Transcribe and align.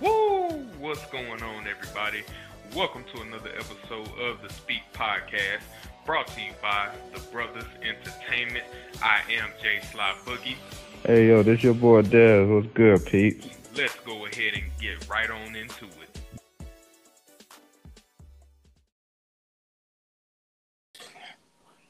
Woo! 0.00 0.48
What's 0.80 1.06
going 1.06 1.42
on, 1.42 1.66
everybody? 1.68 2.24
Welcome 2.74 3.04
to 3.14 3.22
another 3.22 3.50
episode 3.50 4.08
of 4.18 4.42
the 4.42 4.52
Speak 4.52 4.82
Podcast, 4.92 5.60
brought 6.04 6.26
to 6.28 6.40
you 6.40 6.50
by 6.60 6.88
the 7.12 7.20
Brothers 7.30 7.64
Entertainment. 7.80 8.64
I 9.00 9.20
am 9.32 9.50
Jay 9.62 9.80
Sly 9.92 10.12
Boogie. 10.24 10.56
Hey 11.06 11.28
yo, 11.28 11.44
this 11.44 11.62
your 11.62 11.74
boy 11.74 12.02
Dev. 12.02 12.48
What's 12.48 12.66
good, 12.74 13.06
Pete? 13.06 13.52
Let's 13.76 13.94
go 14.00 14.26
ahead 14.26 14.54
and 14.54 14.64
get 14.80 15.08
right 15.08 15.30
on 15.30 15.54
into 15.54 15.84
it. 15.84 16.18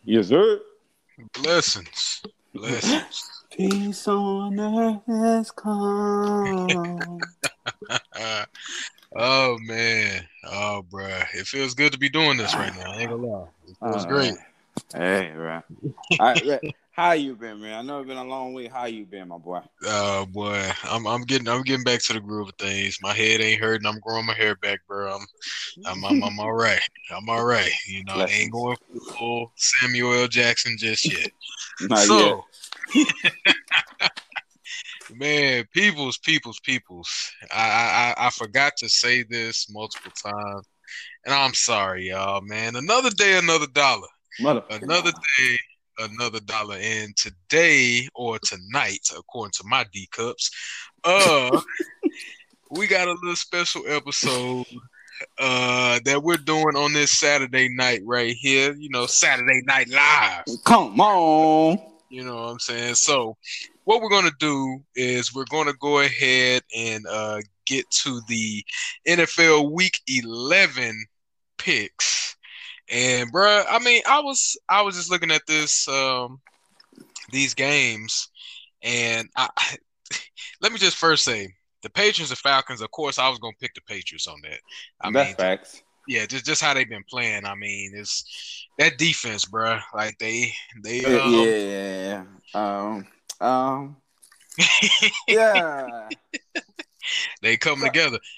Yes, 0.05 0.29
sir. 0.29 0.61
Blessings. 1.33 2.23
Blessings. 2.53 3.31
Peace 3.51 4.07
on 4.09 4.61
earth 4.61 5.01
has 5.07 5.51
come. 5.53 7.21
oh 9.17 9.59
man. 9.61 10.27
Oh 10.45 10.85
bruh. 10.91 11.27
It 11.35 11.47
feels 11.47 11.75
good 11.75 11.93
to 11.93 11.99
be 11.99 12.09
doing 12.09 12.37
this 12.37 12.55
right 12.57 12.75
now. 12.75 12.93
I 12.93 13.01
ain't 13.01 13.11
gonna 13.11 13.27
lie. 13.27 13.49
It 13.67 13.77
feels 13.81 14.05
All 14.05 14.11
great. 14.11 14.35
Hey, 14.95 15.31
right. 15.33 15.63
All 16.21 16.27
right, 16.27 16.47
right. 16.47 16.75
How 16.93 17.13
you 17.13 17.35
been, 17.35 17.61
man? 17.61 17.75
I 17.75 17.83
know 17.83 17.99
it's 17.99 18.09
been 18.09 18.17
a 18.17 18.25
long 18.25 18.55
week. 18.55 18.71
How 18.71 18.85
you 18.85 19.05
been, 19.05 19.29
my 19.29 19.39
boy? 19.39 19.61
Oh 19.85 20.27
boy. 20.27 20.71
I'm 20.85 21.07
I'm 21.07 21.23
getting 21.23 21.49
I'm 21.49 21.63
getting 21.63 21.85
back 21.85 22.01
to 22.03 22.13
the 22.13 22.21
groove 22.21 22.49
of 22.49 22.55
things. 22.55 22.99
My 23.03 23.13
head 23.13 23.41
ain't 23.41 23.61
hurting. 23.61 23.87
I'm 23.87 23.99
growing 23.99 24.27
my 24.27 24.35
hair 24.35 24.55
back, 24.57 24.81
bro. 24.87 25.13
I'm 25.13 25.27
I'm 25.87 26.05
I'm, 26.05 26.23
I'm 26.23 26.39
all 26.39 26.53
right. 26.53 26.81
I'm 27.11 27.29
all 27.29 27.45
right. 27.45 27.73
You 27.89 28.05
know, 28.05 28.15
I 28.15 28.27
ain't 28.27 28.53
going 28.53 28.77
full 29.19 29.53
Samuel 29.57 30.15
L. 30.15 30.29
Jackson 30.29 30.77
just 30.79 31.11
yet. 31.13 31.33
Not 31.81 32.09
yet. 32.09 32.39
man, 35.15 35.65
peoples, 35.73 36.19
peoples, 36.19 36.61
peoples. 36.61 37.31
I, 37.53 38.15
I 38.19 38.27
I 38.27 38.31
forgot 38.31 38.77
to 38.79 38.89
say 38.89 39.23
this 39.23 39.71
multiple 39.71 40.13
times, 40.13 40.67
and 41.25 41.35
I'm 41.35 41.55
sorry, 41.55 42.09
y'all. 42.09 42.41
Man, 42.43 42.77
another 42.77 43.11
day, 43.11 43.39
another 43.39 43.67
dollar. 43.67 44.09
Motherfucker. 44.41 44.83
Another 44.83 45.13
day, 45.13 45.59
another 45.99 46.41
dollar. 46.41 46.77
And 46.81 47.17
today 47.17 48.09
or 48.15 48.39
tonight, 48.41 49.09
according 49.17 49.53
to 49.53 49.65
my 49.67 49.85
D 49.93 50.09
cups, 50.11 50.51
uh, 51.05 51.61
we 52.71 52.87
got 52.87 53.09
a 53.09 53.13
little 53.13 53.37
special 53.37 53.83
episode 53.89 54.67
uh 55.39 56.01
that 56.05 56.21
we're 56.21 56.37
doing 56.37 56.77
on 56.77 56.93
this 56.93 57.13
Saturday 57.13 57.69
night 57.69 58.03
right 58.05 58.35
here. 58.35 58.75
You 58.75 58.91
know, 58.91 59.07
Saturday 59.07 59.63
Night 59.65 59.89
Live. 59.89 60.45
Come 60.65 61.01
on. 61.01 61.79
You 62.11 62.25
know 62.25 62.37
what 62.37 62.51
I'm 62.51 62.59
saying? 62.61 62.95
So, 62.95 63.37
what 63.85 64.01
we're 64.01 64.09
going 64.11 64.29
to 64.29 64.37
do 64.39 64.83
is 64.97 65.35
we're 65.35 65.45
going 65.51 65.67
to 65.67 65.75
go 65.81 66.01
ahead 66.01 66.63
and 66.77 67.05
uh, 67.07 67.41
get 67.67 67.89
to 67.91 68.21
the 68.29 68.65
NFL 69.07 69.71
Week 69.73 69.99
11 70.09 70.95
picks. 71.59 72.37
And, 72.91 73.33
bruh, 73.33 73.65
I 73.69 73.79
mean, 73.79 74.03
I 74.07 74.21
was 74.21 74.59
I 74.69 74.83
was 74.83 74.97
just 74.97 75.11
looking 75.11 75.31
at 75.31 75.47
this 75.47 75.89
um, 75.89 76.41
these 77.31 77.55
games, 77.55 78.29
and 78.83 79.29
I, 79.37 79.49
let 80.61 80.73
me 80.73 80.79
just 80.79 80.97
first 80.97 81.25
say 81.25 81.49
the 81.83 81.91
Patriots 81.91 82.31
and 82.31 82.39
Falcons. 82.39 82.83
Of 82.83 82.91
course, 82.91 83.19
I 83.19 83.29
was 83.29 83.39
going 83.39 83.55
to 83.55 83.59
pick 83.59 83.75
the 83.75 83.81
Patriots 83.83 84.27
on 84.27 84.37
that. 84.43 84.61
I 85.01 85.11
That's 85.11 85.29
mean, 85.29 85.37
facts. 85.37 85.83
yeah, 86.07 86.27
just 86.27 86.45
just 86.45 86.61
how 86.63 86.75
they've 86.75 86.89
been 86.89 87.05
playing. 87.09 87.47
I 87.47 87.55
mean, 87.55 87.93
it's 87.95 88.67
that 88.79 88.99
defense, 88.99 89.47
bruh. 89.47 89.81
Like 89.95 90.19
they 90.19 90.53
they 90.83 91.01
Yeah, 91.01 92.25
um, 92.25 92.33
yeah. 92.55 92.81
Um. 92.93 93.07
Um. 93.41 93.97
Yeah. 95.29 96.11
they 97.43 97.57
coming 97.57 97.85
together. 97.87 98.19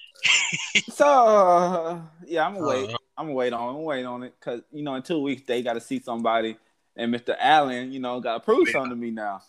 So 0.93 1.07
uh, 1.07 2.01
yeah, 2.27 2.47
I'm 2.47 2.55
gonna 2.55 2.67
wait. 2.67 2.85
Uh-huh. 2.87 2.97
I'm 3.17 3.27
gonna 3.27 3.35
wait 3.35 3.53
on. 3.53 3.61
I'm 3.61 3.75
gonna 3.75 3.81
wait 3.81 4.05
on 4.05 4.23
it 4.25 4.35
because 4.39 4.63
you 4.73 4.83
know 4.83 4.95
in 4.95 5.03
two 5.03 5.21
weeks 5.21 5.43
they 5.47 5.63
got 5.63 5.75
to 5.75 5.81
see 5.81 6.01
somebody, 6.01 6.57
and 6.97 7.15
Mr. 7.15 7.37
Allen, 7.39 7.93
you 7.93 8.01
know, 8.01 8.19
got 8.21 8.35
to 8.35 8.41
prove 8.41 8.67
Yeah. 8.67 8.73
something 8.73 8.91
to 8.91 8.97
me 8.97 9.11
now. 9.11 9.43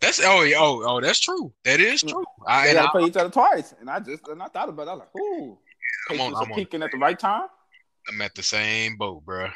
That's 0.00 0.20
oh 0.22 0.42
yeah, 0.42 0.58
oh 0.60 0.82
oh 0.86 1.00
that's 1.00 1.18
true. 1.18 1.52
That 1.64 1.80
is 1.80 2.02
true. 2.02 2.24
I, 2.46 2.64
They 2.64 2.68
and 2.70 2.76
got 2.76 2.82
I, 2.82 2.86
to 2.86 2.90
play 2.90 3.04
each 3.04 3.16
other 3.16 3.30
twice, 3.30 3.74
and 3.80 3.90
I 3.90 4.00
just 4.00 4.26
and 4.28 4.42
I 4.42 4.48
thought 4.48 4.68
about 4.68 4.86
it. 4.86 4.90
I 4.90 4.94
was 4.94 5.00
like, 5.00 5.16
ooh, 5.16 5.58
I'm 6.10 6.20
on, 6.20 6.36
I'm 6.36 6.54
peaking 6.54 6.82
at 6.82 6.90
the 6.90 6.98
right 6.98 7.18
time. 7.18 7.48
I'm 8.08 8.20
at 8.20 8.34
the 8.34 8.42
same 8.42 8.96
boat, 8.96 9.24
bro. 9.24 9.48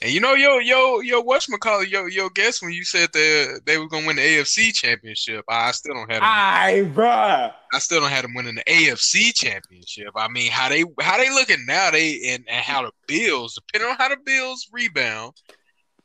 And 0.00 0.12
you 0.12 0.20
know, 0.20 0.34
yo, 0.34 0.58
yo, 0.58 1.00
yo, 1.00 1.22
whatchamacallit, 1.22 1.90
yo, 1.90 2.06
yo, 2.06 2.28
guess 2.28 2.62
when 2.62 2.70
you 2.70 2.84
said 2.84 3.10
that 3.12 3.62
they 3.66 3.78
were 3.78 3.88
gonna 3.88 4.06
win 4.06 4.16
the 4.16 4.22
AFC 4.22 4.72
championship, 4.72 5.44
I 5.48 5.72
still 5.72 5.94
don't 5.94 6.10
have 6.10 6.20
them. 6.20 6.30
Aye, 6.30 6.90
bruh. 6.94 7.52
I 7.72 7.78
still 7.80 8.00
don't 8.00 8.10
have 8.10 8.22
them 8.22 8.34
winning 8.34 8.54
the 8.54 8.64
AFC 8.64 9.34
championship. 9.34 10.10
I 10.14 10.28
mean, 10.28 10.52
how 10.52 10.68
they 10.68 10.84
how 11.00 11.16
they 11.16 11.30
looking 11.30 11.66
now? 11.66 11.90
They 11.90 12.20
and, 12.28 12.44
and 12.48 12.64
how 12.64 12.82
the 12.82 12.92
Bills, 13.08 13.54
depending 13.54 13.90
on 13.90 13.96
how 13.96 14.08
the 14.08 14.18
Bills 14.24 14.68
rebound, 14.72 15.32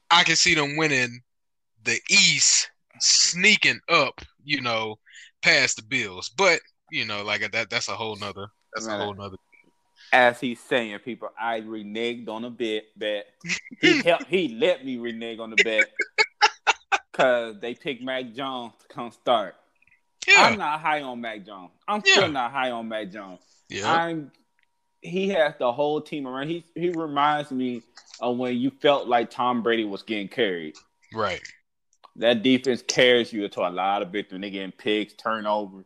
I 0.10 0.24
can 0.24 0.36
see 0.36 0.56
them 0.56 0.76
winning 0.76 1.22
the 1.84 2.00
East, 2.10 2.72
sneaking 3.00 3.80
up, 3.90 4.22
you 4.44 4.62
know, 4.62 4.96
past 5.44 5.76
the 5.76 5.84
Bills. 5.84 6.30
But 6.36 6.60
you 6.92 7.06
know, 7.06 7.24
like 7.24 7.52
that, 7.52 7.70
that's 7.70 7.90
a 7.90 7.96
whole 7.96 8.16
nother, 8.16 8.48
that's 8.74 8.88
a 8.88 8.98
whole 8.98 9.14
nother. 9.14 9.38
As 10.14 10.40
he's 10.40 10.60
saying, 10.60 11.00
people, 11.00 11.30
I 11.40 11.60
reneged 11.62 12.30
on 12.30 12.46
a 12.46 12.50
bet. 12.52 12.84
Bet 12.96 13.26
he 13.82 14.00
helped. 14.04 14.28
He 14.28 14.48
let 14.50 14.86
me 14.86 14.98
renege 15.00 15.40
on 15.40 15.50
the 15.50 15.56
bet 15.58 15.90
because 17.12 17.60
they 17.60 17.74
picked 17.74 18.04
Mac 18.04 18.34
Jones 18.34 18.74
to 18.80 18.94
come 18.94 19.12
start. 19.12 19.56
Yeah, 20.28 20.46
I'm 20.46 20.58
not 20.58 20.80
high 20.80 21.02
on 21.02 21.20
Mac 21.20 21.46
Jones. 21.46 21.72
I'm 21.88 22.02
Yeah. 22.06 22.14
still 22.14 22.30
not 22.30 22.52
high 22.52 22.72
on 22.72 22.88
Mac 22.88 23.12
Jones. 23.12 23.42
yeah, 23.70 23.92
I'm. 23.92 24.32
He 25.02 25.28
has 25.30 25.56
the 25.60 25.72
whole 25.72 26.00
team 26.00 26.28
around. 26.28 26.48
He 26.48 26.64
he 26.76 26.90
reminds 26.90 27.52
me 27.52 27.82
of 28.22 28.38
when 28.38 28.56
you 28.58 28.70
felt 28.70 29.08
like 29.08 29.30
Tom 29.32 29.62
Brady 29.64 29.84
was 29.84 30.04
getting 30.04 30.28
carried. 30.30 30.76
right. 31.12 31.42
That 32.18 32.44
defense 32.44 32.84
carries 32.88 33.34
you 33.34 33.50
to 33.50 33.62
a 33.68 33.72
lot 33.72 34.04
of 34.04 34.12
victory. 34.12 34.38
They 34.40 34.52
getting 34.52 34.72
picks, 34.72 35.14
turnovers. 35.16 35.86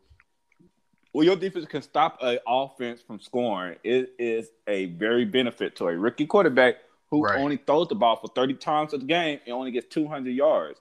Well, 1.17 1.25
your 1.25 1.35
defense 1.35 1.65
can 1.65 1.81
stop 1.81 2.19
an 2.21 2.37
offense 2.47 3.01
from 3.01 3.19
scoring. 3.19 3.77
It 3.83 4.13
is 4.19 4.51
a 4.67 4.85
very 4.85 5.25
benefit 5.25 5.75
to 5.77 5.87
a 5.87 5.97
rookie 5.97 6.27
quarterback 6.27 6.75
who 7.09 7.23
Right. 7.23 7.39
only 7.39 7.57
throws 7.57 7.87
the 7.87 7.95
ball 7.95 8.17
for 8.17 8.27
30 8.27 8.53
times 8.53 8.93
a 8.93 8.99
game 8.99 9.39
and 9.43 9.53
only 9.55 9.71
gets 9.71 9.87
200 9.87 10.29
yards. 10.29 10.79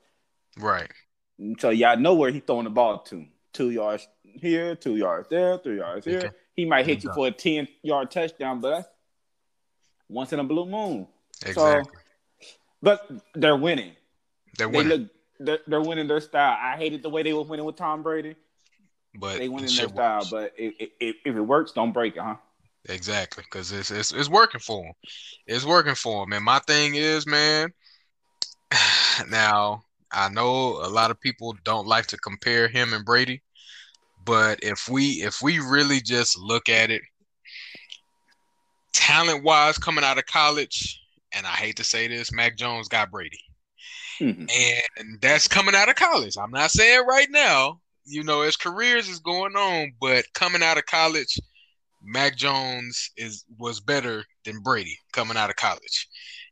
Right. 0.59 0.91
So 1.59 1.71
y'all 1.71 1.97
know 1.97 2.17
where 2.17 2.31
he's 2.31 2.43
throwing 2.47 2.65
the 2.65 2.71
ball 2.71 2.99
to. 3.05 3.25
Two 3.55 3.71
yards 3.71 4.07
here, 4.23 4.77
two 4.77 4.97
yards 4.97 5.27
there, 5.31 5.57
three 5.57 5.79
yards 5.79 6.05
here. 6.05 6.19
Okay. 6.19 6.31
He 6.55 6.67
might 6.67 6.85
hit 6.85 7.03
you 7.03 7.11
for 7.15 7.29
a 7.29 7.31
10 7.31 7.67
yard 7.83 8.11
touchdown, 8.11 8.61
but 8.61 8.71
that's 8.77 8.89
once 10.11 10.35
in 10.35 10.39
a 10.39 10.45
blue 10.45 10.67
moon. 10.67 11.09
Exactly. 11.47 11.99
But 12.83 13.11
they're 13.35 13.57
winning. 13.57 13.97
They're 14.59 14.69
They 14.69 14.77
winning, 14.77 14.99
look 14.99 15.11
they're, 15.39 15.59
they're 15.67 15.81
winning 15.81 16.09
their 16.09 16.21
style. 16.21 16.59
I 16.61 16.77
hated 16.77 17.03
the 17.03 17.09
way 17.09 17.23
they 17.23 17.33
were 17.33 17.43
winning 17.43 17.65
with 17.65 17.77
Tom 17.77 18.03
Brady. 18.03 18.37
But 19.19 19.39
They 19.39 19.49
went 19.49 19.69
in 19.69 19.75
their 19.77 19.89
style, 19.89 20.19
works. 20.19 20.31
but 20.31 20.53
if, 20.57 20.75
if, 21.01 21.17
if 21.25 21.37
it 21.37 21.41
works, 21.41 21.73
don't 21.73 21.93
break 21.93 22.17
it, 22.17 22.23
huh? 22.23 22.37
Exactly, 22.89 23.43
because 23.45 23.73
it's, 23.73 23.91
it's 23.91 24.13
it's 24.13 24.29
working 24.29 24.61
for 24.61 24.85
them. 24.85 24.93
It's 25.47 25.65
working 25.65 25.95
for 25.97 26.25
them, 26.25 26.33
And 26.33 26.45
my 26.45 26.61
thing 26.61 26.95
is, 26.95 27.27
man. 27.27 27.73
Now 29.29 29.83
I 30.13 30.29
know 30.29 30.77
a 30.85 30.89
lot 30.91 31.11
of 31.11 31.21
people 31.21 31.55
don't 31.65 31.87
like 31.87 32.07
to 32.09 32.19
compare 32.19 32.69
him 32.69 32.93
and 32.93 33.05
Brady, 33.05 33.43
but 34.25 34.59
if 34.63 34.89
we 34.89 35.23
if 35.23 35.41
we 35.43 35.59
really 35.59 36.01
just 36.01 36.39
look 36.39 36.69
at 36.69 36.91
it, 36.91 37.03
talent 38.93 39.43
wise, 39.43 39.79
coming 39.79 40.05
out 40.05 40.19
of 40.19 40.27
college, 40.27 41.01
and 41.33 41.47
I 41.47 41.51
hate 41.51 41.77
to 41.77 41.85
say 41.85 42.09
this, 42.09 42.33
Mac 42.33 42.57
Jones 42.57 42.89
got 42.89 43.11
Brady. 43.11 43.41
Mhm. 44.21 44.49
and 44.99 45.21
that's 45.21 45.49
coming 45.49 45.75
out 45.75 45.89
of 45.89 45.95
college. 45.95 46.37
I'm 46.39 46.51
not 46.51 46.71
saying 46.71 47.05
right 47.07 47.29
now, 47.31 47.81
you 48.07 48.23
know, 48.23 48.43
his 48.43 48.57
careers 48.57 49.09
is 49.09 49.19
going 49.19 49.57
on, 49.57 49.93
but 50.01 50.25
coming 50.35 50.63
out 50.63 50.79
of 50.79 50.87
college, 50.87 51.39
Mac 52.03 52.37
Jones 52.37 53.11
is 53.17 53.45
was 53.59 53.81
better 53.81 54.25
than 54.45 54.61
Brady 54.61 54.99
coming 55.13 55.37
out 55.37 55.51
of 55.51 55.57
college. 55.57 56.09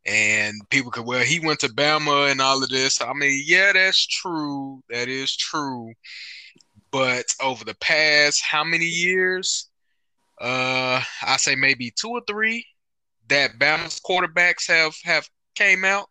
And 0.06 0.54
people 0.68 0.90
could, 0.90 1.06
well, 1.06 1.24
he 1.24 1.40
went 1.40 1.60
to 1.60 1.68
Bama 1.68 2.30
and 2.30 2.40
all 2.40 2.62
of 2.62 2.68
this. 2.68 3.00
I 3.00 3.12
mean, 3.14 3.42
yeah, 3.46 3.72
that's 3.72 4.06
true. 4.06 4.82
That 4.90 5.08
is 5.08 5.34
true. 5.34 5.92
But 6.90 7.24
over 7.40 7.64
the 7.64 7.74
past 7.76 8.42
how 8.42 8.64
many 8.64 8.84
years? 8.84 9.70
Uh, 10.40 11.00
I 11.22 11.36
say 11.36 11.54
maybe 11.54 11.92
two 11.92 12.10
or 12.10 12.20
three 12.26 12.66
that 13.28 13.58
Bama's 13.58 14.00
quarterbacks 14.00 14.66
have 14.68 14.94
have 15.04 15.28
came 15.54 15.84
out. 15.84 16.08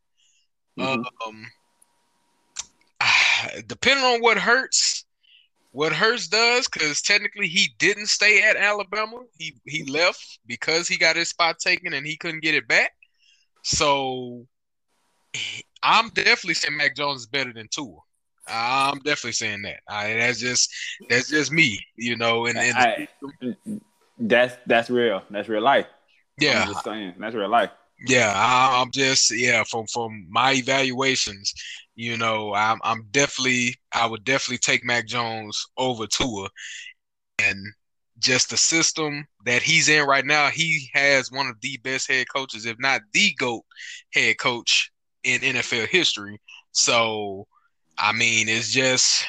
Mhm. 0.79 1.03
Um, 1.27 1.51
depending 3.67 4.05
on 4.05 4.21
what 4.21 4.37
hurts, 4.37 5.05
what 5.73 5.91
Hurts 5.91 6.27
does, 6.27 6.67
because 6.67 7.01
technically 7.01 7.47
he 7.47 7.73
didn't 7.79 8.05
stay 8.05 8.43
at 8.43 8.55
Alabama. 8.55 9.17
He 9.37 9.55
he 9.65 9.83
left 9.83 10.39
because 10.45 10.87
he 10.87 10.97
got 10.97 11.15
his 11.15 11.29
spot 11.29 11.57
taken 11.59 11.93
and 11.93 12.05
he 12.05 12.15
couldn't 12.15 12.43
get 12.43 12.53
it 12.55 12.67
back. 12.67 12.91
So 13.63 14.45
I'm 15.81 16.09
definitely 16.09 16.53
saying 16.53 16.77
Mac 16.77 16.95
Jones 16.95 17.21
is 17.21 17.25
better 17.25 17.51
than 17.51 17.67
Tua. 17.69 17.97
I'm 18.47 18.99
definitely 18.99 19.31
saying 19.31 19.63
that. 19.63 19.79
I, 19.87 20.13
that's 20.13 20.39
just 20.39 20.71
that's 21.09 21.29
just 21.29 21.51
me, 21.51 21.79
you 21.95 22.17
know. 22.17 22.45
And, 22.45 22.57
and 22.57 22.77
I, 22.77 23.07
that's 24.19 24.55
that's 24.67 24.89
real. 24.91 25.23
That's 25.31 25.49
real 25.49 25.63
life. 25.63 25.87
yeah, 26.39 26.61
I'm 26.61 26.67
just 26.67 26.83
saying 26.83 27.13
that's 27.17 27.35
real 27.35 27.49
life. 27.49 27.71
yeah. 28.05 28.31
I, 28.35 28.79
I'm 28.81 28.91
just 28.91 29.31
yeah. 29.31 29.63
From 29.63 29.87
from 29.87 30.27
my 30.29 30.53
evaluations, 30.53 31.53
you 31.95 32.17
know, 32.17 32.53
I'm 32.53 32.79
I'm 32.83 33.07
definitely 33.11 33.75
I 33.91 34.05
would 34.05 34.23
definitely 34.23 34.59
take 34.59 34.83
Mac 34.83 35.07
Jones 35.07 35.65
over 35.77 36.07
Tua, 36.07 36.49
and 37.39 37.57
just 38.19 38.49
the 38.49 38.57
system 38.57 39.27
that 39.45 39.61
he's 39.61 39.89
in 39.89 40.05
right 40.05 40.25
now, 40.25 40.49
he 40.49 40.89
has 40.93 41.31
one 41.31 41.47
of 41.47 41.59
the 41.61 41.77
best 41.83 42.09
head 42.09 42.27
coaches, 42.33 42.65
if 42.65 42.77
not 42.79 43.01
the 43.13 43.33
GOAT 43.37 43.63
head 44.13 44.37
coach 44.37 44.91
in 45.23 45.41
NFL 45.41 45.87
history. 45.87 46.39
So, 46.71 47.47
I 47.97 48.11
mean, 48.11 48.47
it's 48.49 48.71
just 48.71 49.25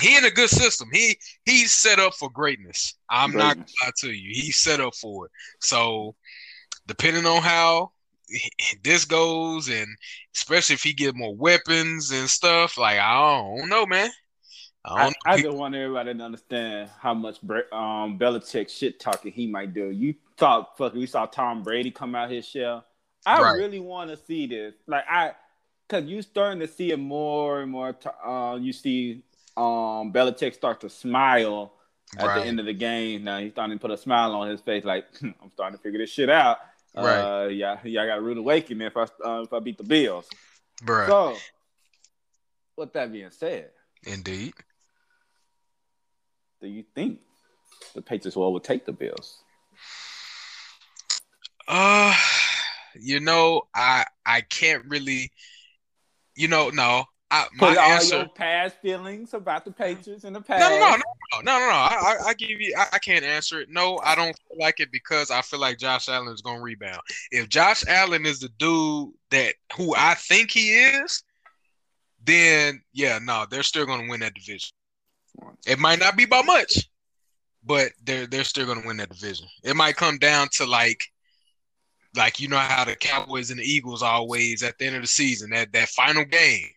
he 0.00 0.16
in 0.16 0.24
a 0.24 0.30
good 0.30 0.50
system. 0.50 0.88
He 0.92 1.16
he's 1.44 1.72
set 1.72 1.98
up 1.98 2.14
for 2.14 2.30
greatness. 2.30 2.94
I'm 3.08 3.32
not 3.32 3.56
gonna 3.56 3.66
lie 3.82 3.90
to 3.98 4.10
you. 4.10 4.30
He's 4.34 4.58
set 4.58 4.80
up 4.80 4.94
for 4.94 5.26
it. 5.26 5.32
So, 5.60 6.14
depending 6.86 7.26
on 7.26 7.42
how 7.42 7.92
this 8.84 9.04
goes, 9.04 9.68
and 9.68 9.86
especially 10.34 10.74
if 10.74 10.82
he 10.82 10.92
get 10.92 11.14
more 11.16 11.34
weapons 11.34 12.10
and 12.10 12.28
stuff, 12.28 12.78
like 12.78 12.98
I 12.98 13.14
don't 13.14 13.68
know, 13.68 13.86
man. 13.86 14.10
I 14.84 14.90
I, 14.96 15.02
don't 15.04 15.10
know. 15.10 15.32
I 15.32 15.42
just 15.42 15.56
want 15.56 15.74
everybody 15.74 16.14
to 16.14 16.22
understand 16.24 16.90
how 17.00 17.14
much 17.14 17.38
um, 17.72 18.18
Belichick 18.18 18.68
shit 18.70 19.00
talking 19.00 19.32
he 19.32 19.46
might 19.46 19.74
do. 19.74 19.90
You 19.90 20.14
thought 20.36 20.76
fucking 20.78 20.98
we 20.98 21.06
saw 21.06 21.26
Tom 21.26 21.62
Brady 21.62 21.90
come 21.90 22.14
out 22.14 22.30
his 22.30 22.46
shell. 22.46 22.84
I 23.26 23.42
Right. 23.42 23.58
really 23.58 23.80
want 23.80 24.10
to 24.10 24.16
see 24.16 24.46
this. 24.46 24.74
Like 24.86 25.04
I, 25.08 25.32
cause 25.88 26.04
you 26.04 26.22
starting 26.22 26.60
to 26.60 26.68
see 26.68 26.90
it 26.92 26.98
more 26.98 27.60
and 27.62 27.70
more. 27.70 27.96
Uh, 28.24 28.56
you 28.60 28.72
see 28.72 29.22
um, 29.56 30.12
Belichick 30.12 30.54
start 30.54 30.80
to 30.80 30.88
smile 30.90 31.74
at 32.16 32.24
Right. 32.26 32.40
the 32.40 32.46
end 32.46 32.58
of 32.60 32.66
the 32.66 32.72
game. 32.72 33.24
Now 33.24 33.38
he's 33.38 33.52
starting 33.52 33.76
to 33.76 33.80
put 33.82 33.90
a 33.90 33.96
smile 33.98 34.32
on 34.34 34.48
his 34.48 34.60
face, 34.60 34.84
like 34.84 35.04
I'm 35.22 35.50
starting 35.52 35.76
to 35.76 35.82
figure 35.82 35.98
this 35.98 36.10
shit 36.10 36.30
out. 36.30 36.58
Right. 36.96 37.44
Uh, 37.44 37.48
yeah, 37.48 37.78
yeah, 37.84 38.02
I 38.02 38.06
got 38.06 38.18
a 38.18 38.22
rude 38.22 38.38
awakening 38.38 38.86
if 38.86 38.96
I 38.96 39.02
uh, 39.24 39.42
if 39.42 39.52
I 39.52 39.60
beat 39.60 39.78
the 39.78 39.84
Bills. 39.84 40.28
Bruh. 40.82 41.06
So, 41.06 41.36
with 42.76 42.92
that 42.92 43.12
being 43.12 43.30
said, 43.30 43.70
Indeed. 44.04 44.54
do 46.60 46.68
you 46.68 46.84
think 46.94 47.20
the 47.94 48.02
Patriots 48.02 48.36
will 48.36 48.44
overtake 48.44 48.84
the 48.84 48.92
Bills? 48.92 49.38
Uh, 51.66 52.16
you 52.98 53.20
know, 53.20 53.62
I 53.74 54.06
I 54.24 54.40
can't 54.40 54.84
really, 54.86 55.30
you 56.34 56.48
know, 56.48 56.70
no. 56.70 57.04
I, 57.30 57.46
my 57.54 57.68
Put 57.68 57.78
all 57.78 57.90
answer. 57.90 58.16
your 58.16 58.28
past 58.28 58.76
feelings 58.80 59.34
about 59.34 59.64
the 59.66 59.70
Patriots 59.70 60.24
in 60.24 60.32
the 60.32 60.38
No, 60.40 60.44
past. 60.44 60.60
no, 60.60 60.78
no, 60.78 60.96
no, 60.96 60.96
no, 60.96 61.40
no, 61.42 61.58
no. 61.58 61.74
I, 61.74 62.16
I, 62.24 62.28
I 62.28 62.34
give 62.34 62.58
you. 62.60 62.74
I, 62.76 62.86
I 62.94 62.98
can't 62.98 63.24
answer 63.24 63.60
it. 63.60 63.68
No, 63.70 63.98
I 64.02 64.14
don't 64.14 64.34
feel 64.48 64.56
like 64.58 64.80
it 64.80 64.90
because 64.90 65.30
I 65.30 65.42
feel 65.42 65.60
like 65.60 65.78
Josh 65.78 66.08
Allen 66.08 66.32
is 66.32 66.40
gonna 66.40 66.62
rebound. 66.62 67.00
If 67.30 67.50
Josh 67.50 67.84
Allen 67.86 68.24
is 68.24 68.40
the 68.40 68.48
dude 68.58 69.12
that 69.30 69.54
who 69.76 69.94
I 69.94 70.14
think 70.14 70.50
he 70.52 70.70
is, 70.74 71.22
then 72.24 72.82
yeah, 72.94 73.18
no, 73.22 73.44
they're 73.50 73.62
still 73.62 73.84
gonna 73.84 74.08
win 74.08 74.20
that 74.20 74.34
division. 74.34 74.70
It 75.66 75.78
might 75.78 75.98
not 75.98 76.16
be 76.16 76.24
by 76.24 76.40
much, 76.42 76.88
but 77.62 77.92
they're 78.04 78.26
they're 78.26 78.44
still 78.44 78.66
gonna 78.66 78.86
win 78.86 78.96
that 78.96 79.10
division. 79.10 79.46
It 79.64 79.76
might 79.76 79.96
come 79.96 80.16
down 80.16 80.48
to 80.52 80.64
like, 80.64 81.02
like 82.16 82.40
you 82.40 82.48
know 82.48 82.56
how 82.56 82.86
the 82.86 82.96
Cowboys 82.96 83.50
and 83.50 83.60
the 83.60 83.64
Eagles 83.70 84.02
always 84.02 84.62
at 84.62 84.78
the 84.78 84.86
end 84.86 84.96
of 84.96 85.02
the 85.02 85.08
season 85.08 85.50
that 85.50 85.72
that 85.74 85.88
final 85.90 86.24
game 86.24 86.68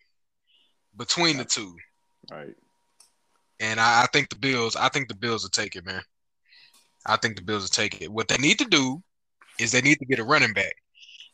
between 0.96 1.36
the 1.36 1.44
two. 1.44 1.74
Right. 2.30 2.54
And 3.60 3.78
I, 3.78 4.02
I 4.02 4.06
think 4.12 4.28
the 4.28 4.36
Bills, 4.36 4.76
I 4.76 4.88
think 4.88 5.08
the 5.08 5.14
Bills 5.14 5.42
will 5.42 5.50
take 5.50 5.76
it, 5.76 5.84
man. 5.84 6.02
I 7.06 7.16
think 7.16 7.36
the 7.36 7.42
Bills 7.42 7.62
will 7.62 7.68
take 7.68 8.00
it. 8.00 8.12
What 8.12 8.28
they 8.28 8.36
need 8.36 8.58
to 8.58 8.64
do 8.64 9.02
is 9.58 9.72
they 9.72 9.80
need 9.80 9.98
to 9.98 10.04
get 10.04 10.18
a 10.18 10.24
running 10.24 10.52
back. 10.52 10.74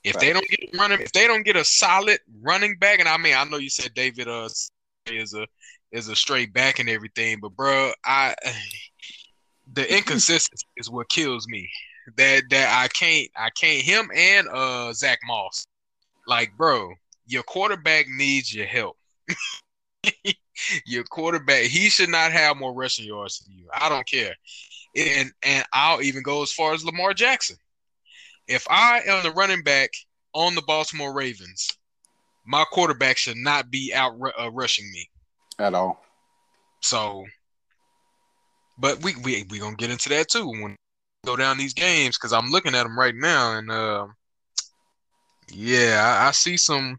If 0.04 0.18
they 0.18 0.32
don't 0.32 0.48
get 0.48 0.60
a 0.72 0.78
running, 0.78 1.00
if 1.00 1.12
they 1.12 1.26
don't 1.26 1.44
get 1.44 1.56
a 1.56 1.64
solid 1.64 2.20
running 2.40 2.76
back, 2.78 3.00
and 3.00 3.08
I 3.08 3.16
mean, 3.16 3.34
I 3.34 3.44
know 3.44 3.56
you 3.56 3.68
said 3.68 3.94
David 3.94 4.28
uh 4.28 4.48
is 5.06 5.34
a 5.34 5.46
is 5.90 6.08
a 6.08 6.16
straight 6.16 6.52
back 6.52 6.78
and 6.78 6.88
everything, 6.88 7.38
but 7.40 7.56
bro, 7.56 7.90
I 8.04 8.34
the 9.72 9.92
inconsistency 9.94 10.66
is 10.76 10.90
what 10.90 11.08
kills 11.08 11.46
me. 11.48 11.68
That 12.16 12.44
that 12.50 12.82
I 12.82 12.88
can't 12.88 13.28
I 13.36 13.50
can't 13.50 13.82
him 13.82 14.10
and 14.14 14.48
uh 14.48 14.92
Zach 14.92 15.18
Moss. 15.26 15.66
Like, 16.26 16.56
bro, 16.56 16.92
your 17.26 17.42
quarterback 17.42 18.06
needs 18.08 18.54
your 18.54 18.66
help. 18.66 18.97
your 20.86 21.04
quarterback, 21.04 21.64
he 21.64 21.88
should 21.88 22.08
not 22.08 22.32
have 22.32 22.56
more 22.56 22.74
rushing 22.74 23.06
yards 23.06 23.40
than 23.40 23.56
you. 23.56 23.66
I 23.72 23.88
don't 23.88 24.06
care. 24.06 24.34
And 24.96 25.30
and 25.42 25.64
I'll 25.72 26.02
even 26.02 26.22
go 26.22 26.42
as 26.42 26.52
far 26.52 26.72
as 26.72 26.84
Lamar 26.84 27.14
Jackson. 27.14 27.56
If 28.46 28.66
I 28.70 29.02
am 29.06 29.22
the 29.22 29.30
running 29.32 29.62
back 29.62 29.90
on 30.34 30.54
the 30.54 30.62
Baltimore 30.62 31.12
Ravens, 31.12 31.68
my 32.46 32.64
quarterback 32.72 33.18
should 33.18 33.36
not 33.36 33.70
be 33.70 33.92
out 33.94 34.14
uh, 34.40 34.50
rushing 34.50 34.90
me. 34.90 35.08
At 35.58 35.74
all. 35.74 36.02
So, 36.80 37.24
but 38.78 39.02
we 39.02 39.14
we 39.16 39.44
we 39.50 39.58
gonna 39.58 39.76
get 39.76 39.90
into 39.90 40.08
that 40.10 40.28
too 40.28 40.48
when 40.48 40.62
we 40.62 40.76
go 41.26 41.36
down 41.36 41.58
these 41.58 41.74
games 41.74 42.16
because 42.16 42.32
I'm 42.32 42.50
looking 42.50 42.74
at 42.74 42.84
them 42.84 42.98
right 42.98 43.14
now 43.14 43.58
and 43.58 43.70
uh, 43.70 44.06
yeah, 45.50 46.18
I, 46.22 46.28
I 46.28 46.30
see 46.30 46.56
some 46.56 46.98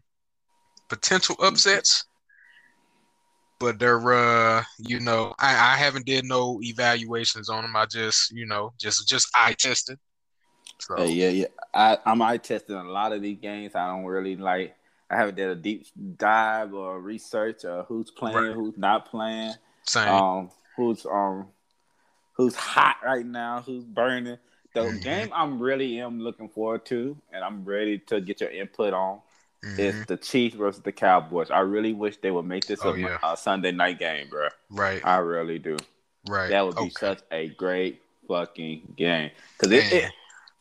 potential 0.88 1.36
upsets, 1.40 2.04
but 3.60 3.78
they're 3.78 4.12
uh, 4.12 4.64
you 4.78 4.98
know, 4.98 5.34
I, 5.38 5.50
I 5.50 5.76
haven't 5.76 6.06
did 6.06 6.24
no 6.24 6.58
evaluations 6.62 7.48
on 7.48 7.62
them. 7.62 7.76
I 7.76 7.86
just 7.86 8.32
you 8.32 8.46
know 8.46 8.72
just 8.78 9.06
just 9.06 9.28
eye 9.34 9.52
tested. 9.52 9.98
So 10.80 10.96
Hey, 10.96 11.12
yeah, 11.12 11.28
yeah. 11.28 11.46
I, 11.72 11.98
I'm 12.06 12.22
eye 12.22 12.38
testing 12.38 12.74
a 12.74 12.82
lot 12.82 13.12
of 13.12 13.22
these 13.22 13.38
games. 13.38 13.74
I 13.74 13.86
don't 13.88 14.04
really 14.04 14.36
like. 14.36 14.74
I 15.10 15.16
haven't 15.16 15.36
did 15.36 15.50
a 15.50 15.54
deep 15.54 15.86
dive 16.16 16.72
or 16.72 17.00
research 17.00 17.64
or 17.64 17.84
who's 17.84 18.10
playing, 18.10 18.36
Right. 18.48 18.54
who's 18.54 18.78
not 18.78 19.06
playing, 19.10 19.54
same. 19.84 20.08
um, 20.08 20.50
who's 20.76 21.04
um, 21.04 21.48
who's 22.32 22.54
hot 22.54 22.96
right 23.04 23.26
now, 23.26 23.60
who's 23.60 23.84
burning. 23.84 24.38
The 24.72 24.82
Mhm. 24.84 25.02
game 25.02 25.32
I'm 25.34 25.60
really 25.60 26.00
am 26.00 26.20
looking 26.20 26.48
forward 26.48 26.86
to, 26.86 27.16
and 27.32 27.44
I'm 27.44 27.64
ready 27.64 27.98
to 28.06 28.20
get 28.20 28.40
your 28.40 28.50
input 28.50 28.94
on 28.94 29.20
Mhm. 29.64 29.78
is 29.78 30.06
the 30.06 30.16
Chiefs 30.16 30.54
versus 30.56 30.80
the 30.82 30.92
Cowboys. 30.92 31.50
I 31.50 31.60
really 31.60 31.92
wish 31.92 32.16
they 32.18 32.30
would 32.30 32.46
make 32.46 32.66
this 32.66 32.80
Oh, 32.82 32.94
a, 32.94 32.98
yeah. 32.98 33.18
a 33.22 33.36
Sunday 33.36 33.72
night 33.72 33.98
game, 33.98 34.28
bro. 34.28 34.48
Right, 34.70 35.04
I 35.04 35.18
really 35.18 35.58
do. 35.58 35.76
right. 36.28 36.48
That 36.50 36.64
would 36.64 36.76
be 36.76 36.82
Okay. 36.82 36.90
such 36.98 37.20
a 37.30 37.48
great 37.48 38.00
fucking 38.28 38.94
game 38.96 39.30
because 39.58 39.72
it, 39.72 39.92
it, 39.92 40.12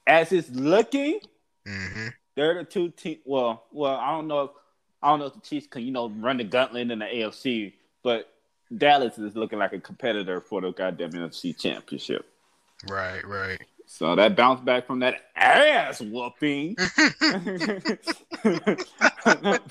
as 0.08 0.32
it's 0.32 0.50
looking, 0.50 1.22
Mhm. 1.66 2.14
they're 2.36 2.56
the 2.56 2.64
two 2.66 2.90
team. 2.90 3.20
Well, 3.26 3.66
well, 3.72 3.96
I 3.96 4.12
don't 4.12 4.28
know. 4.28 4.44
If, 4.46 4.52
I 5.02 5.10
don't 5.10 5.20
know 5.20 5.26
if 5.28 5.34
the 5.34 5.42
Chiefs 5.42 5.68
can, 5.68 5.84
you 5.84 5.92
know, 5.92 6.10
run 6.10 6.38
the 6.38 6.44
gauntlet 6.44 6.92
in 6.92 7.00
the 7.00 7.06
AFC, 7.06 7.74
but 8.04 8.34
Dallas 8.76 9.18
is 9.18 9.36
looking 9.36 9.60
like 9.60 9.72
a 9.74 9.80
competitor 9.80 10.42
for 10.42 10.60
the 10.62 10.72
goddamn 10.72 11.12
NFC 11.12 11.54
Championship. 11.58 12.26
Right, 12.90 13.26
right. 13.26 13.62
So 13.92 14.16
that 14.16 14.36
bounce 14.38 14.62
back 14.62 14.86
from 14.86 15.00
that 15.00 15.16
ass 15.36 16.00
whooping, 16.00 16.76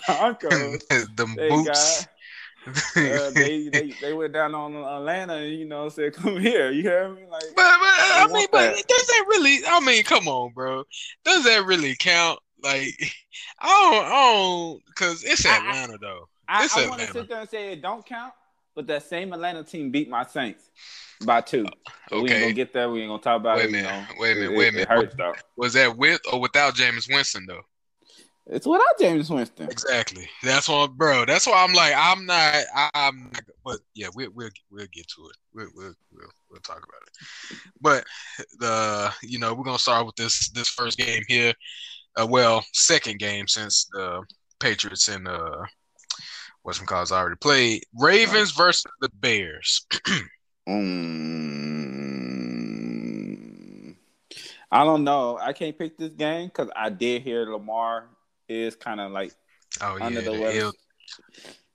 Broncos. 0.06 0.82
Them 1.16 1.34
boots. 1.37 2.08
uh, 2.96 3.30
they, 3.30 3.68
they 3.68 3.94
they 4.00 4.12
went 4.12 4.32
down 4.32 4.56
on 4.56 4.75
Atlanta, 4.75 5.46
you 5.46 5.64
know, 5.66 5.88
said, 5.88 6.14
"Come 6.14 6.40
here." 6.40 6.72
You 6.72 6.82
hear 6.82 7.08
me? 7.10 7.22
Like, 7.30 7.42
But, 7.54 7.54
but 7.56 7.64
I 7.64 8.26
They 8.28 8.34
mean, 8.34 8.48
but 8.50 8.58
that. 8.75 8.88
does 8.88 9.06
that 9.06 9.25
really? 9.28 9.60
I 9.66 9.78
mean, 9.80 10.02
come 10.02 10.26
on, 10.26 10.52
bro. 10.52 10.82
Does 11.25 11.44
that 11.44 11.64
really 11.64 11.94
count? 11.96 12.40
Like, 12.60 12.88
I 13.60 13.68
don't, 13.68 14.04
I 14.04 14.10
don't, 14.10 14.82
because 14.87 15.22
it's 15.22 15.46
I- 15.46 15.50
I- 15.50 15.58
Atlanta 15.58 15.98
though. 16.00 16.28
I, 16.48 16.64
It's 16.64 16.76
I 16.76 16.88
want 16.88 17.00
to 17.02 17.06
sit 17.12 17.28
there 17.28 17.40
and 17.40 17.48
say 17.48 17.72
it 17.72 17.82
don't 17.82 18.04
count, 18.04 18.32
but 18.78 18.87
that 18.87 19.02
same 19.02 19.32
Atlanta 19.32 19.64
team 19.64 19.90
beat 19.90 20.08
my 20.08 20.25
Saints 20.25 20.70
by 21.26 21.40
two. 21.40 21.66
But 22.08 22.23
We 22.23 22.30
ain't 22.30 22.42
gonna 22.42 22.52
get 22.52 22.73
there. 22.73 22.88
We 22.88 23.00
ain't 23.00 23.11
gonna 23.11 23.20
talk 23.20 23.40
about 23.40 23.56
Wait 23.56 23.64
a 23.64 23.68
it. 23.68 23.70
You 23.70 23.82
minute, 23.82 23.90
know, 23.90 24.14
wait 24.20 24.30
a 24.30 24.35
minute, 24.37 24.52
It- 24.52 24.56
wait 24.56 24.68
a 24.68 24.73
minute. 24.73 24.82
It 24.82 24.88
hurts 24.88 25.14
though. 25.16 25.35
Was 25.56 25.73
that 25.73 25.97
with 25.97 26.20
or 26.32 26.40
without 26.40 26.76
Jameis 26.76 27.12
Winston 27.12 27.44
though? 27.49 27.62
It's 28.47 28.68
without 28.68 28.97
Jameis 29.00 29.35
Winston. 29.35 29.68
Exactly. 29.68 30.30
That's 30.44 30.68
why, 30.68 30.87
bro. 30.87 31.25
That's 31.25 31.49
why 31.49 31.64
I'm 31.64 31.73
like, 31.73 31.92
I'm 31.97 32.25
not. 32.25 32.54
I'm. 32.94 33.25
Not, 33.32 33.42
but 33.64 33.80
yeah, 33.94 34.11
we'll 34.14 34.30
we'll 34.32 34.50
we'll 34.70 34.87
get 34.92 35.08
to 35.08 35.26
it. 35.28 35.37
We'll 35.52 35.68
we'll 35.75 35.94
we'll, 36.12 36.30
we'll 36.49 36.61
talk 36.61 36.76
about 36.78 37.02
it. 37.04 37.58
But 37.80 38.04
the 38.61 39.12
you 39.25 39.40
know 39.40 39.54
we're 39.54 39.64
gonna 39.64 39.76
start 39.80 40.06
with 40.06 40.14
this 40.14 40.50
this 40.50 40.68
first 40.68 40.99
game 40.99 41.25
here. 41.26 41.52
Uh, 42.16 42.28
well, 42.28 42.64
second 42.75 43.18
game 43.18 43.49
since 43.49 43.88
the 43.92 44.23
Patriots 44.61 45.08
and 45.08 45.26
uh 45.26 45.64
what's 46.62 46.79
cause 46.81 47.12
I 47.12 47.19
already 47.19 47.37
played. 47.37 47.85
Ravens 47.99 48.53
versus 48.53 48.85
the 49.00 49.11
Bears. 49.11 49.87
Mm, 50.69 50.85
I 54.71 54.85
don't 54.85 55.03
know. 55.03 55.38
I 55.41 55.55
can't 55.55 55.79
pick 55.79 55.97
this 55.97 56.12
game 56.12 56.49
because 56.49 56.69
I 56.77 56.91
did 56.91 57.23
hear 57.23 57.47
Lamar 57.47 58.11
is 58.50 58.77
kind 58.77 59.00
of 59.00 59.11
like 59.12 59.33
Oh 59.81 59.97
yeah, 59.97 60.05
under 60.05 60.21
the 60.21 60.33
the 60.33 60.41
weather. 60.41 60.73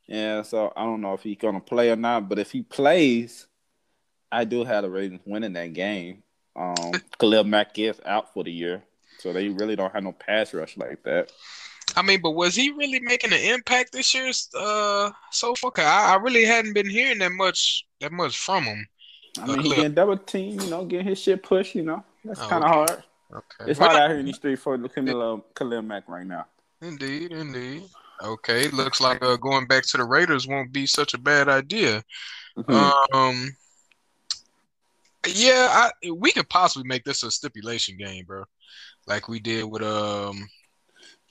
Yeah, 0.08 0.42
so 0.44 0.72
I 0.75 0.84
don't 0.84 1.02
know 1.02 1.13
if 1.13 1.24
he's 1.24 1.38
gonna 1.38 1.60
play 1.60 1.90
or 1.90 1.96
not, 1.96 2.30
but 2.30 2.38
if 2.38 2.52
he 2.52 2.62
plays, 2.62 3.48
I 4.32 4.46
do 4.46 4.63
have 4.63 4.84
the 4.84 4.90
Ravens 4.90 5.22
winning 5.25 5.54
that 5.54 5.74
game. 5.74 6.24
Um, 6.56 6.75
Khalil 7.20 7.46
Mack 7.46 7.80
is 7.80 8.00
out 8.06 8.34
for 8.34 8.44
the 8.44 8.52
year, 8.52 8.84
so 9.20 9.34
they 9.34 9.50
really 9.50 9.75
don't 9.75 9.94
have 9.94 10.04
no 10.04 10.12
pass 10.12 10.54
rush 10.54 10.78
like 10.78 11.02
that. 11.04 11.32
I 11.95 12.01
mean, 12.01 12.21
but 12.21 12.31
was 12.31 12.55
he 12.55 12.71
really 12.71 13.00
making 13.00 13.33
an 13.33 13.39
impact 13.39 13.91
this 13.91 14.13
year? 14.13 14.31
Uh, 14.57 15.12
so 15.31 15.53
far, 15.55 15.71
I, 15.77 16.13
I 16.13 16.15
really 16.15 16.45
hadn't 16.45 16.73
been 16.73 16.89
hearing 16.89 17.19
that 17.19 17.31
much, 17.31 17.85
that 18.01 18.12
much 18.12 18.38
from 18.38 18.63
him. 18.63 18.88
I 19.39 19.47
mean, 19.47 19.59
he 19.62 19.69
getting 19.69 19.93
double 19.93 20.17
team, 20.17 20.59
you 20.59 20.69
know, 20.69 20.85
getting 20.85 21.07
his 21.07 21.19
shit 21.19 21.41
pushed, 21.43 21.75
you 21.75 21.83
know. 21.83 22.03
That's 22.23 22.39
Oh, 22.41 22.47
kind 22.47 22.63
of 22.63 22.69
okay. 22.69 22.77
hard. 22.77 23.03
Okay, 23.33 23.71
It's 23.71 23.79
Well, 23.79 23.89
hard 23.89 24.01
out 24.01 24.09
here 24.12 24.19
in 24.19 24.25
these 24.25 24.35
streets 24.35 24.62
for 24.62 24.77
Khalil, 24.77 25.45
Khalil 25.55 25.81
Mack 25.81 26.07
right 26.07 26.25
now. 26.25 26.45
Indeed, 26.81 27.31
indeed. 27.31 27.83
Okay, 28.21 28.67
looks 28.69 29.01
like 29.01 29.23
uh, 29.23 29.35
going 29.38 29.65
back 29.67 29.83
to 29.88 29.97
the 29.97 30.03
Raiders 30.03 30.47
won't 30.47 30.71
be 30.71 30.85
such 30.85 31.13
a 31.13 31.17
bad 31.17 31.50
idea. 31.50 32.03
Mhm. 32.57 32.93
Um, 33.13 33.55
yeah, 35.27 35.67
I, 36.03 36.12
we 36.12 36.31
could 36.31 36.50
possibly 36.50 36.88
make 36.88 37.03
this 37.03 37.23
a 37.23 37.31
stipulation 37.31 37.97
game, 37.97 38.25
bro, 38.25 38.43
like 39.07 39.27
we 39.27 39.39
did 39.39 39.63
with 39.65 39.81
um, 39.81 40.47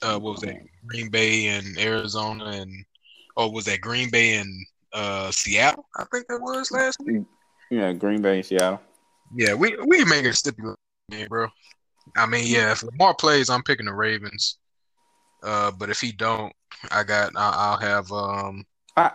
uh, 0.03 0.19
what 0.19 0.33
was 0.33 0.41
that? 0.41 0.57
Green 0.85 1.09
Bay 1.09 1.47
and 1.47 1.77
Arizona, 1.79 2.45
and 2.45 2.85
or 3.35 3.51
was 3.51 3.65
that 3.65 3.81
Green 3.81 4.09
Bay 4.09 4.35
and 4.35 4.65
uh 4.93 5.31
Seattle? 5.31 5.85
I 5.95 6.03
think 6.11 6.27
that 6.27 6.41
was 6.41 6.71
last 6.71 6.97
week. 7.03 7.23
yeah, 7.69 7.93
Green 7.93 8.21
Bay, 8.21 8.41
Seattle. 8.41 8.81
Yeah, 9.35 9.53
we 9.53 9.75
we 9.87 10.03
make 10.05 10.25
it 10.25 10.29
a 10.29 10.33
stipulation 10.33 10.77
bro. 11.29 11.47
I 12.17 12.25
mean, 12.25 12.45
yeah, 12.47 12.71
if 12.71 12.83
Lamar 12.83 13.15
plays, 13.15 13.49
I'm 13.49 13.63
picking 13.63 13.85
the 13.85 13.93
Ravens. 13.93 14.57
Uh, 15.41 15.71
but 15.71 15.89
if 15.89 15.99
he 15.99 16.11
don't, 16.11 16.53
I 16.91 17.03
got 17.03 17.31
I- 17.35 17.53
I'll 17.55 17.77
have 17.77 18.11
um. 18.11 18.65
I, 18.95 19.11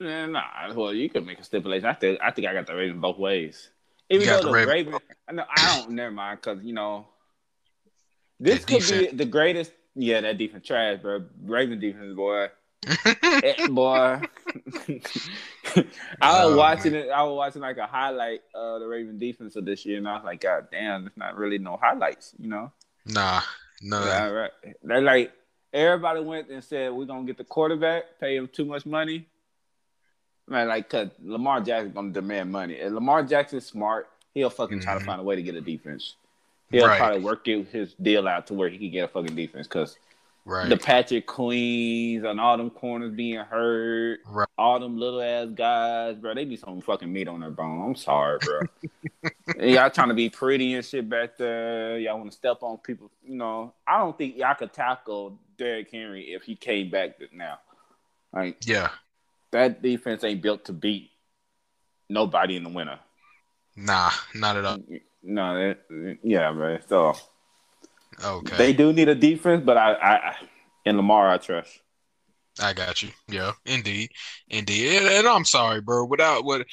yeah, 0.00 0.26
nah, 0.26 0.74
well, 0.74 0.92
you 0.92 1.08
could 1.08 1.24
make 1.24 1.38
a 1.38 1.44
stipulation. 1.44 1.86
I 1.86 1.94
think 1.94 2.18
I 2.22 2.30
think 2.30 2.48
I 2.48 2.52
got 2.52 2.66
the 2.66 2.74
Ravens 2.74 3.00
both 3.00 3.18
ways. 3.18 3.70
Even 4.10 4.26
got 4.26 4.42
though 4.42 4.48
the 4.48 4.54
Ravens. 4.54 4.72
Ravens, 4.72 4.96
I 5.28 5.32
know 5.32 5.44
I 5.54 5.62
don't. 5.62 5.90
never 5.90 6.10
mind, 6.10 6.40
because 6.40 6.62
you 6.64 6.72
know, 6.72 7.06
this 8.40 8.64
could 8.64 8.80
defense. 8.80 9.10
be 9.12 9.16
the 9.16 9.24
greatest. 9.24 9.72
Yeah, 9.94 10.20
that 10.22 10.38
defense 10.38 10.66
trash, 10.66 11.00
bro. 11.00 11.24
Raven 11.44 11.78
defense, 11.80 12.14
boy. 12.14 12.48
Eh, 13.06 13.66
boy. 13.68 14.20
I 15.76 15.80
was 15.80 15.84
Oh, 16.20 16.56
watching 16.56 16.94
it. 16.94 17.08
I 17.10 17.22
was 17.22 17.36
watching 17.36 17.62
like 17.62 17.78
a 17.78 17.86
highlight 17.86 18.42
of 18.54 18.80
the 18.80 18.86
Raven 18.86 19.18
defense 19.18 19.56
of 19.56 19.64
this 19.64 19.84
year, 19.86 19.98
and 19.98 20.08
I 20.08 20.14
was 20.16 20.24
like, 20.24 20.40
God 20.40 20.68
damn, 20.70 21.02
there's 21.02 21.16
not 21.16 21.36
really 21.36 21.58
no 21.58 21.76
highlights, 21.80 22.34
you 22.38 22.48
know. 22.48 22.72
nah, 23.06 23.40
no. 23.82 24.04
Yeah, 24.04 24.26
right. 24.28 24.50
They 24.82 25.00
like 25.00 25.32
everybody 25.72 26.20
went 26.20 26.48
and 26.50 26.62
said 26.62 26.92
we're 26.92 27.04
gonna 27.06 27.24
get 27.26 27.38
the 27.38 27.44
quarterback, 27.44 28.04
pay 28.20 28.36
him 28.36 28.48
too 28.52 28.64
much 28.64 28.86
money. 28.86 29.26
Man, 30.46 30.68
like, 30.68 30.90
cause 30.90 31.08
Lamar 31.22 31.60
Jackson's 31.62 31.94
gonna 31.94 32.10
demand 32.12 32.52
money. 32.52 32.78
And 32.80 32.94
Lamar 32.94 33.22
Jackson's 33.22 33.64
smart. 33.66 34.08
He'll 34.34 34.50
fucking 34.50 34.80
try 34.80 34.94
to 34.94 35.00
Mhm. 35.00 35.06
find 35.06 35.20
a 35.20 35.24
way 35.24 35.36
to 35.36 35.42
get 35.42 35.54
a 35.54 35.60
defense. 35.60 36.16
He'll 36.74 36.86
Right. 36.88 36.98
try 36.98 37.12
to 37.14 37.20
work 37.20 37.46
it, 37.48 37.68
his 37.68 37.94
deal 37.94 38.26
out 38.28 38.46
to 38.48 38.54
where 38.54 38.68
he 38.68 38.78
can 38.78 38.90
get 38.90 39.04
a 39.04 39.08
fucking 39.08 39.34
defense. 39.36 39.66
Cause 39.66 39.96
Right. 40.46 40.68
the 40.68 40.76
Patrick 40.76 41.26
Queens 41.26 42.22
and 42.24 42.38
all 42.38 42.58
them 42.58 42.68
corners 42.68 43.12
being 43.14 43.38
hurt, 43.38 44.20
Right. 44.26 44.48
all 44.58 44.78
them 44.78 44.98
little 44.98 45.22
ass 45.22 45.48
guys, 45.54 46.16
bro, 46.16 46.34
they 46.34 46.44
be 46.44 46.56
some 46.56 46.82
fucking 46.82 47.10
meat 47.10 47.28
on 47.28 47.40
their 47.40 47.50
bone. 47.50 47.80
I'm 47.82 47.94
sorry, 47.94 48.38
bro. 48.44 48.60
Y'all 49.58 49.88
trying 49.88 50.08
to 50.08 50.14
be 50.14 50.28
pretty 50.28 50.74
and 50.74 50.84
shit 50.84 51.08
back 51.08 51.38
there. 51.38 51.98
Y'all 51.98 52.18
want 52.18 52.30
to 52.30 52.36
step 52.36 52.58
on 52.62 52.76
people. 52.78 53.10
You 53.22 53.36
know, 53.36 53.72
I 53.86 53.98
don't 54.00 54.16
think 54.18 54.36
y'all 54.36 54.54
could 54.54 54.72
tackle 54.72 55.38
Derrick 55.56 55.90
Henry 55.90 56.32
if 56.34 56.42
he 56.42 56.56
came 56.56 56.90
back 56.90 57.12
now. 57.32 57.58
Like 58.32 58.66
yeah. 58.66 58.90
that 59.52 59.80
defense 59.80 60.24
ain't 60.24 60.42
built 60.42 60.66
to 60.66 60.72
beat 60.74 61.10
nobody 62.10 62.56
in 62.56 62.64
the 62.64 62.68
winter. 62.68 62.98
Nah, 63.76 64.10
not 64.34 64.56
at 64.56 64.64
all. 64.66 64.78
No, 65.24 65.54
that, 65.54 66.18
yeah, 66.22 66.52
man. 66.52 66.80
So 66.86 67.14
Okay. 68.22 68.56
they 68.56 68.72
do 68.72 68.92
need 68.92 69.08
a 69.08 69.14
defense, 69.14 69.62
but 69.64 69.76
I, 69.76 69.92
I, 69.94 70.28
I 70.30 70.36
in 70.84 70.96
Lamar 70.96 71.30
I 71.30 71.38
trust. 71.38 71.80
I 72.62 72.72
got 72.72 73.02
you. 73.02 73.08
Yeah, 73.28 73.52
indeed, 73.66 74.10
indeed. 74.48 74.98
And, 74.98 75.06
and 75.08 75.26
I'm 75.26 75.44
sorry, 75.44 75.80
bro. 75.80 76.04
Without 76.04 76.44
what, 76.44 76.66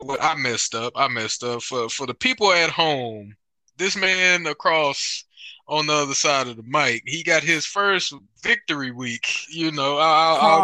what 0.00 0.22
I 0.22 0.34
messed 0.34 0.74
up, 0.74 0.92
I 0.96 1.08
messed 1.08 1.42
up 1.44 1.62
for 1.62 1.88
for 1.88 2.06
the 2.06 2.14
people 2.14 2.52
at 2.52 2.70
home. 2.70 3.34
This 3.78 3.96
man 3.96 4.46
across 4.46 5.24
on 5.66 5.86
the 5.86 5.94
other 5.94 6.14
side 6.14 6.46
of 6.46 6.56
the 6.56 6.62
mic, 6.66 7.02
he 7.06 7.22
got 7.22 7.42
his 7.42 7.64
first 7.64 8.12
victory 8.42 8.90
week. 8.90 9.26
You 9.48 9.72
know, 9.72 9.96
I'll, 9.98 10.36
I'll 10.36 10.62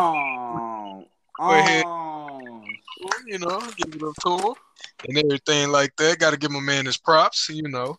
Oh, 0.56 1.04
Go 1.38 1.52
ahead. 1.52 1.84
oh. 1.86 2.19
You 3.26 3.38
know 3.38 3.60
give 3.76 3.94
it 3.94 4.02
up 4.02 4.14
to 4.22 4.48
him 4.48 4.54
and 5.08 5.18
everything 5.18 5.70
like 5.70 5.94
that. 5.96 6.18
Got 6.18 6.32
to 6.32 6.36
give 6.36 6.50
my 6.50 6.60
man 6.60 6.86
his 6.86 6.96
props. 6.96 7.48
You 7.48 7.68
know. 7.68 7.98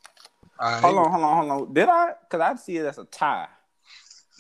Hold 0.60 0.98
on, 0.98 1.12
hold 1.12 1.24
on, 1.24 1.38
hold 1.38 1.52
on. 1.68 1.74
Did 1.74 1.90
I? 1.90 2.14
Because 2.22 2.42
I 2.42 2.56
see 2.56 2.78
it 2.78 2.86
as 2.86 2.98
a 2.98 3.06
tie. 3.06 3.48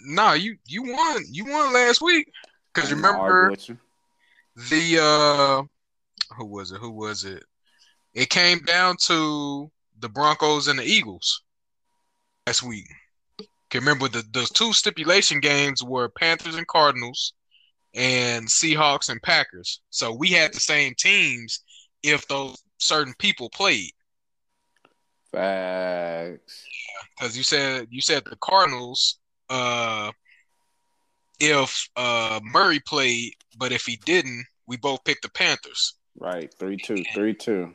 Nah, 0.05 0.33
you 0.33 0.57
you 0.67 0.83
won. 0.83 1.23
You 1.29 1.45
won 1.45 1.73
last 1.73 2.01
week. 2.01 2.31
Cause 2.73 2.91
I'm 2.91 3.01
gonna 3.01 3.17
argue 3.17 3.35
remember. 3.35 3.81
the 4.69 4.99
uh 5.01 5.63
who 6.35 6.45
was 6.45 6.71
it 6.71 6.77
who 6.77 6.91
was 6.91 7.25
it 7.25 7.43
it 8.13 8.29
came 8.29 8.59
down 8.59 8.95
to 9.07 9.69
the 9.99 10.07
broncos 10.07 10.67
and 10.67 10.79
the 10.79 10.83
eagles 10.83 11.43
last 12.47 12.63
week 12.63 12.87
can 13.69 13.81
remember 13.81 14.07
the 14.07 14.23
those 14.31 14.49
two 14.49 14.71
stipulation 14.71 15.39
games 15.41 15.83
were 15.83 16.07
panthers 16.07 16.55
and 16.55 16.67
cardinals 16.67 17.33
and 17.93 18.47
seahawks 18.47 19.09
and 19.09 19.21
packers 19.21 19.81
so 19.89 20.13
we 20.13 20.29
had 20.29 20.53
the 20.53 20.59
same 20.59 20.93
teams 20.97 21.61
if 22.03 22.27
those 22.27 22.61
certain 22.77 23.13
people 23.19 23.49
played 23.49 23.91
Facts. 25.31 26.65
because 27.17 27.37
you 27.37 27.43
said 27.43 27.87
you 27.89 28.01
said 28.01 28.23
the 28.25 28.37
cardinals 28.37 29.19
uh 29.49 30.11
if 31.39 31.89
uh 31.95 32.39
murray 32.43 32.79
played 32.85 33.33
but 33.57 33.71
if 33.71 33.85
he 33.85 33.97
didn't 34.05 34.45
we 34.67 34.77
both 34.77 35.03
picked 35.03 35.23
the 35.23 35.31
panthers 35.31 35.95
Right. 36.19 36.53
Three 36.53 36.77
two. 36.77 37.03
Three 37.13 37.33
two. 37.33 37.73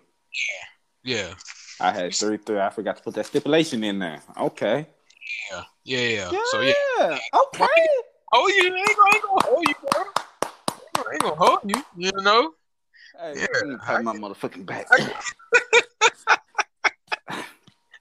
yeah 1.05 1.35
I 1.81 1.93
had 1.93 2.15
three 2.15 2.39
three. 2.39 2.59
I 2.59 2.71
forgot 2.71 2.97
to 2.97 3.03
put 3.03 3.15
that 3.15 3.27
stipulation 3.27 3.85
in 3.85 3.99
there. 3.99 4.23
Okay. 4.39 4.87
Yeah, 5.51 5.65
yeah, 5.85 6.31
yeah. 6.33 6.43
So 6.47 6.61
yeah. 6.61 7.19
Okay. 7.35 7.67
Oh, 8.33 8.49
you 8.49 8.75
ain't 8.75 8.97
gonna 8.97 9.43
hold 9.45 9.69
you, 9.69 9.75
bro. 9.93 10.05
I 11.09 11.13
ain't 11.13 11.23
gonna 11.23 11.35
hold 11.37 11.59
you. 11.65 11.83
You 11.97 12.13
know. 12.23 12.53
Hey, 13.21 13.35
Yeah, 13.37 13.47
let 13.55 13.67
me 13.69 13.77
pat 13.85 14.05
my 14.05 14.15
motherfucking 14.17 14.67
back. 14.67 14.87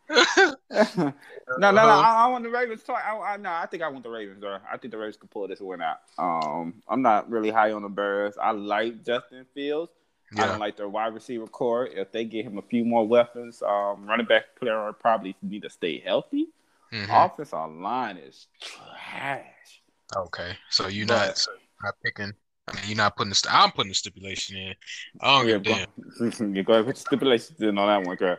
no, 0.09 1.13
no, 1.57 1.71
no. 1.71 1.81
Uh-huh. 1.81 2.01
I, 2.01 2.25
I 2.25 2.27
want 2.27 2.43
the 2.43 2.49
Ravens. 2.49 2.83
Talk. 2.83 3.01
I, 3.05 3.15
I, 3.17 3.37
no, 3.37 3.49
I 3.51 3.65
think 3.65 3.83
I 3.83 3.87
want 3.89 4.03
the 4.03 4.09
Ravens, 4.09 4.39
bro. 4.39 4.57
I 4.71 4.77
think 4.77 4.91
the 4.91 4.97
Ravens 4.97 5.17
can 5.17 5.27
pull 5.29 5.47
this 5.47 5.59
win 5.59 5.81
out. 5.81 5.99
Um, 6.17 6.81
I'm 6.87 7.01
not 7.01 7.29
really 7.29 7.49
high 7.49 7.71
on 7.71 7.81
the 7.83 7.89
Bears. 7.89 8.35
I 8.41 8.51
like 8.51 9.03
Justin 9.05 9.45
Fields. 9.53 9.91
I 10.37 10.47
don't 10.47 10.59
like 10.59 10.75
their 10.75 10.89
wide 10.89 11.13
receiver 11.13 11.47
core. 11.47 11.85
If 11.87 12.11
they 12.11 12.25
get 12.25 12.43
him 12.45 12.57
a 12.57 12.61
few 12.61 12.83
more 12.83 13.07
weapons, 13.07 13.61
um, 13.61 14.05
running 14.05 14.25
back 14.25 14.43
player 14.59 14.83
would 14.85 14.99
probably 14.99 15.33
need 15.41 15.61
to 15.61 15.69
stay 15.69 15.99
healthy. 15.99 16.47
Mhm. 16.91 17.07
Offensive 17.25 17.71
line 17.81 18.17
is 18.17 18.47
trash. 18.59 19.81
Okay. 20.13 20.57
So 20.69 20.87
you're 20.87 21.07
But- 21.07 21.27
not, 21.27 21.37
so 21.37 21.51
not 21.83 21.93
picking. 22.03 22.33
I 22.67 22.73
mean, 22.73 22.83
you're 22.87 22.97
not 22.97 23.15
putting 23.15 23.29
the. 23.29 23.35
St- 23.35 23.53
I'm 23.53 23.71
putting 23.71 23.89
the 23.89 23.95
stipulation 23.95 24.57
in. 24.57 24.73
I 25.21 25.37
don't 25.37 25.47
yeah, 25.47 25.57
give 25.57 25.61
a 25.61 25.87
damn. 26.19 26.63
go, 26.63 26.73
ahead. 26.73 26.85
Put 26.85 26.95
the 26.95 27.01
stipulations 27.01 27.61
in 27.61 27.77
on 27.77 27.87
that 27.87 28.07
one, 28.07 28.15
girl. 28.15 28.37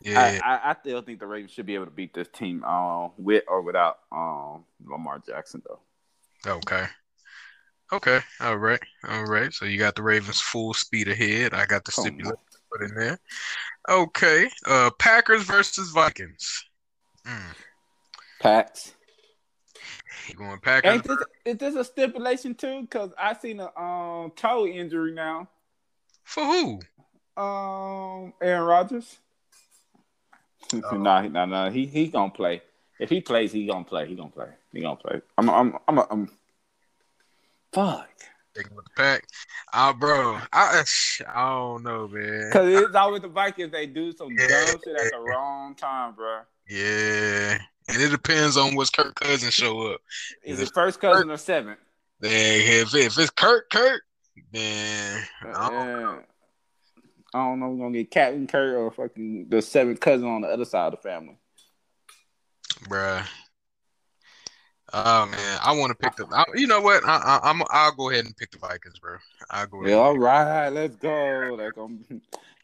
Yeah. 0.00 0.40
I, 0.44 0.54
I, 0.54 0.70
I 0.70 0.76
still 0.80 1.02
think 1.02 1.20
the 1.20 1.26
Ravens 1.26 1.52
should 1.52 1.66
be 1.66 1.74
able 1.74 1.86
to 1.86 1.90
beat 1.90 2.14
this 2.14 2.28
team 2.28 2.62
uh, 2.64 3.08
with 3.16 3.44
or 3.48 3.62
without 3.62 3.98
um, 4.12 4.64
Lamar 4.84 5.20
Jackson, 5.24 5.62
though. 5.66 5.80
Okay. 6.46 6.86
Okay. 7.92 8.20
All 8.40 8.56
right. 8.56 8.80
All 9.08 9.24
right. 9.24 9.52
So 9.52 9.64
you 9.64 9.78
got 9.78 9.94
the 9.94 10.02
Ravens 10.02 10.40
full 10.40 10.74
speed 10.74 11.08
ahead. 11.08 11.54
I 11.54 11.66
got 11.66 11.84
the 11.84 11.92
on. 11.98 12.04
stipulation 12.04 12.36
put 12.70 12.82
in 12.82 12.94
there. 12.94 13.18
Okay. 13.88 14.48
Uh, 14.66 14.90
Packers 14.98 15.44
versus 15.44 15.90
Vikings. 15.90 16.64
Mm. 17.26 17.54
Packs. 18.40 18.94
You 20.28 20.34
going 20.34 20.58
Packers? 20.60 20.92
Ain't 20.92 21.04
this, 21.04 21.18
is 21.44 21.56
this 21.56 21.74
a 21.74 21.84
stipulation 21.84 22.54
too? 22.54 22.82
Because 22.82 23.10
I 23.18 23.34
seen 23.34 23.60
a 23.60 23.76
um, 23.80 24.32
toe 24.36 24.66
injury 24.66 25.12
now. 25.12 25.48
For 26.24 26.44
who? 26.44 26.80
Um, 27.42 28.34
Aaron 28.42 28.64
Rodgers. 28.64 29.18
Oh. 30.90 30.98
nah, 30.98 31.22
he- 31.22 31.30
nah, 31.30 31.46
nah. 31.46 31.70
He 31.70 31.86
he 31.86 32.08
gonna 32.08 32.30
play. 32.30 32.60
If 33.00 33.08
he 33.08 33.22
plays, 33.22 33.52
he 33.52 33.66
gonna 33.66 33.84
play. 33.84 34.06
He 34.06 34.14
gonna 34.14 34.28
play. 34.28 34.48
He 34.70 34.82
gonna 34.82 34.96
play. 34.96 35.22
I'm 35.38 35.48
I'm 35.48 35.78
I'm 35.88 35.98
I'm. 36.10 36.30
Fuck. 37.72 38.10
Taking 38.58 38.76
with 38.76 38.84
the 38.86 38.90
pack. 38.96 39.24
Ah, 39.72 39.92
bro. 39.92 40.38
I 40.52 40.82
I 41.28 41.48
don't 41.48 41.82
know, 41.84 42.08
man. 42.08 42.50
Because 42.50 42.82
it's 42.82 42.94
always 42.96 43.22
the 43.22 43.28
Vikings. 43.28 43.70
They 43.72 43.86
do 43.86 44.10
some 44.12 44.28
Yeah. 44.36 44.48
dumb 44.48 44.80
shit 44.84 44.96
at 44.96 45.12
the 45.12 45.18
wrong 45.20 45.74
time, 45.76 46.14
bro. 46.14 46.40
Yeah. 46.68 47.58
And 47.88 48.02
it 48.02 48.10
depends 48.10 48.56
on 48.56 48.74
what's 48.74 48.90
Kirk 48.90 49.14
Cousins 49.14 49.54
show 49.54 49.92
up. 49.92 50.00
Is 50.42 50.58
Yeah. 50.58 50.64
it 50.66 50.74
first 50.74 51.00
cousin 51.00 51.30
or 51.30 51.36
seventh? 51.36 51.78
Then 52.20 52.60
if 52.82 52.94
if 52.94 53.16
it's 53.18 53.30
Kurt, 53.30 53.70
Kurt, 53.70 54.02
then 54.52 55.24
I 55.42 55.70
don't, 55.70 55.72
Yeah. 55.72 56.18
I 57.34 57.38
don't 57.38 57.60
know. 57.60 57.68
We're 57.70 57.84
gonna 57.86 57.98
get 57.98 58.10
Captain 58.10 58.46
Kirk 58.48 58.76
or 58.76 58.90
fucking 58.90 59.48
the 59.48 59.62
seventh 59.62 60.00
cousin 60.00 60.26
on 60.28 60.40
the 60.42 60.48
other 60.48 60.64
side 60.64 60.92
of 60.92 61.00
the 61.00 61.08
family. 61.08 61.38
bruh. 62.88 63.26
Oh 64.92 65.26
man, 65.26 65.58
I 65.62 65.76
want 65.76 65.90
to 65.90 65.94
pick 65.94 66.16
the. 66.16 66.26
I, 66.34 66.44
you 66.54 66.66
know 66.66 66.80
what? 66.80 67.04
I, 67.04 67.16
I, 67.16 67.50
I'm. 67.50 67.62
I'll 67.70 67.92
go 67.92 68.10
ahead 68.10 68.24
and 68.24 68.36
pick 68.36 68.50
the 68.50 68.58
Vikings, 68.58 68.98
bro. 68.98 69.16
I'll 69.50 69.66
go 69.66 69.82
ahead. 69.82 69.92
Yeah, 69.92 69.98
all 69.98 70.16
right, 70.18 70.70
let's 70.70 70.96
go. 70.96 71.56
Like 71.58 71.76
I'm, 71.76 72.04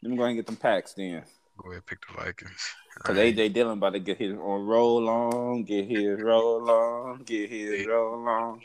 I'm 0.03 0.15
going 0.15 0.35
to 0.35 0.41
get 0.41 0.47
them 0.47 0.55
packs 0.55 0.93
then. 0.93 1.23
Go 1.57 1.71
ahead, 1.71 1.85
pick 1.85 1.99
the 2.07 2.13
Vikings. 2.13 2.75
Cause 3.03 3.17
AJ 3.17 3.53
Dillon 3.53 3.77
about 3.77 3.91
to 3.91 3.99
get 3.99 4.17
his 4.17 4.31
on 4.33 4.65
roll 4.65 5.07
on, 5.09 5.63
get 5.63 5.85
his 5.85 6.21
roll 6.21 6.69
on, 6.69 7.23
get 7.23 7.49
his 7.49 7.85
roll 7.85 8.27
on. 8.27 8.61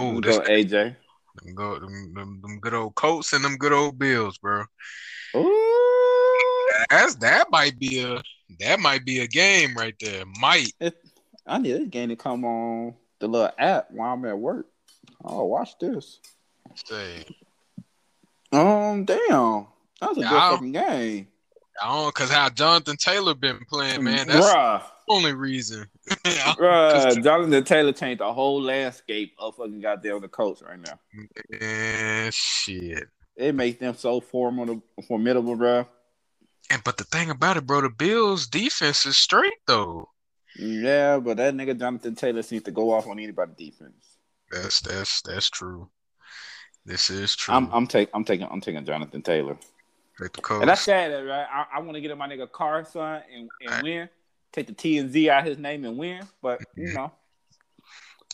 Ooh, 0.00 0.20
go 0.20 0.40
AJ. 0.40 0.96
them, 1.42 1.54
go, 1.54 1.78
them, 1.78 2.12
them, 2.14 2.40
them 2.42 2.60
good 2.60 2.74
old 2.74 2.94
Colts 2.94 3.32
and 3.32 3.44
them 3.44 3.56
good 3.56 3.72
old 3.72 3.98
Bills, 3.98 4.38
bro. 4.38 4.64
Ooh, 5.36 6.68
That's 6.90 7.14
that 7.16 7.46
might 7.50 7.78
be 7.78 8.02
a 8.02 8.20
that 8.60 8.78
might 8.78 9.04
be 9.04 9.20
a 9.20 9.26
game 9.26 9.74
right 9.74 9.94
there. 10.00 10.24
Might. 10.38 10.72
I 11.46 11.58
need 11.58 11.72
this 11.72 11.88
game 11.88 12.08
to 12.08 12.16
come 12.16 12.44
on 12.44 12.94
the 13.18 13.28
little 13.28 13.50
app 13.58 13.90
while 13.90 14.14
I'm 14.14 14.24
at 14.24 14.38
work. 14.38 14.66
Oh, 15.24 15.44
watch 15.44 15.78
this. 15.78 16.20
Say, 16.86 17.24
Um, 18.52 19.04
damn, 19.04 19.66
that's 20.00 20.16
a 20.16 20.20
good 20.20 20.28
fucking 20.28 20.72
game, 20.72 21.28
I 21.82 21.86
don't 21.88 22.14
cause 22.14 22.30
how 22.30 22.48
Jonathan 22.50 22.96
Taylor 22.96 23.34
been 23.34 23.64
playing, 23.68 24.04
man. 24.04 24.28
That's 24.28 24.46
bruh. 24.46 24.80
the 24.80 25.12
only 25.12 25.32
reason. 25.34 25.86
Bruh, 26.08 27.22
Jonathan 27.22 27.64
Taylor 27.64 27.92
changed 27.92 28.20
the 28.20 28.32
whole 28.32 28.60
landscape 28.62 29.34
of 29.38 29.56
fucking 29.56 29.80
goddamn 29.80 30.20
the 30.20 30.28
Colts 30.28 30.62
right 30.62 30.78
now. 30.78 30.98
Man, 31.50 32.30
shit. 32.32 33.08
It 33.36 33.54
makes 33.54 33.80
them 33.80 33.94
so 33.96 34.20
formidable, 34.20 34.84
formidable, 35.08 35.56
bruh. 35.56 35.86
And 36.70 36.82
but 36.84 36.96
the 36.96 37.04
thing 37.04 37.30
about 37.30 37.56
it, 37.56 37.66
bro, 37.66 37.80
the 37.80 37.90
Bills 37.90 38.46
defense 38.46 39.04
is 39.04 39.16
straight 39.16 39.54
though. 39.66 40.08
Yeah, 40.56 41.18
but 41.18 41.36
that 41.38 41.54
nigga 41.54 41.78
Jonathan 41.78 42.14
Taylor 42.14 42.42
seems 42.42 42.62
to 42.64 42.70
go 42.70 42.92
off 42.92 43.06
on 43.06 43.18
anybody 43.18 43.52
defense. 43.56 44.18
That's 44.50 44.80
that's 44.80 45.22
that's 45.22 45.50
true. 45.50 45.88
This 46.84 47.10
is 47.10 47.34
true. 47.34 47.54
I'm 47.54 47.70
I'm 47.72 47.86
taking 47.86 48.14
I'm 48.14 48.24
taking 48.24 48.46
I'm 48.50 48.60
taking 48.60 48.84
Jonathan 48.84 49.22
Taylor. 49.22 49.56
Take 50.20 50.32
the 50.32 50.42
Colts. 50.42 50.60
And 50.60 50.70
that's 50.70 50.82
sad, 50.82 51.10
right? 51.26 51.46
I, 51.50 51.66
I 51.76 51.80
want 51.80 51.94
to 51.94 52.00
get 52.00 52.10
in 52.10 52.18
my 52.18 52.28
nigga 52.28 52.50
Carson 52.50 53.22
and, 53.34 53.48
and 53.66 53.82
win. 53.82 54.08
Take 54.52 54.68
the 54.68 54.72
T 54.72 54.98
and 54.98 55.10
Z 55.10 55.28
out 55.28 55.44
his 55.44 55.58
name 55.58 55.84
and 55.84 55.98
win. 55.98 56.22
But 56.40 56.60
you 56.76 56.88
mm-hmm. 56.88 56.96
know, 56.96 57.12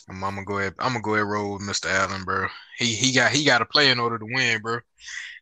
I'm, 0.09 0.23
I'm 0.23 0.35
gonna 0.35 0.45
go 0.45 0.59
ahead. 0.59 0.75
I'm 0.77 0.91
gonna 0.91 1.01
go 1.01 1.15
ahead 1.15 1.25
roll 1.25 1.53
with 1.53 1.63
Mr. 1.63 1.87
Allen, 1.87 2.23
bro. 2.23 2.47
He 2.77 2.93
he 2.93 3.13
got 3.13 3.31
he 3.31 3.43
got 3.43 3.59
to 3.59 3.65
play 3.65 3.89
in 3.89 3.99
order 3.99 4.19
to 4.19 4.25
win, 4.25 4.61
bro. 4.61 4.79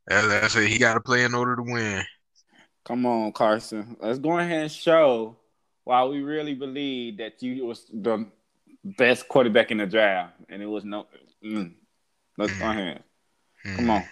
That, 0.07 0.27
that's 0.27 0.55
it. 0.55 0.69
He 0.69 0.77
got 0.77 0.93
to 0.93 1.01
play 1.01 1.25
in 1.25 1.35
order 1.35 1.57
to 1.57 1.61
win. 1.61 2.03
come 2.85 3.05
on, 3.05 3.33
Carson. 3.33 3.97
Let's 3.99 4.19
go 4.19 4.37
ahead 4.39 4.61
and 4.61 4.71
show 4.71 5.35
why 5.89 6.03
we 6.03 6.21
really 6.21 6.53
believe 6.53 7.17
that 7.17 7.41
you 7.41 7.65
was 7.65 7.87
the 7.91 8.23
best 8.83 9.27
quarterback 9.27 9.71
in 9.71 9.79
the 9.79 9.87
draft, 9.87 10.35
and 10.47 10.61
it 10.61 10.67
was 10.67 10.85
no. 10.85 11.07
Mm. 11.43 11.73
Let's 12.37 12.55
go 12.59 12.69
ahead. 12.69 13.03
Come 13.75 13.89
on, 13.89 14.03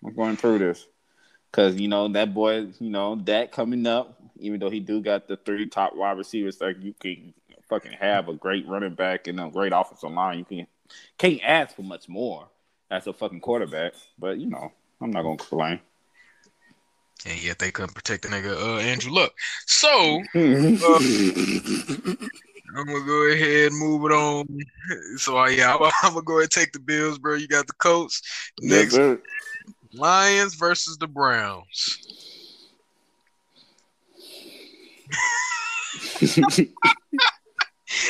we're 0.00 0.12
going 0.12 0.38
through 0.38 0.60
this. 0.60 0.86
Cause 1.52 1.76
you 1.76 1.88
know 1.88 2.08
that 2.08 2.32
boy, 2.32 2.68
you 2.80 2.88
know 2.88 3.16
that 3.26 3.52
coming 3.52 3.86
up. 3.86 4.18
Even 4.38 4.60
though 4.60 4.70
he 4.70 4.80
do 4.80 5.02
got 5.02 5.28
the 5.28 5.36
three 5.36 5.66
top 5.66 5.94
wide 5.94 6.16
receivers, 6.16 6.58
like 6.58 6.82
you 6.82 6.94
can 6.98 7.34
fucking 7.68 7.92
have 7.92 8.28
a 8.28 8.34
great 8.34 8.66
running 8.66 8.94
back 8.94 9.26
and 9.26 9.38
a 9.38 9.50
great 9.50 9.74
offensive 9.74 10.10
line. 10.10 10.38
You 10.38 10.44
can 10.46 10.66
can't 11.18 11.40
ask 11.44 11.76
for 11.76 11.82
much 11.82 12.08
more 12.08 12.48
as 12.90 13.06
a 13.06 13.12
fucking 13.12 13.40
quarterback. 13.40 13.92
But 14.18 14.38
you 14.38 14.46
know, 14.46 14.72
I'm 15.02 15.10
not 15.10 15.22
gonna 15.22 15.36
complain. 15.36 15.80
And 17.24 17.42
yet 17.42 17.58
they 17.58 17.70
couldn't 17.70 17.94
protect 17.94 18.22
the 18.22 18.28
nigga 18.28 18.54
uh, 18.54 18.78
Andrew 18.78 19.12
Luck. 19.12 19.32
So 19.66 20.22
I'm 22.76 22.84
gonna 22.84 23.06
go 23.06 23.30
ahead 23.30 23.72
and 23.72 23.78
move 23.78 24.04
it 24.04 24.12
on. 24.12 24.46
So 25.16 25.38
uh, 25.38 25.48
yeah, 25.48 25.74
I'm, 25.80 25.90
I'm 26.02 26.12
gonna 26.12 26.22
go 26.22 26.34
ahead 26.34 26.44
and 26.44 26.50
take 26.50 26.72
the 26.72 26.80
Bills, 26.80 27.18
bro. 27.18 27.34
You 27.34 27.48
got 27.48 27.66
the 27.66 27.72
Colts. 27.74 28.20
Next. 28.60 28.98
Lions 29.94 30.54
versus 30.56 30.98
the 30.98 31.06
Browns. 31.06 31.98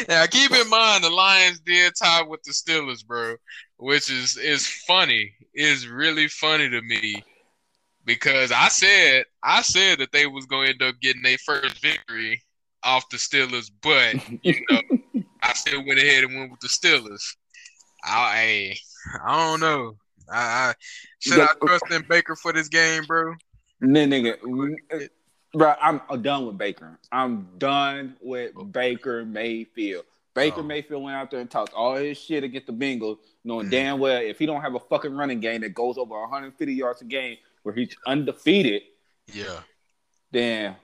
Now 0.09 0.27
keep 0.27 0.51
in 0.53 0.69
mind 0.69 1.05
the 1.05 1.11
Lions 1.11 1.61
did 1.61 1.93
tie 1.97 2.23
with 2.23 2.43
the 2.43 2.53
Steelers, 2.53 3.07
bro, 3.07 3.37
which 3.77 4.11
is 4.11 4.37
is 4.37 4.67
funny. 4.67 5.33
Is 5.55 5.87
really 5.87 6.29
funny 6.29 6.69
to 6.69 6.83
me 6.83 7.23
because 8.07 8.53
I 8.53 8.69
said 8.69 9.25
I 9.43 9.61
said 9.63 9.99
that 9.99 10.13
they 10.13 10.27
was 10.27 10.47
gonna 10.47 10.69
end 10.71 10.83
up 10.83 10.95
getting 11.03 11.23
their 11.23 11.39
first 11.39 11.81
victory 11.83 12.43
off 12.83 13.09
the 13.11 13.17
Steelers, 13.19 13.71
but 13.83 14.15
you 14.45 14.55
know 14.71 14.81
I 15.43 15.53
still 15.53 15.85
went 15.85 15.99
ahead 15.99 16.25
and 16.25 16.35
went 16.39 16.51
with 16.51 16.61
the 16.61 16.69
Steelers. 16.69 17.23
I 18.05 18.75
I, 19.25 19.51
don't 19.51 19.61
know. 19.61 19.97
I, 20.33 20.39
I 20.71 20.75
should 21.21 21.41
I 21.41 21.49
trust 21.65 21.85
in 21.91 22.03
Baker 22.09 22.37
for 22.37 22.53
this 22.53 22.69
game, 22.69 23.05
bro? 23.05 23.35
Then 23.81 24.11
nigga, 24.11 24.39
bro, 25.53 25.75
I'm 25.81 26.01
done 26.23 26.47
with 26.47 26.59
Baker. 26.59 26.99
I'm 27.13 27.49
done 27.59 28.17
with 28.21 28.53
Baker 28.73 29.25
Mayfield. 29.25 30.05
Baker 30.35 30.61
Oh. 30.61 30.65
Mayfield 30.65 31.03
went 31.03 31.17
out 31.17 31.31
there 31.31 31.41
and 31.41 31.51
talked 31.51 31.73
all 31.73 31.97
his 31.97 32.19
shit 32.19 32.45
against 32.45 32.67
the 32.67 32.73
Bengals, 32.73 33.19
knowing 33.45 33.67
Mhm. 33.69 33.71
damn 33.71 33.99
well 33.99 34.21
if 34.21 34.39
he 34.39 34.47
don't 34.47 34.61
have 34.61 34.75
a 34.75 34.81
fucking 34.81 35.15
running 35.15 35.41
game 35.41 35.63
that 35.63 35.75
goes 35.75 35.97
over 35.99 36.15
150 36.21 36.75
yards 36.75 37.01
a 37.01 37.05
game, 37.05 37.37
where 37.67 37.75
he's 37.75 37.97
undefeated, 38.07 38.83
Yeah. 39.35 39.59
then 40.31 40.77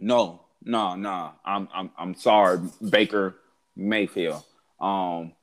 no, 0.00 0.46
no, 0.64 0.94
no. 0.96 1.32
I'm 1.44 1.68
I'm 1.74 1.90
I'm 1.98 2.14
sorry, 2.14 2.60
Baker 2.88 3.36
Mayfield. 3.76 4.42
Um, 4.80 5.34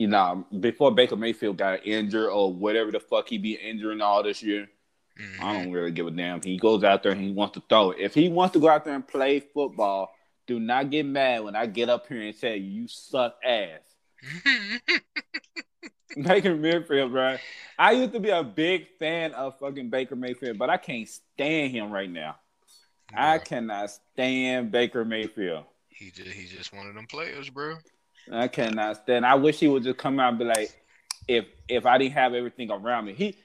you 0.00 0.08
know, 0.08 0.44
before 0.58 0.92
Baker 0.92 1.14
Mayfield 1.14 1.56
got 1.56 1.86
injured 1.86 2.30
or 2.30 2.52
whatever 2.52 2.90
the 2.90 2.98
fuck 2.98 3.28
he 3.28 3.38
be 3.38 3.52
injuring 3.54 4.00
all 4.00 4.24
this 4.24 4.42
year, 4.42 4.68
Mhm. 5.16 5.40
I 5.40 5.52
don't 5.62 5.70
really 5.72 5.92
give 5.92 6.08
a 6.08 6.10
damn. 6.10 6.42
He 6.42 6.56
goes 6.58 6.82
out 6.82 7.04
there 7.04 7.12
and 7.12 7.20
he 7.20 7.30
wants 7.30 7.54
to 7.54 7.62
throw 7.68 7.92
it. 7.92 8.00
If 8.00 8.12
he 8.14 8.28
wants 8.28 8.54
to 8.54 8.58
go 8.60 8.68
out 8.68 8.84
there 8.84 8.94
and 8.94 9.06
play 9.06 9.38
football, 9.38 10.12
do 10.48 10.58
not 10.58 10.90
get 10.90 11.06
mad 11.06 11.44
when 11.44 11.54
I 11.54 11.66
get 11.66 11.88
up 11.88 12.08
here 12.08 12.22
and 12.22 12.34
say 12.34 12.56
you 12.56 12.88
suck 12.88 13.36
ass. 13.44 13.82
Baker 16.22 16.56
Mayfield, 16.56 17.12
bro. 17.12 17.36
I 17.78 17.92
used 17.92 18.12
to 18.12 18.20
be 18.20 18.30
a 18.30 18.42
big 18.42 18.86
fan 18.98 19.32
of 19.32 19.58
fucking 19.58 19.90
Baker 19.90 20.16
Mayfield, 20.16 20.58
but 20.58 20.70
I 20.70 20.76
can't 20.76 21.08
stand 21.08 21.72
him 21.72 21.90
right 21.90 22.10
now. 22.10 22.36
I 23.14 23.38
cannot 23.38 23.90
stand 23.90 24.70
Baker 24.70 25.04
Mayfield. 25.04 25.64
he 25.88 26.10
just 26.10 26.30
he 26.30 26.46
just 26.46 26.74
one 26.74 26.86
of 26.86 26.94
them 26.94 27.06
players, 27.06 27.48
bro. 27.48 27.76
I 28.30 28.48
cannot 28.48 28.96
stand. 28.98 29.24
I 29.24 29.34
wish 29.34 29.58
he 29.58 29.68
would 29.68 29.82
just 29.82 29.98
come 29.98 30.20
out 30.20 30.30
and 30.30 30.38
be 30.38 30.44
like, 30.44 30.70
if 31.26 31.46
if 31.68 31.86
I 31.86 31.98
didn't 31.98 32.12
have 32.14 32.34
everything 32.34 32.70
around 32.70 33.06
me, 33.06 33.14
he 33.14 33.36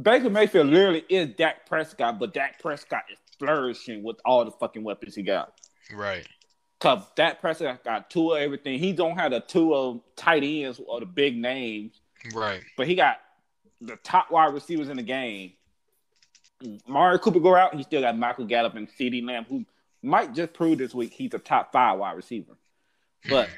Baker 0.00 0.30
Mayfield 0.30 0.68
literally 0.68 1.04
is 1.08 1.30
Dak 1.36 1.66
Prescott, 1.66 2.18
but 2.18 2.34
Dak 2.34 2.60
Prescott 2.60 3.04
is 3.10 3.18
flourishing 3.38 4.02
with 4.02 4.16
all 4.24 4.44
the 4.44 4.50
fucking 4.52 4.82
weapons 4.82 5.14
he 5.14 5.22
got. 5.22 5.52
Right. 5.92 6.26
Cause 6.84 7.02
Dak 7.16 7.40
Prescott 7.40 7.82
got 7.82 8.10
two 8.10 8.32
of 8.32 8.42
everything. 8.42 8.78
He 8.78 8.92
don't 8.92 9.16
have 9.16 9.30
the 9.30 9.40
two 9.40 9.74
of 9.74 10.00
tight 10.16 10.42
ends 10.44 10.78
or 10.86 11.00
the 11.00 11.06
big 11.06 11.34
names, 11.34 11.98
Right. 12.34 12.60
but 12.76 12.86
he 12.86 12.94
got 12.94 13.20
the 13.80 13.96
top 13.96 14.30
wide 14.30 14.52
receivers 14.52 14.90
in 14.90 14.98
the 14.98 15.02
game. 15.02 15.54
Amari 16.86 17.18
Cooper 17.20 17.40
go 17.40 17.54
out, 17.56 17.74
he 17.74 17.82
still 17.84 18.02
got 18.02 18.18
Michael 18.18 18.44
Gallup 18.44 18.74
and 18.74 18.86
CeeDee 18.86 19.26
Lamb, 19.26 19.46
who 19.48 19.64
might 20.02 20.34
just 20.34 20.52
prove 20.52 20.76
this 20.76 20.94
week 20.94 21.14
he's 21.14 21.32
a 21.32 21.38
top 21.38 21.72
five 21.72 21.98
wide 21.98 22.16
receiver. 22.16 22.52
But 23.30 23.48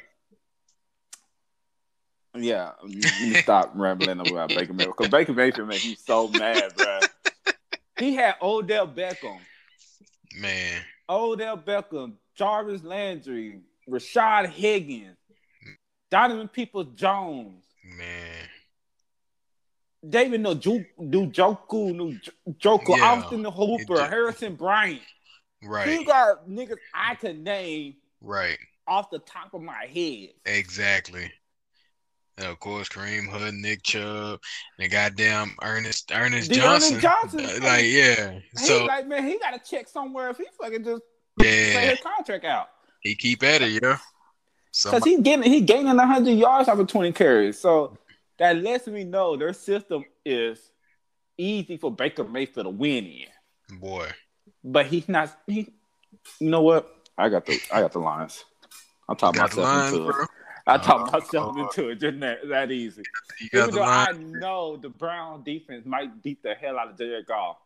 yeah, 2.36 2.72
let 2.82 2.90
me 3.22 3.34
stop 3.42 3.72
rambling 3.74 4.20
about 4.20 4.50
Baker 4.50 4.72
Mayfield 4.72 4.96
because 4.96 5.10
Baker 5.10 5.32
Mayfield 5.32 5.66
man, 5.68 5.78
he's 5.78 6.00
so 6.04 6.28
mad, 6.28 6.76
bro. 6.76 7.00
He 7.98 8.14
had 8.14 8.36
Odell 8.40 8.86
Beckham, 8.86 9.38
Man. 10.40 10.80
Odell 11.08 11.56
Beckham, 11.58 12.12
Jarvis 12.36 12.82
Landry, 12.84 13.60
Rashad 13.88 14.50
Higgins, 14.50 15.16
Donovan 16.10 16.48
Peoples 16.48 16.88
Jones, 16.94 17.64
Man. 17.84 18.48
David 20.08 20.42
Njoku, 20.42 20.84
Njoku, 21.00 22.20
Njoku, 22.48 22.96
Yeah. 22.96 23.04
Austin 23.04 23.42
the 23.42 23.50
Hooper, 23.50 24.00
It- 24.04 24.10
Harrison 24.10 24.54
Bryant. 24.54 25.02
Right. 25.62 25.88
You 25.88 26.04
got 26.04 26.46
niggas 26.48 26.76
I 26.94 27.14
can 27.16 27.42
name 27.42 27.96
Right. 28.20 28.58
off 28.86 29.10
the 29.10 29.18
top 29.20 29.54
of 29.54 29.62
my 29.62 29.86
head. 29.86 30.34
Exactly. 30.44 31.32
And 32.38 32.46
of 32.46 32.60
course, 32.60 32.88
Kareem 32.88 33.28
Hunt, 33.28 33.56
Nick 33.60 33.82
Chubb, 33.82 34.40
and 34.78 34.92
goddamn 34.92 35.56
Ernest 35.62 36.12
Ernest 36.12 36.52
Johnson. 36.52 37.00
Johnson. 37.00 37.40
Like, 37.62 37.86
yeah. 37.86 38.40
He's 38.52 38.66
So 38.66 38.84
like, 38.84 39.06
man, 39.08 39.26
he 39.26 39.38
got 39.38 39.52
to 39.52 39.70
check 39.70 39.88
somewhere 39.88 40.28
if 40.28 40.36
he 40.36 40.44
fucking 40.60 40.84
just 40.84 41.02
play 41.72 41.86
his 41.88 42.00
contract 42.00 42.44
out. 42.44 42.68
he 43.00 43.14
keep 43.14 43.42
at 43.42 43.62
it, 43.62 43.82
yeah. 43.82 43.98
because 44.82 45.04
he's 45.04 45.20
getting 45.20 45.50
he 45.50 45.60
gaining 45.60 45.96
hundred 45.98 46.32
yards 46.32 46.68
off 46.68 46.78
of 46.78 46.86
twenty 46.86 47.12
carries. 47.12 47.58
So 47.58 47.96
that 48.38 48.56
lets 48.56 48.86
me 48.86 49.04
know 49.04 49.36
their 49.36 49.52
system 49.52 50.04
is 50.24 50.70
easy 51.38 51.76
for 51.76 51.90
Baker 51.90 52.24
Mayfield 52.24 52.66
to 52.66 52.70
win 52.70 53.06
in. 53.06 53.78
boy. 53.78 54.08
But 54.64 54.86
he's 54.86 55.08
not. 55.08 55.36
He, 55.46 55.72
you 56.40 56.50
know 56.50 56.62
what? 56.62 56.92
I 57.16 57.28
got 57.28 57.46
the 57.46 57.60
I 57.72 57.80
got 57.80 57.92
the 57.92 57.98
Lions. 58.00 58.44
I 59.08 59.14
talked 59.14 59.38
myself 59.38 59.56
Lions, 59.64 59.92
into 59.96 60.12
bro. 60.12 60.22
it. 60.22 60.28
I 60.66 60.78
talked 60.78 61.14
Uh, 61.14 61.18
myself 61.20 61.56
uh, 61.56 61.60
into 61.62 61.88
it. 61.90 62.00
Just 62.00 62.18
that, 62.20 62.48
that 62.48 62.72
easy. 62.72 63.02
You 63.40 63.48
got 63.50 63.58
Even 63.68 63.74
the 63.74 63.80
though 63.80 63.84
I 63.86 64.12
know 64.18 64.76
the 64.76 64.88
Brown 64.88 65.44
defense 65.44 65.86
might 65.86 66.20
beat 66.22 66.42
the 66.42 66.54
hell 66.54 66.78
out 66.78 66.90
of 66.90 66.98
Jared 66.98 67.26
Goff, 67.26 67.56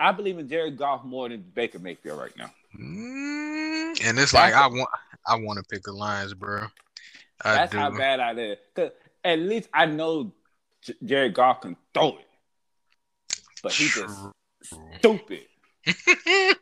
I 0.00 0.12
believe 0.12 0.38
in 0.38 0.48
Jared 0.48 0.78
Goff 0.78 1.04
more 1.04 1.28
than 1.28 1.42
Baker 1.54 1.78
Mayfield 1.78 2.18
right 2.18 2.34
now. 2.38 2.50
Mm, 2.78 4.04
and 4.04 4.18
it's 4.18 4.32
That's 4.32 4.34
like 4.34 4.54
I 4.54 4.66
want 4.66 4.88
I 5.26 5.36
want 5.36 5.58
to 5.58 5.64
pick 5.64 5.82
the 5.82 5.92
Lions, 5.92 6.34
bro. 6.34 6.66
I 7.44 7.54
That's 7.54 7.72
do. 7.72 7.78
how 7.78 7.90
bad 7.90 8.20
I 8.20 8.34
did. 8.34 8.58
Cause 8.74 8.90
at 9.24 9.38
least 9.38 9.68
I 9.74 9.86
know 9.86 10.32
J- 10.82 10.94
Jared 11.04 11.34
Goff 11.34 11.60
can 11.60 11.76
throw 11.92 12.18
it, 12.18 12.28
but 13.62 13.72
he 13.72 13.88
just 13.88 14.18
stupid. 14.98 15.46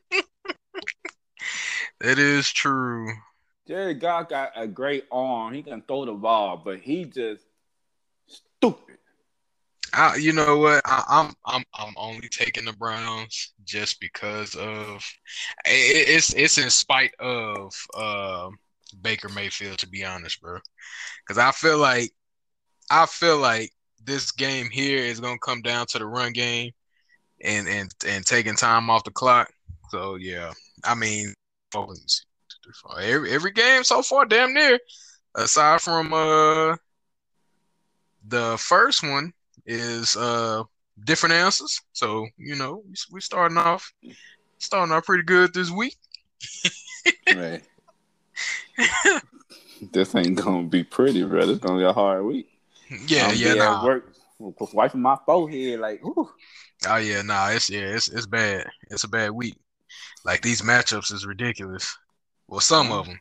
It 2.01 2.19
is 2.19 2.51
true. 2.51 3.13
Jared 3.69 4.01
Goff 4.01 4.31
got 4.31 4.53
a 4.57 4.67
great 4.67 5.05
arm. 5.13 5.53
He 5.53 5.63
can 5.63 5.83
throw 5.83 6.07
the 6.07 6.13
ball, 6.13 6.61
but 6.65 6.81
he 6.81 7.05
just 7.05 7.45
stupid. 8.27 8.97
I, 9.93 10.17
you 10.17 10.33
know 10.33 10.59
what? 10.59 10.83
I, 10.85 11.05
I'm 11.09 11.33
I'm 11.45 11.65
I'm 11.75 11.95
only 11.97 12.29
taking 12.29 12.65
the 12.65 12.73
Browns 12.73 13.53
just 13.65 14.01
because 14.01 14.55
of 14.55 15.05
it, 15.65 16.09
it's 16.09 16.35
it's 16.35 16.59
in 16.59 16.71
spite 16.71 17.13
of 17.19 17.73
uh, 17.97 18.51
Baker 19.03 19.29
Mayfield 19.29 19.79
to 19.79 19.89
be 19.89 20.05
honest, 20.05 20.41
bro. 20.41 20.59
Because 21.27 21.39
I 21.39 21.51
feel 21.53 21.79
like 21.79 22.13
I 22.91 23.07
feel 23.07 23.39
like 23.39 23.71
this 24.05 24.33
game 24.33 24.69
here 24.71 24.99
is 24.99 25.21
gonna 25.21 25.39
come 25.39 25.63
down 25.63 25.87
to 25.87 25.99
the 25.99 26.07
run 26.07 26.33
game 26.33 26.73
and 27.43 27.69
and 27.69 27.91
and 28.07 28.25
taking 28.25 28.57
time 28.57 28.91
off 28.91 29.05
the 29.05 29.11
clock. 29.11 29.51
So 29.91 30.17
yeah, 30.17 30.53
I 30.85 30.95
mean, 30.95 31.35
every 33.01 33.33
every 33.33 33.53
game 33.53 33.85
so 33.85 34.03
far, 34.03 34.25
damn 34.25 34.55
near, 34.55 34.79
aside 35.35 35.81
from 35.81 36.13
uh 36.13 36.77
the 38.27 38.57
first 38.59 39.03
one 39.03 39.33
is 39.71 40.17
uh 40.17 40.63
different 41.05 41.35
answers. 41.35 41.81
So 41.93 42.27
you 42.37 42.57
know 42.57 42.83
we 43.13 43.19
are 43.19 43.21
starting 43.21 43.57
off 43.57 43.93
starting 44.59 44.93
off 44.93 45.05
pretty 45.05 45.25
good 45.25 45.55
this 45.55 45.71
week. 45.71 45.97
Right. 47.35 47.63
this 49.93 50.15
ain't 50.15 50.37
gonna 50.37 50.67
be 50.67 50.85
pretty, 50.85 51.23
bro. 51.23 51.49
It's 51.49 51.61
gonna 51.61 51.79
be 51.79 51.85
a 51.85 51.93
hard 51.93 52.25
week. 52.25 52.49
Yeah, 53.07 53.29
I'm 53.29 53.37
yeah, 53.37 53.55
nah. 53.55 53.85
work 53.85 54.13
wiping 54.39 55.01
my 55.01 55.17
forehead 55.25 55.81
like, 55.81 56.05
ooh. 56.05 56.29
Oh 56.87 56.97
yeah, 56.97 57.23
nah. 57.23 57.51
It's 57.51 57.71
yeah, 57.71 57.95
it's 57.95 58.09
it's 58.09 58.27
bad. 58.27 58.67
It's 58.91 59.05
a 59.05 59.09
bad 59.09 59.31
week. 59.31 59.57
Like 60.25 60.43
these 60.43 60.61
matchups 60.61 61.13
is 61.13 61.25
ridiculous. 61.25 61.97
Well, 62.49 62.61
some 62.61 62.93
of 62.93 63.07
them. 63.07 63.19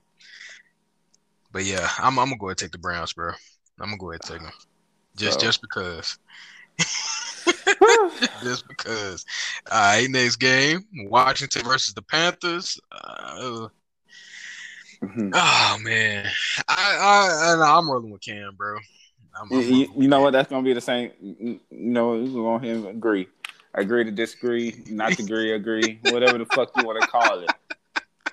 But 1.52 1.64
yeah, 1.64 1.88
I'm 2.00 2.20
I'm 2.20 2.30
gonna 2.30 2.38
go 2.38 2.48
ahead 2.48 2.54
and 2.54 2.58
take 2.58 2.72
the 2.72 2.80
Browns, 2.80 3.14
bro. 3.14 3.32
I'm 3.80 3.90
gonna 3.90 3.98
go 3.98 4.12
ahead 4.12 4.22
and 4.24 4.32
take 4.32 4.42
them. 4.42 4.69
Just 5.20 5.40
So- 5.40 5.46
just 5.46 5.62
because. 5.62 6.18
just 8.44 8.68
because. 8.68 9.26
All 9.72 9.78
right, 9.80 10.10
next 10.10 10.38
game, 10.38 10.86
Washington 10.96 11.64
versus 11.64 11.94
the 11.94 12.02
Panthers. 12.02 12.80
Uh, 12.92 13.68
Mhm. 15.02 15.32
oh 15.34 15.78
man, 15.82 16.26
I 16.68 17.54
I, 17.56 17.56
I 17.56 17.78
I'm 17.78 17.90
rolling 17.90 18.12
with 18.12 18.22
Cam, 18.22 18.54
bro. 18.56 18.78
I'm, 19.40 19.48
You, 19.50 19.58
I'm 19.60 19.64
you- 19.74 19.94
you 19.96 20.08
know 20.10 20.18
Cam. 20.18 20.24
what? 20.24 20.32
That's 20.32 20.50
gonna 20.50 20.64
be 20.64 20.74
the 20.74 20.82
same. 20.82 21.12
You 21.22 21.60
know, 21.70 22.10
we're 22.18 22.60
gonna 22.60 22.82
go 22.82 22.90
agree. 22.90 23.28
Agree 23.76 24.04
to 24.04 24.12
disagree, 24.12 24.84
not 24.90 25.14
to 25.14 25.24
agree, 25.24 25.54
agree, 25.54 26.00
whatever 26.06 26.38
the 26.40 26.46
fuck 26.48 26.72
you 26.76 26.84
want 26.86 27.00
to 27.02 27.08
call 27.08 27.40
it. 27.40 27.50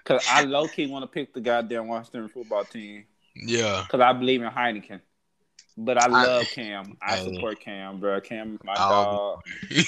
Cause 0.05 0.25
I 0.31 0.43
low 0.45 0.67
key 0.67 0.87
want 0.87 1.03
to 1.05 1.07
pick 1.09 1.35
the 1.35 1.41
goddamn 1.41 1.89
Washington 1.89 2.29
football 2.29 2.65
team. 2.65 3.05
Yeah, 3.37 3.85
Cause 3.89 4.01
I 4.01 4.13
believe 4.15 4.41
in 4.43 4.51
Heinicke. 4.51 5.01
But 5.77 6.01
I 6.03 6.07
I- 6.07 6.25
love 6.25 6.47
Cam. 6.53 6.97
I 7.03 7.17
Hey. 7.17 7.35
support 7.35 7.61
Cam, 7.61 8.01
bro. 8.01 8.21
Cam 8.21 8.55
is 8.55 8.65
my 8.65 8.75
Oh. 8.79 9.39
dog. 9.71 9.85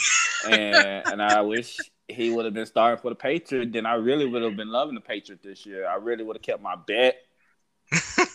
and 0.50 0.76
and 1.10 1.22
I 1.22 1.40
wish 1.40 1.78
he 2.08 2.30
would 2.30 2.44
have 2.44 2.54
been 2.54 2.66
starting 2.66 3.00
for 3.00 3.08
the 3.10 3.14
Patriots. 3.14 3.72
Then 3.72 3.86
I 3.86 3.94
really 3.94 4.26
would 4.26 4.42
have 4.42 4.56
been 4.56 4.68
loving 4.70 4.94
the 4.94 5.00
Patriots 5.00 5.44
this 5.44 5.64
year. 5.66 5.86
I 5.88 5.94
really 5.96 6.24
would 6.24 6.36
have 6.36 6.42
kept 6.42 6.62
my 6.62 6.76
bet. 6.76 7.16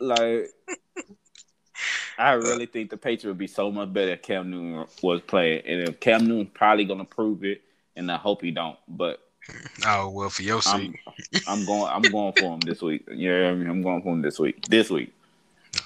like, 0.00 0.50
I 2.18 2.32
really 2.32 2.66
think 2.66 2.90
the 2.90 2.96
Patriots 2.96 3.24
would 3.24 3.38
be 3.38 3.46
so 3.46 3.70
much 3.70 3.92
better 3.92 4.12
if 4.12 4.22
Cam 4.22 4.50
Newton 4.50 4.86
was 5.02 5.20
playing, 5.22 5.62
and 5.66 5.88
if 5.88 6.00
Cam 6.00 6.26
Newton's 6.26 6.50
probably 6.54 6.84
gonna 6.84 7.04
prove 7.04 7.44
it, 7.44 7.62
and 7.96 8.10
I 8.10 8.16
hope 8.16 8.42
he 8.42 8.50
don't. 8.50 8.78
But 8.88 9.20
oh 9.86 10.10
well, 10.10 10.28
for 10.30 10.42
your 10.42 10.60
I'm 10.66 10.92
sake. 10.92 11.00
I'm 11.46 11.64
going 11.64 11.90
I'm 11.90 12.02
going 12.02 12.32
for 12.34 12.54
him 12.54 12.60
this 12.60 12.82
week. 12.82 13.06
Yeah, 13.10 13.48
I 13.50 13.54
mean? 13.54 13.68
I'm 13.70 13.82
going 13.82 14.02
for 14.02 14.12
him 14.12 14.22
this 14.22 14.38
week. 14.38 14.66
This 14.66 14.90
week. 14.90 15.12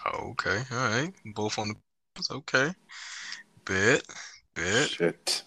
Oh, 0.07 0.31
okay, 0.31 0.63
all 0.73 0.89
right, 0.89 1.13
both 1.35 1.59
on 1.59 1.69
the 1.69 1.75
okay. 2.31 2.71
Bet, 3.65 4.03
bet. 4.55 4.89
Shit. 4.89 5.43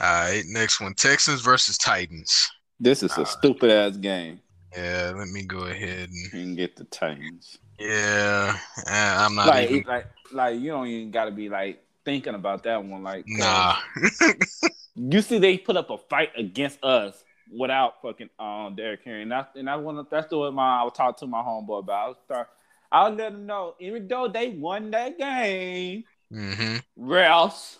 All 0.00 0.06
right, 0.06 0.42
next 0.46 0.80
one: 0.80 0.94
Texans 0.94 1.40
versus 1.40 1.76
Titans. 1.76 2.50
This 2.80 3.02
is 3.02 3.16
a 3.18 3.26
stupid 3.26 3.70
ass 3.70 3.96
game. 3.96 4.40
Yeah, 4.76 5.12
let 5.16 5.28
me 5.28 5.42
go 5.44 5.60
ahead 5.64 6.08
and 6.10 6.30
can 6.30 6.54
get 6.54 6.76
the 6.76 6.84
Titans. 6.84 7.58
yeah. 7.78 8.56
uh, 8.86 8.90
I'm 8.90 9.34
not 9.34 9.46
like, 9.46 9.70
even. 9.70 9.84
like, 9.88 10.06
like 10.32 10.60
you 10.60 10.70
don't 10.70 10.86
even 10.86 11.10
got 11.10 11.24
to 11.24 11.30
be 11.30 11.48
like 11.48 11.82
thinking 12.04 12.34
about 12.34 12.62
that 12.64 12.84
one. 12.84 13.02
Like 13.02 13.24
Nah, 13.26 13.76
you 14.94 15.20
see, 15.22 15.38
they 15.38 15.58
put 15.58 15.76
up 15.76 15.90
a 15.90 15.98
fight 15.98 16.30
against 16.36 16.82
us 16.84 17.22
without 17.50 18.00
fucking 18.02 18.30
um 18.38 18.74
Derrick 18.76 19.00
Henry, 19.04 19.22
and 19.22 19.32
that's 19.32 19.56
and 19.56 19.68
that's 19.68 19.80
one. 19.80 19.98
of- 19.98 20.10
That's 20.10 20.28
the 20.28 20.38
one 20.38 20.54
my 20.54 20.80
I 20.80 20.84
was 20.84 20.92
talking 20.94 21.18
to 21.20 21.26
my 21.26 21.42
homeboy 21.42 21.80
about. 21.80 22.04
I 22.04 22.08
was 22.08 22.16
start, 22.24 22.48
I'll 22.90 23.10
let 23.10 23.32
them 23.32 23.46
know, 23.46 23.74
even 23.80 24.08
though 24.08 24.28
they 24.28 24.48
won 24.50 24.90
that 24.92 25.18
game, 25.18 26.04
hmm 26.32 26.76
Ralphs. 26.96 27.78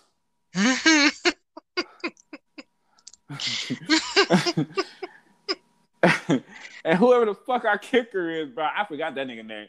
and 6.84 6.98
whoever 6.98 7.26
the 7.26 7.34
fuck 7.34 7.64
our 7.64 7.78
kicker 7.78 8.30
is, 8.30 8.48
bro, 8.50 8.64
I 8.64 8.84
forgot 8.86 9.14
that 9.14 9.26
nigga 9.26 9.44
name. 9.44 9.68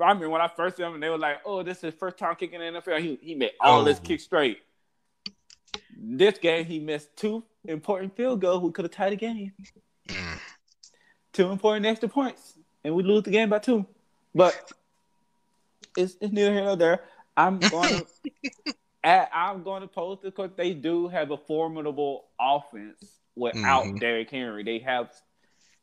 I 0.00 0.14
mean, 0.14 0.30
when 0.30 0.40
I 0.40 0.48
first 0.48 0.76
saw 0.76 0.92
him, 0.92 1.00
they 1.00 1.08
were 1.08 1.18
like, 1.18 1.38
"Oh, 1.44 1.62
this 1.62 1.78
is 1.78 1.82
his 1.82 1.94
first 1.94 2.16
time 2.18 2.36
kicking 2.36 2.60
in 2.60 2.74
the 2.74 2.80
NFL." 2.80 3.00
He 3.00 3.18
he 3.20 3.34
made 3.34 3.52
all 3.60 3.84
his 3.84 3.98
Oh. 3.98 4.02
kicks 4.02 4.22
straight. 4.24 4.58
This 5.96 6.38
game, 6.38 6.64
he 6.64 6.78
missed 6.78 7.16
two 7.16 7.42
important 7.64 8.14
field 8.16 8.40
goals. 8.40 8.62
We 8.62 8.70
could 8.72 8.84
have 8.84 8.92
tied 8.92 9.12
the 9.12 9.16
game. 9.16 9.52
Mm. 10.08 10.38
Two 11.32 11.50
important 11.50 11.86
extra 11.86 12.08
points, 12.08 12.54
and 12.84 12.94
we 12.94 13.02
lose 13.02 13.24
the 13.24 13.30
game 13.30 13.48
by 13.50 13.58
two. 13.58 13.86
But 14.34 14.72
it's, 15.96 16.16
it's 16.20 16.32
neither 16.32 16.52
here 16.52 16.64
nor 16.64 16.76
there. 16.76 17.00
I'm 17.36 17.68
going 17.68 17.90
to 19.04 19.28
I'm 19.34 19.62
going 19.62 19.82
to 19.82 19.88
post 19.88 20.22
it 20.24 20.34
because 20.36 20.50
they 20.56 20.74
do 20.74 21.08
have 21.08 21.30
a 21.30 21.36
formidable 21.36 22.26
offense 22.40 23.18
without 23.34 23.84
Mhm. 23.86 24.00
Derrick 24.00 24.30
Henry. 24.30 24.62
They 24.62 24.78
have 24.80 25.10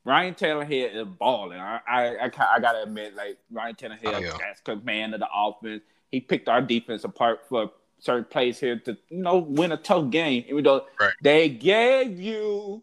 Ryan 0.06 0.34
Tannehill 0.34 0.96
is 0.96 1.08
balling. 1.20 1.60
I 1.60 1.80
I, 1.88 2.06
I, 2.26 2.32
I 2.56 2.60
gotta 2.60 2.84
admit, 2.84 3.16
like 3.16 3.38
Ryan 3.52 3.76
Tannehill, 3.76 4.14
Oh, 4.16 4.20
yeah. 4.20 4.38
that's 4.40 4.62
command 4.62 5.14
of 5.14 5.20
the 5.20 5.28
offense. 5.34 5.84
He 6.12 6.22
picked 6.22 6.48
our 6.48 6.62
defense 6.62 7.04
apart 7.04 7.42
for 7.50 7.72
certain 8.00 8.24
plays 8.26 8.60
here 8.60 8.80
to 8.80 8.98
you 9.10 9.22
know 9.22 9.38
win 9.40 9.72
a 9.74 9.78
tough 9.78 10.10
game. 10.10 10.46
Even 10.48 10.64
though 10.64 10.86
Right. 11.00 11.12
they 11.22 11.50
gave 11.50 12.20
you 12.20 12.82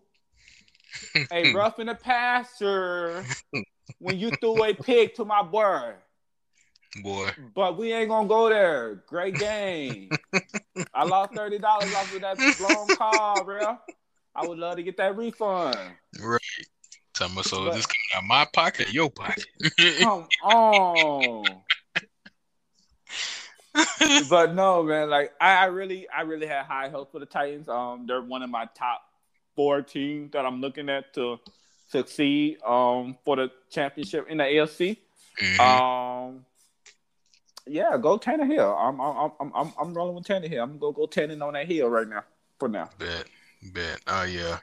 a 1.32 1.52
rough 1.54 1.78
in 1.78 1.86
the 1.86 1.94
passer 1.94 3.24
when 3.98 4.18
you 4.18 4.30
threw 4.30 4.64
a 4.64 4.74
pig 4.74 5.14
to 5.14 5.24
my 5.24 5.42
boy. 5.42 5.92
Boy, 7.02 7.30
But 7.54 7.76
we 7.76 7.92
ain't 7.92 8.08
gonna 8.08 8.28
go 8.28 8.48
there. 8.48 9.02
Great 9.06 9.34
game. 9.38 10.10
I 10.94 11.04
lost 11.04 11.34
thirty 11.34 11.58
dollars 11.58 11.92
off 11.94 12.14
of 12.14 12.20
that 12.22 12.38
blown 12.58 12.96
call, 12.96 13.44
bro. 13.44 13.76
I 14.34 14.46
would 14.46 14.58
love 14.58 14.76
to 14.76 14.82
get 14.82 14.96
that 14.98 15.16
refund. 15.16 15.76
right? 16.20 16.40
Tell 17.14 17.28
me 17.30 17.42
so. 17.42 17.64
This 17.72 17.86
coming 17.86 17.96
out 18.14 18.24
my 18.24 18.46
pocket, 18.52 18.92
your 18.92 19.10
pocket. 19.10 19.46
Come 19.98 20.26
on. 20.42 21.44
but 24.28 24.54
no, 24.54 24.82
man. 24.82 25.10
Like 25.10 25.32
I, 25.40 25.56
I 25.56 25.64
really, 25.66 26.08
I 26.08 26.22
really 26.22 26.46
had 26.46 26.64
high 26.64 26.88
hopes 26.88 27.12
for 27.12 27.18
the 27.18 27.26
Titans. 27.26 27.68
Um, 27.68 28.06
they're 28.06 28.22
one 28.22 28.42
of 28.42 28.50
my 28.50 28.68
top 28.74 29.02
four 29.54 29.82
teams 29.82 30.32
that 30.32 30.44
I'm 30.44 30.60
looking 30.60 30.88
at 30.88 31.12
to 31.14 31.38
succeed. 31.88 32.62
Um, 32.62 33.16
for 33.24 33.36
the 33.36 33.50
championship 33.70 34.26
in 34.28 34.38
the 34.38 34.44
AFC. 34.44 34.98
Mhm. 35.40 35.60
Um, 35.60 36.44
yeah, 37.66 37.96
go 37.98 38.18
Tannehill. 38.18 38.76
I'm, 38.78 39.00
I'm, 39.00 39.32
I'm, 39.40 39.52
I'm, 39.54 39.72
I'm 39.80 39.94
rolling 39.94 40.14
with 40.14 40.24
Tannehill. 40.24 40.62
I'm 40.62 40.78
gonna 40.78 40.92
go 40.92 41.06
Tannehill 41.06 41.46
on 41.46 41.54
that 41.54 41.66
hill 41.66 41.88
right 41.88 42.08
now. 42.08 42.24
For 42.58 42.68
now, 42.68 42.88
bet, 42.98 43.26
bet. 43.74 44.00
Oh 44.06 44.22
yeah, 44.22 44.58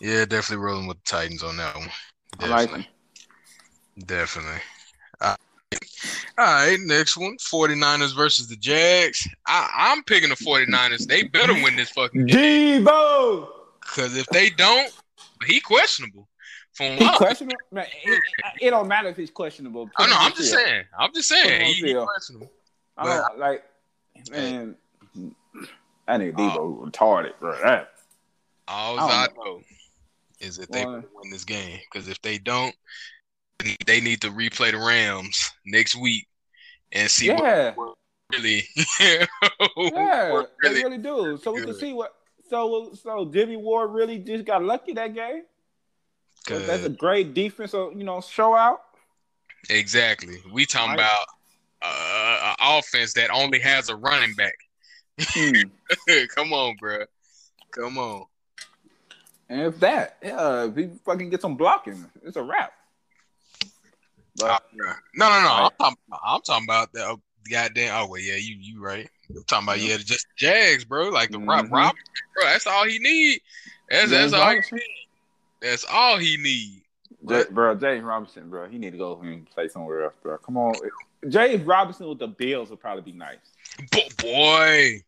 yeah. 0.00 0.24
Definitely 0.24 0.64
rolling 0.64 0.86
with 0.86 0.96
the 0.98 1.04
Titans 1.04 1.42
on 1.42 1.58
that 1.58 1.76
one. 1.76 1.90
I 2.40 2.46
like 2.46 2.68
Definitely, 2.68 2.88
definitely. 4.06 4.60
All 6.38 6.44
right, 6.44 6.76
next 6.80 7.16
one 7.16 7.36
49ers 7.38 8.14
versus 8.14 8.46
the 8.46 8.56
Jags. 8.56 9.26
I, 9.46 9.70
I'm 9.74 10.04
picking 10.04 10.28
the 10.28 10.34
49ers. 10.34 11.06
They 11.06 11.22
better 11.22 11.54
win 11.54 11.76
this 11.76 11.90
fucking 11.90 12.26
game. 12.26 12.84
Deebo. 12.84 13.48
Because 13.80 14.16
if 14.16 14.26
they 14.26 14.50
don't, 14.50 14.92
he 15.46 15.60
questionable. 15.60 16.28
From 16.76 16.98
He 16.98 17.04
what? 17.04 17.16
questionable. 17.16 17.56
Man, 17.72 17.86
it, 18.04 18.22
it 18.60 18.70
don't 18.70 18.86
matter 18.86 19.08
if 19.08 19.16
he's 19.16 19.30
questionable. 19.30 19.88
I 19.96 20.06
know, 20.08 20.16
I'm 20.18 20.32
just 20.34 20.52
saying. 20.52 20.84
I'm 20.98 21.12
just 21.14 21.28
saying. 21.28 21.74
He, 21.74 21.94
questionable. 21.94 22.50
I 22.98 23.04
don't 23.04 23.38
like. 23.38 23.64
Man, 24.30 24.76
that 25.14 26.20
nigga 26.20 26.32
Deebo 26.34 26.90
retarded, 26.90 27.32
bro. 27.40 27.52
That 27.62 27.92
All 28.68 28.98
I 28.98 29.24
I 29.24 29.28
know 29.36 29.62
is 30.40 30.58
that 30.58 30.70
they 30.70 30.84
win 30.84 31.04
this 31.30 31.44
game. 31.44 31.78
Because 31.90 32.08
if 32.08 32.20
they 32.20 32.36
don't, 32.36 32.74
they 33.86 34.00
need 34.00 34.20
to 34.20 34.30
replay 34.30 34.72
the 34.72 34.78
Rams 34.78 35.52
next 35.64 35.96
week 35.96 36.26
and 36.92 37.10
see 37.10 37.30
what 37.30 37.42
yeah, 37.42 37.74
really. 38.32 38.64
yeah, 39.00 40.32
what 40.32 40.52
they 40.62 40.68
really 40.68 40.82
really 40.82 40.98
do. 40.98 41.38
So 41.42 41.52
we 41.52 41.62
can 41.62 41.74
see 41.74 41.94
what. 41.94 42.14
So 42.50 42.92
so 43.02 43.24
Jimmy 43.24 43.56
Ward 43.56 43.92
really 43.92 44.18
just 44.18 44.44
got 44.44 44.62
lucky 44.62 44.92
that 44.92 45.14
game. 45.14 45.42
That's 46.48 46.84
a 46.84 46.88
great 46.88 47.34
defense. 47.34 47.72
You 47.72 47.92
know, 48.04 48.20
show 48.20 48.54
out. 48.54 48.82
Exactly. 49.70 50.38
We 50.52 50.64
talking 50.66 50.90
Right. 50.96 51.00
about 51.00 51.26
uh, 51.82 52.54
an 52.60 52.78
offense 52.78 53.12
that 53.14 53.30
only 53.30 53.58
has 53.60 53.88
a 53.88 53.96
running 53.96 54.34
back. 54.34 54.54
Hmm. 55.20 55.62
Come 56.34 56.52
on, 56.52 56.76
bro. 56.76 57.04
Come 57.72 57.98
on. 57.98 58.24
And 59.48 59.62
if 59.62 59.78
that, 59.80 60.16
yeah, 60.22 60.64
if 60.64 60.76
he 60.76 60.88
fucking 61.04 61.30
get 61.30 61.40
some 61.40 61.56
blocking, 61.56 62.04
it's 62.24 62.36
a 62.36 62.42
wrap. 62.42 62.72
But 64.36 64.62
No, 65.14 65.28
no, 65.28 65.40
no. 65.42 65.48
I'm 65.48 65.70
talking, 65.78 65.96
I'm 66.24 66.40
talking 66.42 66.66
about 66.66 66.92
the 66.92 67.08
uh, 67.10 67.16
goddamn. 67.50 67.94
Oh, 67.94 68.08
well, 68.08 68.20
yeah, 68.20 68.36
you 68.36 68.56
you 68.58 68.82
right. 68.82 69.08
I'm 69.30 69.44
talking 69.44 69.66
about 69.66 69.80
Yeah. 69.80 69.96
just 69.98 70.26
Jags, 70.36 70.84
bro. 70.84 71.08
Like 71.08 71.30
the 71.30 71.38
Rob, 71.38 71.66
Mhm. 71.66 71.72
Rob, 71.72 71.94
bro. 72.34 72.44
That's 72.44 72.66
all 72.66 72.84
he 72.86 72.98
need. 72.98 73.40
That's 73.88 74.10
that's 74.10 74.32
all. 74.32 74.40
He, 74.40 74.46
Robinson, 74.56 74.80
that's 75.60 75.84
all 75.90 76.18
he 76.18 76.36
need. 76.36 76.82
J- 77.28 77.44
bro, 77.50 77.74
James 77.74 78.04
Robinson, 78.04 78.50
bro, 78.50 78.68
he 78.68 78.78
need 78.78 78.92
to 78.92 78.98
go 78.98 79.18
and 79.20 79.48
play 79.50 79.68
somewhere 79.68 80.04
else, 80.04 80.14
bro. 80.22 80.38
Come 80.38 80.56
on, 80.56 80.74
James 81.28 81.62
Robinson 81.64 82.08
with 82.08 82.18
the 82.18 82.28
Bills 82.28 82.70
would 82.70 82.80
probably 82.80 83.02
be 83.02 83.16
nice. 83.16 83.38
Bo- 83.90 84.22
boy, 84.22 85.02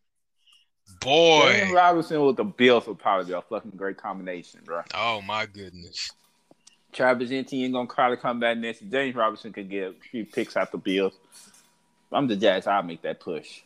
James 1.03 1.71
boy. 1.71 1.75
Robinson 1.75 2.25
with 2.25 2.37
the 2.37 2.45
Bills 2.45 2.87
would 2.87 2.99
probably 2.99 3.27
be 3.27 3.33
a 3.33 3.43
fucking 3.43 3.73
great 3.77 3.97
combination, 3.97 4.61
bro. 4.65 4.83
Oh 4.95 5.21
my 5.23 5.47
goodness. 5.47 6.11
Travis 6.93 7.31
Etienne 7.31 7.65
ain't 7.65 7.75
gonna 7.75 7.89
try 7.89 8.11
to 8.11 8.17
come 8.17 8.41
back 8.41 8.59
next. 8.59 8.81
James 8.91 9.15
Robinson 9.15 9.53
could 9.53 9.69
get 9.69 9.91
a 9.91 9.95
few 10.11 10.25
picks 10.25 10.57
out 10.57 10.73
the 10.73 10.79
Bills. 10.79 11.15
I'm 12.11 12.27
the 12.27 12.37
Jazz. 12.37 12.67
I'll 12.67 12.83
make 12.83 13.03
that 13.03 13.21
push. 13.21 13.61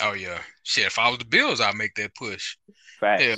Oh 0.00 0.12
yeah. 0.12 0.38
Shit. 0.62 0.86
If 0.86 0.98
I 0.98 1.08
was 1.08 1.18
the 1.18 1.24
Bills, 1.24 1.60
I'd 1.60 1.74
make 1.74 1.94
that 1.96 2.14
push. 2.14 2.56
Facts. 3.00 3.22
Yeah. 3.22 3.36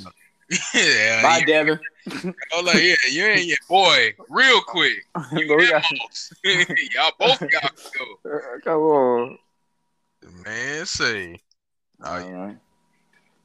Yeah. 0.75 1.23
Bye, 1.23 1.39
you- 1.39 1.47
Devin. 1.47 1.81
Oh, 2.55 2.61
like, 2.61 2.77
yeah, 2.77 2.95
you 3.11 3.25
ain't 3.27 3.47
yet. 3.47 3.59
Boy, 3.69 4.15
real 4.29 4.61
quick. 4.63 5.05
You 5.33 5.49
got, 5.49 5.85
y'all 6.45 7.11
both 7.19 7.41
y'all 7.41 7.49
can 7.51 7.71
go. 8.23 8.59
Come 8.63 8.81
on. 8.81 9.39
Man, 10.45 10.87
say. 10.87 11.41
Oh, 12.05 12.13
All 12.13 12.21
yeah. 12.21 12.33
right. 12.33 12.57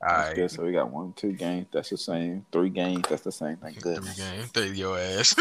All 0.04 0.08
That's 0.18 0.34
good. 0.34 0.52
So 0.52 0.64
we 0.64 0.72
got 0.72 0.92
one, 0.92 1.14
two 1.14 1.32
games. 1.34 1.68
That's 1.72 1.90
the 1.90 1.98
same. 1.98 2.46
Three 2.52 2.70
games. 2.70 3.04
That's 3.08 3.22
the 3.22 3.32
same. 3.32 3.58
Thank 3.58 3.82
Three 3.82 3.94
games. 3.94 4.52
Take 4.52 4.76
your 4.76 4.98
ass. 4.98 5.36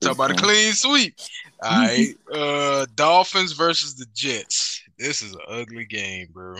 Talk 0.00 0.14
about 0.14 0.32
a 0.32 0.34
clean 0.34 0.72
sweep. 0.72 1.14
All 1.62 1.70
right. 1.70 2.14
Uh, 2.32 2.86
Dolphins 2.96 3.52
versus 3.52 3.94
the 3.94 4.06
Jets. 4.14 4.82
This 4.98 5.22
is 5.22 5.32
an 5.32 5.40
ugly 5.48 5.84
game, 5.84 6.28
bro. 6.32 6.56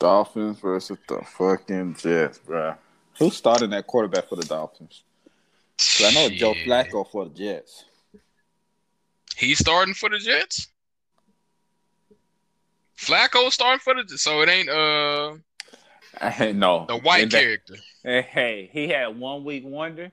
Dolphins 0.00 0.58
versus 0.58 0.98
the 1.06 1.18
fucking 1.24 1.94
Jets, 1.96 2.38
bro. 2.38 2.74
Who's 3.18 3.36
starting 3.36 3.70
that 3.70 3.86
quarterback 3.86 4.28
for 4.28 4.36
the 4.36 4.44
Dolphins? 4.46 5.02
I 6.02 6.10
know 6.12 6.28
Joe 6.30 6.54
Shit. 6.54 6.66
Flacco 6.66 7.08
for 7.08 7.26
the 7.26 7.30
Jets. 7.34 7.84
He's 9.36 9.58
starting 9.58 9.94
for 9.94 10.08
the 10.08 10.18
Jets. 10.18 10.68
Flacco 12.98 13.50
starting 13.50 13.78
for 13.80 13.94
the 13.94 14.02
Jets, 14.04 14.22
so 14.22 14.40
it 14.40 14.48
ain't 14.48 14.68
uh 14.68 15.34
Hey, 16.30 16.52
no, 16.54 16.86
the 16.88 16.96
white 16.96 17.22
And 17.22 17.30
character. 17.30 17.76
Hey, 18.02 18.22
hey, 18.22 18.70
he 18.72 18.88
had 18.88 19.18
one 19.18 19.44
week 19.44 19.64
wonder. 19.66 20.10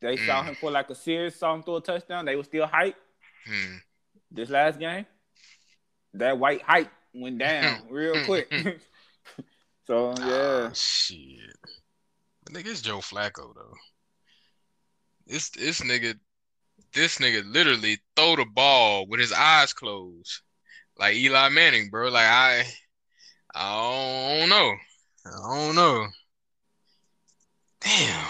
They 0.00 0.16
saw 0.16 0.42
Mm. 0.42 0.48
him 0.48 0.54
for 0.56 0.70
like 0.72 0.90
a 0.90 0.94
series, 0.96 1.36
saw 1.36 1.54
him 1.54 1.62
throw 1.62 1.76
a 1.76 1.80
touchdown. 1.80 2.24
They 2.24 2.36
were 2.36 2.44
still 2.44 2.66
hype. 2.66 2.96
Hmm. 3.46 3.76
This 4.32 4.50
last 4.50 4.78
game, 4.80 5.06
that 6.14 6.38
white 6.38 6.62
hype 6.62 6.90
went 7.14 7.38
down 7.38 7.82
real 7.88 8.24
quick. 8.24 8.52
so 9.86 10.14
yeah, 10.20 10.70
Ah, 10.70 10.70
shit. 10.74 11.56
Nigga, 12.50 12.66
it's 12.68 12.82
Joe 12.82 12.98
Flacco 12.98 13.54
though. 13.54 13.74
This 15.26 15.50
this 15.50 15.80
nigga, 15.80 16.14
this 16.92 17.18
nigga 17.18 17.42
literally 17.52 17.98
throw 18.14 18.36
the 18.36 18.44
ball 18.44 19.06
with 19.06 19.20
his 19.20 19.32
eyes 19.32 19.72
closed, 19.72 20.40
like 20.98 21.16
Eli 21.16 21.48
Manning, 21.48 21.90
bro. 21.90 22.08
Like 22.08 22.26
I, 22.26 22.64
I 23.54 24.38
don't 24.40 24.48
know, 24.48 24.74
I 25.26 25.56
don't 25.56 25.74
know. 25.74 26.06
Damn. 27.80 28.26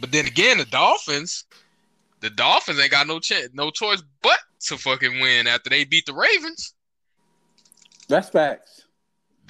But 0.00 0.12
then 0.12 0.26
again, 0.26 0.58
the 0.58 0.64
Dolphins, 0.64 1.44
the 2.20 2.30
Dolphins 2.30 2.80
ain't 2.80 2.90
got 2.90 3.06
no 3.06 3.20
chance, 3.20 3.50
no 3.52 3.70
choice 3.70 4.02
but 4.22 4.38
to 4.66 4.76
fucking 4.78 5.20
win 5.20 5.46
after 5.46 5.70
they 5.70 5.84
beat 5.84 6.06
the 6.06 6.14
Ravens. 6.14 6.74
that's 8.08 8.28
facts. 8.30 8.79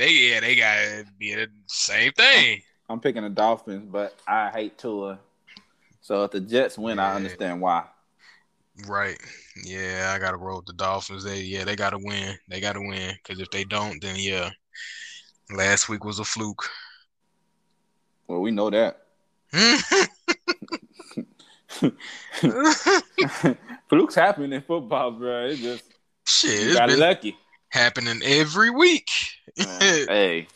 They 0.01 0.13
yeah, 0.13 0.41
they 0.41 0.57
got 0.57 0.77
to 0.77 1.05
be 1.19 1.35
the 1.35 1.49
same 1.67 2.13
thing. 2.13 2.63
I'm 2.89 3.01
picking 3.01 3.23
the 3.23 3.29
Dolphins, 3.29 3.87
but 3.93 4.19
I 4.27 4.49
hate 4.49 4.79
Tua. 4.79 5.19
So 6.01 6.25
if 6.25 6.31
the 6.31 6.41
Jets 6.41 6.79
win, 6.79 6.99
I 6.99 7.17
understand 7.17 7.61
why. 7.61 7.85
Right. 8.89 9.19
Yeah, 9.63 10.15
I 10.17 10.19
gotta 10.19 10.39
roll 10.39 10.57
with 10.57 10.65
the 10.65 10.73
Dolphins. 10.73 11.25
They 11.25 11.43
yeah, 11.43 11.65
they 11.65 11.77
gotta 11.77 11.99
win. 11.99 12.35
They 12.49 12.63
gotta 12.63 12.81
win. 12.81 13.15
Cause 13.25 13.41
if 13.41 13.51
they 13.51 13.65
don't, 13.65 14.01
then 14.01 14.17
yeah. 14.19 14.49
Last 15.55 15.91
week 15.91 16.03
was 16.03 16.19
a 16.19 16.25
fluke. 16.25 16.65
Well, 18.27 18.41
we 18.41 18.53
know 18.53 18.71
that. 18.71 19.03
Flukes 23.91 24.15
happen 24.15 24.51
in 24.51 24.63
football, 24.63 25.11
bro. 25.11 25.45
It's 25.45 25.61
just 25.61 25.85
Shit, 26.27 26.69
you 26.69 26.73
got 26.73 26.89
been 26.89 27.01
lucky. 27.01 27.37
Happening 27.81 28.21
every 28.25 28.71
week. 28.71 29.11
Hey, 29.81 30.47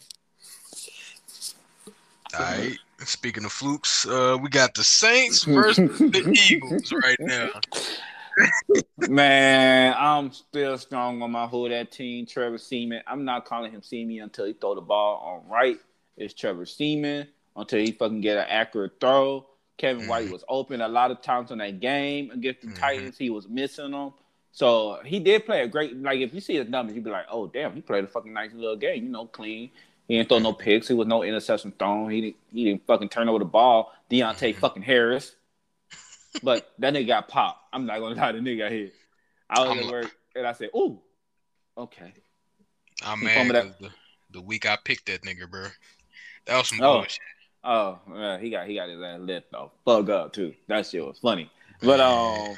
All 2.38 2.40
right. 2.40 2.78
Speaking 3.00 3.44
of 3.44 3.52
flukes, 3.52 4.06
uh, 4.06 4.38
we 4.40 4.48
got 4.48 4.74
the 4.74 4.84
Saints 4.84 5.44
versus 5.44 5.98
the 5.98 6.32
Eagles 6.50 6.92
right 7.02 7.18
now. 7.20 7.50
man, 8.98 9.94
I'm 9.98 10.32
still 10.32 10.78
strong 10.78 11.20
on 11.22 11.32
my 11.32 11.46
who 11.46 11.68
that 11.68 11.90
team. 11.92 12.24
Trevor 12.24 12.58
Seaman. 12.58 13.02
I'm 13.06 13.24
not 13.24 13.44
calling 13.44 13.72
him 13.72 13.82
Seaman 13.82 14.20
until 14.22 14.46
he 14.46 14.52
throw 14.54 14.74
the 14.74 14.80
ball 14.80 15.42
on 15.44 15.50
right. 15.50 15.78
It's 16.16 16.32
Trevor 16.34 16.66
Seaman 16.66 17.28
until 17.56 17.80
he 17.80 17.92
fucking 17.92 18.20
get 18.20 18.38
an 18.38 18.46
accurate 18.48 18.92
throw. 19.00 19.46
Kevin 19.76 20.06
White 20.06 20.28
Mhm. 20.28 20.32
was 20.32 20.44
open 20.48 20.80
a 20.80 20.88
lot 20.88 21.10
of 21.10 21.20
times 21.20 21.50
in 21.50 21.58
that 21.58 21.80
game 21.80 22.30
against 22.30 22.62
the 22.62 22.68
Mhm. 22.68 22.78
Titans. 22.80 23.18
He 23.18 23.28
was 23.28 23.48
missing 23.48 23.90
them. 23.90 24.12
So 24.56 25.00
he 25.04 25.18
did 25.18 25.44
play 25.44 25.62
a 25.62 25.66
great. 25.68 26.00
Like 26.00 26.20
if 26.20 26.32
you 26.32 26.40
see 26.40 26.54
his 26.54 26.68
numbers, 26.68 26.94
you'd 26.94 27.02
be 27.04 27.10
like, 27.10 27.26
"Oh 27.28 27.48
damn, 27.48 27.74
he 27.74 27.80
played 27.80 28.04
a 28.04 28.06
fucking 28.06 28.32
nice 28.32 28.52
little 28.54 28.76
game. 28.76 29.02
You 29.02 29.10
know, 29.10 29.26
clean. 29.26 29.70
He 30.06 30.16
didn't 30.16 30.28
throw 30.28 30.38
no 30.38 30.52
picks. 30.52 30.86
He 30.86 30.94
was 30.94 31.08
no 31.08 31.24
interception 31.24 31.72
thrown. 31.76 32.08
He 32.10 32.20
didn't. 32.20 32.36
He 32.52 32.64
didn't 32.64 32.86
fucking 32.86 33.08
turn 33.08 33.28
over 33.28 33.40
the 33.40 33.44
ball. 33.46 33.92
Deonte 34.08 34.54
fucking 34.60 34.82
Harris. 34.84 35.34
But 36.42 36.70
that 36.78 36.94
nigga 36.94 37.08
got 37.08 37.26
popped. 37.28 37.60
I'm 37.72 37.84
not 37.86 37.98
gonna 37.98 38.14
lie, 38.14 38.30
the 38.32 38.38
nigga 38.38 38.58
got 38.58 38.70
hit. 38.72 38.92
I 39.50 39.60
was 39.60 39.70
I'm 39.70 39.78
at 39.80 39.90
work 39.90 40.16
and 40.36 40.46
I 40.46 40.52
said, 40.52 40.70
"Ooh, 40.76 41.00
okay." 41.76 42.12
I'm 43.04 43.18
He 43.18 43.24
mad 43.24 43.50
that- 43.50 43.80
the, 43.80 43.90
the 44.30 44.40
week 44.40 44.66
I 44.66 44.76
picked 44.84 45.06
that 45.06 45.22
nigga, 45.22 45.50
bro. 45.50 45.66
That 46.46 46.58
was 46.58 46.68
some 46.68 46.80
Oh. 46.80 46.98
bullshit. 46.98 47.18
Oh, 47.64 47.98
yeah, 48.14 48.38
he 48.38 48.50
got 48.50 48.68
he 48.68 48.74
got 48.76 48.88
his 48.88 49.02
ass 49.02 49.18
lit 49.20 49.46
though. 49.50 49.72
Fuck 49.84 50.08
up 50.10 50.32
too. 50.32 50.54
That 50.68 50.86
shit 50.86 51.04
was 51.04 51.18
funny. 51.18 51.50
But 51.82 51.98
um, 51.98 52.56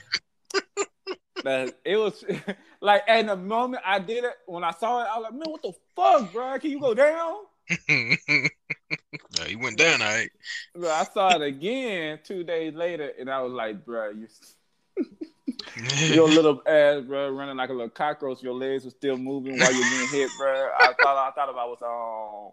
that 1.47 1.79
it 1.85 1.97
was 1.97 2.25
like 2.81 3.03
at 3.07 3.27
the 3.27 3.37
moment 3.37 3.83
I 3.87 3.99
did 4.01 4.25
it 4.25 4.35
when 4.47 4.65
I 4.65 4.73
saw 4.73 5.03
it, 5.03 5.09
I 5.11 5.19
was 5.19 5.25
like, 5.25 5.33
man, 5.33 5.51
what 5.51 5.63
the 5.63 5.73
fuck, 5.95 6.33
bro? 6.33 6.59
Can 6.59 6.71
you 6.71 6.81
go 6.81 6.93
down? 6.93 7.37
he 7.87 9.57
went 9.57 9.79
down, 9.79 10.03
all 10.03 10.09
right. 10.09 10.31
But 10.75 10.91
I 10.91 11.05
saw 11.05 11.37
it 11.37 11.43
again 11.43 12.19
two 12.25 12.45
days 12.45 12.75
later, 12.75 13.13
and 13.19 13.31
I 13.31 13.41
was 13.43 13.53
like, 13.53 13.85
bro, 13.85 14.11
you 14.11 14.29
your 16.15 16.29
little 16.29 16.63
ass, 16.67 17.03
bro, 17.05 17.31
running 17.31 17.57
like 17.57 17.71
a 17.71 17.73
little 17.73 17.91
cockroach. 17.91 18.43
Your 18.43 18.55
legs 18.55 18.85
were 18.85 18.91
still 18.91 19.17
moving 19.17 19.59
while 19.59 19.73
you're 19.73 19.91
getting 19.91 20.09
hit, 20.09 20.31
bro. 20.39 20.71
I 20.79 20.95
thought 21.01 21.29
I 21.29 21.31
thought 21.33 21.49
about 21.49 21.81
was 21.81 22.53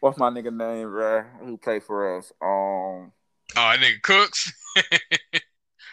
what's 0.00 0.18
my 0.18 0.30
nigga 0.30 0.54
name, 0.54 0.88
bro? 0.88 1.22
Who 1.44 1.56
played 1.56 1.84
for 1.84 2.18
us? 2.18 2.32
Um, 2.42 3.12
Oh, 3.56 3.70
that 3.70 3.78
nigga 3.78 4.02
Cooks. 4.02 4.52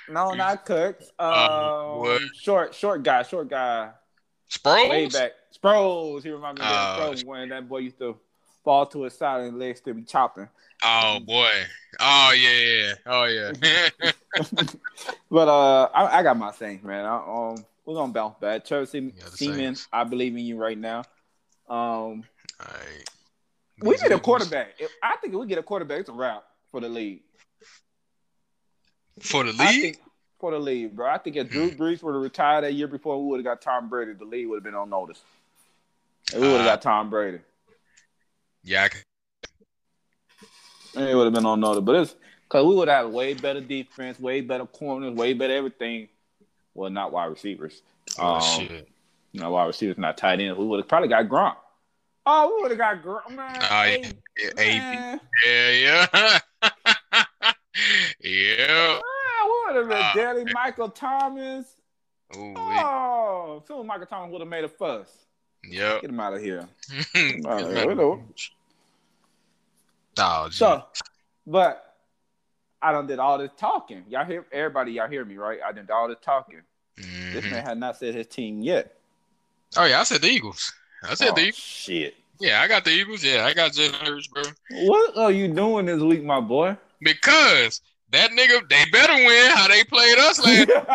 No, 0.09 0.33
not 0.33 0.65
Cooks. 0.65 1.11
Uh, 1.19 2.01
Um, 2.01 2.29
short, 2.39 2.73
short 2.75 3.03
guy, 3.03 3.23
short 3.23 3.49
guy. 3.49 3.91
Sproles. 4.49 4.89
Way 4.89 5.07
back. 5.07 5.31
Sproles. 5.57 6.23
He 6.23 6.29
reminded 6.29 6.61
me 6.61 6.67
of 6.67 6.73
Oh. 6.73 7.11
Sproles 7.13 7.25
when 7.25 7.49
that 7.49 7.67
boy 7.69 7.77
used 7.79 7.99
to 7.99 8.17
fall 8.63 8.85
to 8.87 9.03
his 9.03 9.13
side 9.17 9.41
and 9.41 9.57
legs 9.57 9.79
still 9.79 9.93
be 9.93 10.03
chopping. 10.03 10.49
Oh 10.83 11.19
boy. 11.19 11.49
Oh 11.99 12.33
yeah, 12.35 12.51
yeah. 12.51 12.93
Oh 13.05 13.23
yeah. 13.25 13.91
But 15.29 15.47
uh, 15.47 15.89
I, 15.93 16.19
I 16.19 16.23
got 16.23 16.37
my 16.37 16.51
Saints, 16.51 16.83
man. 16.83 17.05
I, 17.05 17.15
um, 17.17 17.65
we're 17.85 17.95
gonna 17.95 18.11
bounce 18.13 18.35
back. 18.39 18.65
Chelsea 18.65 19.13
Yeah, 19.17 19.23
Seaman, 19.29 19.75
I 19.91 20.03
believe 20.03 20.33
in 20.33 20.39
you 20.45 20.57
right 20.57 20.77
now. 20.77 21.03
Um, 21.69 22.23
right. 22.59 23.09
we 23.81 23.97
get 23.97 24.11
a 24.11 24.19
quarterback. 24.19 24.73
If, 24.79 24.91
I 25.01 25.15
think 25.17 25.33
if 25.33 25.39
we 25.39 25.47
get 25.47 25.57
a 25.57 25.63
quarterback, 25.63 26.01
it's 26.01 26.09
a 26.09 26.13
wrap 26.13 26.43
for 26.71 26.81
the 26.81 26.89
league. 26.89 27.21
For 29.21 29.43
the 29.43 29.53
league. 29.53 29.81
think 29.81 29.97
for 30.39 30.51
the 30.51 30.59
league, 30.59 30.95
bro. 30.95 31.07
I 31.09 31.17
think 31.17 31.35
if 31.35 31.49
Drew 31.49 31.71
Brees 31.71 32.01
would 32.03 32.13
have 32.13 32.21
retired 32.21 32.63
that 32.63 32.73
year 32.73 32.87
before, 32.87 33.21
we 33.21 33.29
would 33.29 33.37
have 33.37 33.45
got 33.45 33.61
Tom 33.61 33.89
Brady. 33.89 34.13
The 34.13 34.25
league 34.25 34.47
would 34.47 34.55
have 34.57 34.63
been 34.63 34.75
on 34.75 34.89
notice. 34.89 35.21
And 36.33 36.41
we 36.41 36.47
would 36.47 36.57
have 36.61 36.67
Uh, 36.67 36.71
got 36.75 36.81
Tom 36.81 37.09
Brady. 37.09 37.39
Yeah, 38.63 38.87
I 40.95 41.01
it 41.09 41.15
would 41.15 41.25
have 41.25 41.33
been 41.33 41.45
on 41.45 41.59
notice. 41.59 41.83
But 41.83 41.95
it's 41.95 42.15
because 42.43 42.65
we 42.65 42.75
would 42.75 42.87
have 42.87 43.05
had 43.05 43.13
way 43.13 43.33
better 43.33 43.61
defense, 43.61 44.19
way 44.19 44.41
better 44.41 44.65
corners, 44.65 45.13
way 45.13 45.33
better 45.33 45.53
everything. 45.55 46.09
Well, 46.73 46.89
not 46.89 47.11
wide 47.11 47.25
receivers. 47.25 47.81
oh 48.19 48.35
Um, 48.35 48.41
shit. 48.41 48.87
No 49.33 49.51
wide 49.51 49.67
receivers, 49.67 49.97
not 49.97 50.17
tight 50.17 50.39
ends. 50.39 50.57
We 50.59 50.65
would 50.65 50.79
have 50.79 50.87
probably 50.87 51.07
got 51.09 51.25
Gronk. 51.27 51.55
Oh, 52.25 52.53
we 52.55 52.61
would 52.61 52.71
have 52.71 52.77
got 52.77 53.01
Gronk, 53.03 53.35
man. 53.35 53.57
Oh 53.61 53.83
yeah, 53.83 53.87
Hey, 53.87 54.13
yeah, 54.37 54.49
AB. 54.57 54.95
man. 54.95 55.19
yeah, 55.45 56.39
yeah, 56.61 57.51
yeah. 58.21 58.99
Would 59.73 59.89
have 59.89 60.13
been 60.15 60.23
Daddy 60.23 60.51
Michael 60.53 60.89
Thomas. 60.89 61.75
Ooh, 62.35 62.53
Oh, 62.57 63.63
soon 63.67 63.85
Michael 63.87 64.05
Thomas 64.05 64.31
would 64.31 64.41
have 64.41 64.47
made 64.49 64.63
a 64.63 64.69
fuss. 64.69 65.07
yep. 65.63 66.01
Get 66.01 66.09
him 66.09 66.19
out 66.19 66.33
of 66.33 66.41
here. 66.41 66.67
Oh, 67.15 67.49
out 67.49 67.61
of- 67.89 67.97
know. 67.97 68.23
Oh, 70.17 70.47
gee. 70.49 70.55
So, 70.55 70.85
but 71.47 71.95
I 72.81 72.91
done 72.91 73.07
did 73.07 73.19
all 73.19 73.37
this 73.37 73.51
talking. 73.57 74.03
Y'all 74.09 74.25
hear 74.25 74.45
everybody? 74.51 74.93
Y'all 74.93 75.07
hear 75.07 75.23
me, 75.23 75.37
right? 75.37 75.59
I 75.65 75.71
done 75.71 75.85
did 75.85 75.91
all 75.91 76.07
this 76.07 76.17
talking. 76.21 76.61
This 76.97 77.45
Mhm. 77.45 77.51
man 77.51 77.65
had 77.65 77.77
not 77.79 77.97
said 77.97 78.13
his 78.13 78.27
team 78.27 78.61
yet. 78.61 78.95
Oh 79.77 79.85
yeah, 79.85 80.01
I 80.01 80.03
said 80.03 80.21
the 80.21 80.27
Eagles. 80.27 80.73
I 81.03 81.13
said 81.15 81.29
oh, 81.29 81.35
the 81.35 81.41
Eagles. 81.41 81.55
shit. 81.55 82.15
Yeah, 82.39 82.61
I 82.61 82.67
got 82.67 82.83
the 82.83 82.91
Eagles. 82.91 83.23
Yeah, 83.23 83.45
I 83.45 83.53
got 83.53 83.71
Jalen 83.71 84.05
Hurts, 84.07 84.27
bro. 84.27 84.43
What 84.71 85.17
are 85.17 85.31
you 85.31 85.47
doing 85.47 85.85
this 85.85 86.01
week, 86.01 86.23
my 86.23 86.39
boy? 86.41 86.75
Because 86.99 87.81
that 88.11 88.31
nigga, 88.31 88.67
they 88.69 88.83
better 88.91 89.13
win 89.13 89.51
how 89.51 89.67
they 89.67 89.83
played 89.83 90.17
us 90.17 90.39
last. 90.39 90.69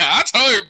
I 0.00 0.22
told 0.26 0.52
you, 0.52 0.60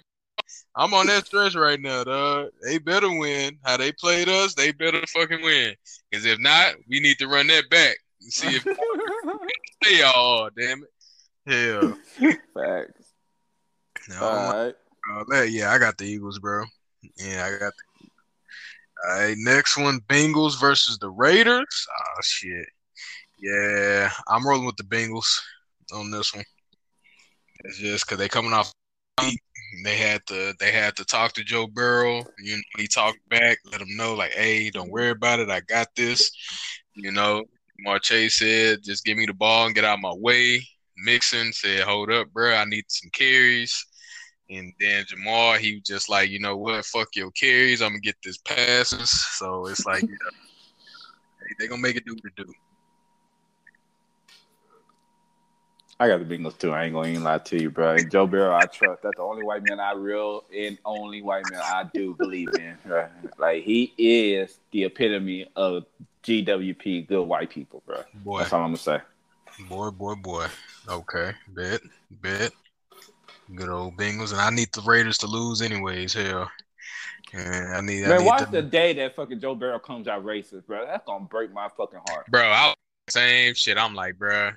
I'm 0.77 0.95
on 0.95 1.07
that 1.07 1.27
stretch 1.27 1.55
right 1.55 1.81
now, 1.81 2.05
dog. 2.05 2.49
They 2.65 2.79
better 2.79 3.11
win 3.11 3.59
how 3.65 3.77
they 3.77 3.93
played 3.93 4.29
us. 4.29 4.55
They 4.55 4.73
better 4.73 5.03
fucking 5.09 5.43
win. 5.43 5.75
Because 6.11 6.25
if 6.25 6.39
not, 6.39 6.75
we 6.89 7.01
need 7.01 7.19
to 7.19 7.29
run 7.29 7.47
that 7.49 7.69
back 7.71 7.97
and 8.21 8.33
see 8.33 8.57
if 8.57 8.65
they 9.83 10.03
all. 10.03 10.49
Damn 10.57 10.85
it. 10.85 10.89
Hell. 11.47 11.99
Facts. 12.55 13.13
No, 14.09 14.25
All 14.25 14.53
right. 14.53 14.75
uh, 15.33 15.43
yeah, 15.43 15.73
I 15.73 15.79
got 15.79 15.99
the 15.99 16.05
Eagles, 16.05 16.39
bro. 16.39 16.65
Yeah, 17.17 17.47
I 17.47 17.51
got 17.59 17.73
the. 17.77 18.09
All 19.05 19.19
right, 19.19 19.37
next 19.39 19.77
one: 19.77 20.01
Bengals 20.09 20.61
versus 20.61 20.99
the 20.99 21.11
Raiders. 21.11 21.87
Oh 21.91 22.21
shit. 22.23 22.67
Yeah, 23.43 24.09
I'm 24.29 24.47
rolling 24.47 24.67
with 24.67 24.77
the 24.77 24.85
Bengals 24.85 25.27
on 25.93 26.13
this 26.13 26.33
one. 26.33 26.45
It's 27.65 27.79
just 27.79 28.07
because 28.07 28.19
they 28.19 28.29
coming 28.29 28.53
off. 28.53 28.73
They 29.85 29.97
had 29.97 30.25
to. 30.27 30.55
They 30.61 30.71
had 30.71 30.95
to 30.97 31.05
talk 31.05 31.33
to 31.33 31.45
Joe 31.45 31.67
Burrow. 31.67 32.25
You 32.39 32.57
know, 32.57 32.63
he 32.77 32.87
talked 32.87 33.19
back, 33.29 33.59
let 33.65 33.81
him 33.81 33.97
know 33.97 34.15
like, 34.15 34.33
"Hey, 34.33 34.71
don't 34.71 34.91
worry 34.91 35.11
about 35.11 35.41
it. 35.41 35.51
I 35.51 35.61
got 35.61 35.89
this." 35.97 36.31
You 36.95 37.11
know, 37.11 37.45
Marche 37.81 38.29
said, 38.31 38.85
"Just 38.85 39.05
give 39.05 39.19
me 39.19 39.27
the 39.27 39.35
ball 39.35 39.67
and 39.67 39.75
get 39.75 39.85
out 39.85 39.99
of 39.99 40.03
my 40.03 40.15
way." 40.15 40.65
Mixon 40.99 41.53
said, 41.53 41.81
"Hold 41.81 42.13
up, 42.13 42.29
bro. 42.33 42.55
I 42.55 42.65
need 42.65 42.85
some 42.89 43.11
carries." 43.11 43.87
And 44.51 44.73
then 44.79 45.05
Jamal, 45.09 45.55
he 45.55 45.75
was 45.75 45.83
just 45.85 46.09
like, 46.11 46.29
you 46.31 46.39
know 46.39 46.57
what, 46.59 46.85
fuck 46.85 47.09
your 47.17 47.31
carries. 47.31 47.81
I'm 47.81 47.93
gonna 47.93 48.01
get 48.01 48.17
this 48.23 48.37
passes. 48.39 49.11
So 49.39 49.67
it's 49.67 49.87
like, 49.87 50.03
you 50.03 50.09
know, 50.09 50.31
they- 51.41 51.55
they 51.59 51.69
gonna 51.69 51.81
make 51.81 51.97
it 51.97 52.05
do 52.05 52.15
what 52.15 52.25
it 52.25 52.37
do. 52.37 52.53
I 56.01 56.09
got 56.09 56.27
the 56.27 56.37
Bengals 56.39 56.59
too. 56.59 56.73
I 56.73 56.85
ain't 56.85 56.95
gonna 56.95 57.09
even 57.09 57.23
lie 57.23 57.39
to 57.39 57.61
you, 57.61 57.71
bro. 57.71 57.95
And 57.95 58.11
Joe 58.11 58.27
Burrow, 58.27 58.55
I 58.55 58.67
trust. 58.67 59.03
That's 59.03 59.17
the 59.17 59.23
only 59.23 59.43
white 59.43 59.63
man 59.65 59.79
I 59.79 59.93
real 59.93 60.45
and 60.57 60.77
only 60.85 61.23
white 61.23 61.47
man 61.49 61.61
I 61.61 61.85
do 61.95 62.15
believe 62.15 62.55
in. 62.55 62.77
Right? 62.85 63.09
Like 63.39 63.63
he 63.63 63.93
is 63.97 64.59
the 64.73 64.85
epitome 64.85 65.47
of 65.55 65.85
GWP, 66.25 67.07
good 67.07 67.23
white 67.23 67.51
people, 67.51 67.83
bro. 67.87 68.03
Boy, 68.15 68.41
That's 68.41 68.53
all 68.53 68.63
I'm 68.63 68.69
gonna 68.69 68.79
say. 68.79 69.01
boy, 69.69 69.91
boy, 69.91 70.15
boy. 70.17 70.47
Okay, 70.89 71.33
bet, 71.49 71.81
bet. 72.11 72.53
Good 73.55 73.69
old 73.69 73.97
Bengals, 73.97 74.33
and 74.33 74.41
I 74.41 74.51
need 74.51 74.73
the 74.73 74.81
Raiders 74.81 75.19
to 75.19 75.27
lose 75.27 75.63
anyways. 75.63 76.15
Hell, 76.15 76.51
and 77.33 77.75
I 77.75 77.81
need. 77.81 78.05
I 78.05 78.09
Man, 78.09 78.21
need 78.21 78.27
watch 78.27 78.41
them- 78.41 78.51
the 78.53 78.63
day 78.63 78.93
that 78.95 79.15
fucking 79.15 79.41
Joe 79.41 79.55
Burrow 79.55 79.79
comes 79.79 80.09
out 80.09 80.25
racist, 80.25 80.67
bro. 80.67 80.85
That's 80.87 81.05
gonna 81.07 81.27
break 81.27 81.53
my 81.53 81.69
fucking 81.77 82.01
heart. 82.05 82.27
bro. 82.29 82.43
I 82.51 82.75
same 83.11 83.55
shit. 83.55 83.77
I'm 83.79 83.95
like, 83.95 84.17
bro, 84.19 84.53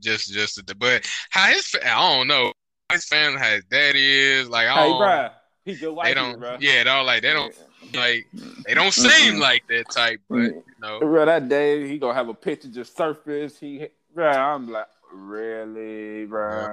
just, 0.00 0.32
just, 0.32 0.66
the 0.66 0.74
but 0.74 1.08
how 1.30 1.46
his, 1.46 1.74
I 1.84 2.16
don't 2.16 2.28
know. 2.28 2.52
His 2.92 3.06
family, 3.06 3.38
how 3.38 3.50
his 3.50 3.64
daddy 3.64 4.04
is 4.04 4.48
like, 4.48 4.68
I 4.68 4.74
Hey, 4.74 4.90
don't, 4.90 4.98
bro, 4.98 5.28
he 5.64 5.74
good 5.74 5.98
they 6.04 6.14
don't, 6.14 6.38
bro. 6.38 6.58
yeah, 6.60 6.78
they 6.78 6.84
don't 6.84 7.06
like, 7.06 7.22
they 7.22 7.32
don't 7.32 7.54
like, 7.94 8.26
they 8.66 8.74
don't 8.74 8.92
seem 8.92 9.38
like 9.38 9.62
that 9.68 9.90
type, 9.90 10.20
but 10.28 10.36
you 10.36 10.62
know. 10.78 10.98
Bro, 11.00 11.26
that 11.26 11.48
day 11.48 11.88
he 11.88 11.98
gonna 11.98 12.14
have 12.14 12.28
a 12.28 12.34
picture 12.34 12.68
just 12.68 12.96
surface. 12.96 13.58
He, 13.58 13.88
bro, 14.14 14.28
I'm 14.28 14.70
like, 14.70 14.86
really, 15.12 16.26
bro, 16.26 16.68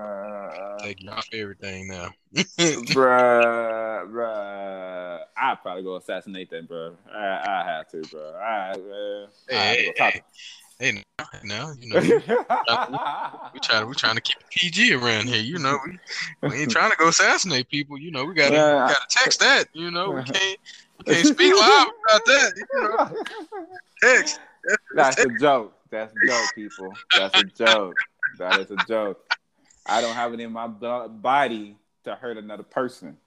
you 0.86 1.10
off 1.10 1.28
everything 1.34 1.88
now. 1.88 2.10
bro, 2.94 4.08
bro. 4.10 5.20
I'd 5.38 5.62
probably 5.62 5.84
go 5.84 5.96
assassinate 5.96 6.50
that, 6.50 6.68
bro. 6.68 6.96
I, 7.14 7.18
I 7.18 7.64
have 7.66 7.90
to, 7.92 8.06
bro. 8.06 8.34
I, 8.34 8.72
uh, 8.72 9.28
I 9.58 9.76
to 9.76 9.84
go 9.86 9.92
talk. 9.94 10.14
Hey, 10.82 11.04
now, 11.20 11.26
now, 11.44 11.72
you 11.80 11.88
know, 11.88 12.00
we 13.54 13.60
try 13.60 13.84
we 13.84 13.94
trying 13.94 14.16
to 14.16 14.22
keep 14.22 14.38
PG 14.50 14.94
around 14.94 15.28
here. 15.28 15.42
You 15.42 15.60
know, 15.60 15.78
we, 16.42 16.50
we 16.50 16.56
ain't 16.58 16.72
trying 16.72 16.92
to 16.92 16.98
go 16.98 17.08
assassinate 17.10 17.70
people. 17.70 17.98
You 17.98 18.12
know, 18.12 18.26
we 18.26 18.34
gotta 18.34 18.56
Yeah. 18.56 18.86
we 18.86 18.94
gotta 18.94 19.06
text 19.10 19.40
that. 19.40 19.66
You 19.74 19.92
know, 19.92 20.12
we 20.12 20.24
can't 20.24 20.60
we 20.98 21.14
can't 21.14 21.28
speak 21.36 21.54
loud 21.54 21.88
about 22.06 22.26
that. 22.26 22.54
You 22.58 22.82
know, 22.82 23.24
text. 24.02 24.40
That's 24.96 25.24
a 25.24 25.30
joke. 25.30 25.74
That's 25.90 26.14
a 26.16 26.26
joke, 26.26 26.56
people. 26.56 26.98
That's 27.16 27.38
a 27.38 27.44
joke. 27.44 28.00
That 28.38 28.58
is 28.58 28.72
a 28.72 28.78
joke. 28.78 29.24
I 29.86 30.02
don't 30.02 30.16
have 30.16 30.34
it 30.34 30.40
in 30.40 30.52
my 30.52 30.68
body 30.68 31.76
to 32.06 32.16
hurt 32.16 32.38
another 32.38 32.64
person. 32.64 33.18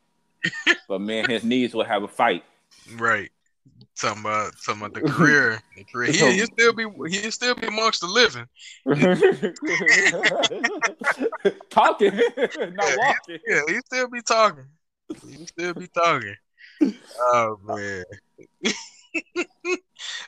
But 0.88 1.01
man, 1.01 1.29
his 1.29 1.45
knees 1.45 1.75
will 1.75 1.85
have 1.85 2.03
a 2.03 2.09
fight. 2.09 2.45
Right. 2.97 3.31
Talking 4.00 4.22
about 4.22 4.52
talking 4.64 4.83
about 4.83 4.94
the 4.94 5.02
career. 5.02 5.61
The 5.76 5.85
career. 5.85 6.12
He, 6.12 6.18
he'll 6.18 6.46
still 6.46 6.72
be 6.72 6.87
he'll 7.09 7.30
still 7.30 7.54
be 7.54 7.66
amongst 7.66 8.00
the 8.00 8.07
living. 8.07 8.46
Talking, 11.70 12.12
not 12.74 12.98
walking. 12.98 13.38
Yeah, 13.46 13.61
he 13.68 13.78
still 13.80 14.09
be 14.09 14.22
talking. 14.22 14.64
He 15.28 15.46
still 15.46 15.74
be 15.74 15.88
talking. 15.88 16.37
Oh 17.18 17.59
man. 17.64 18.04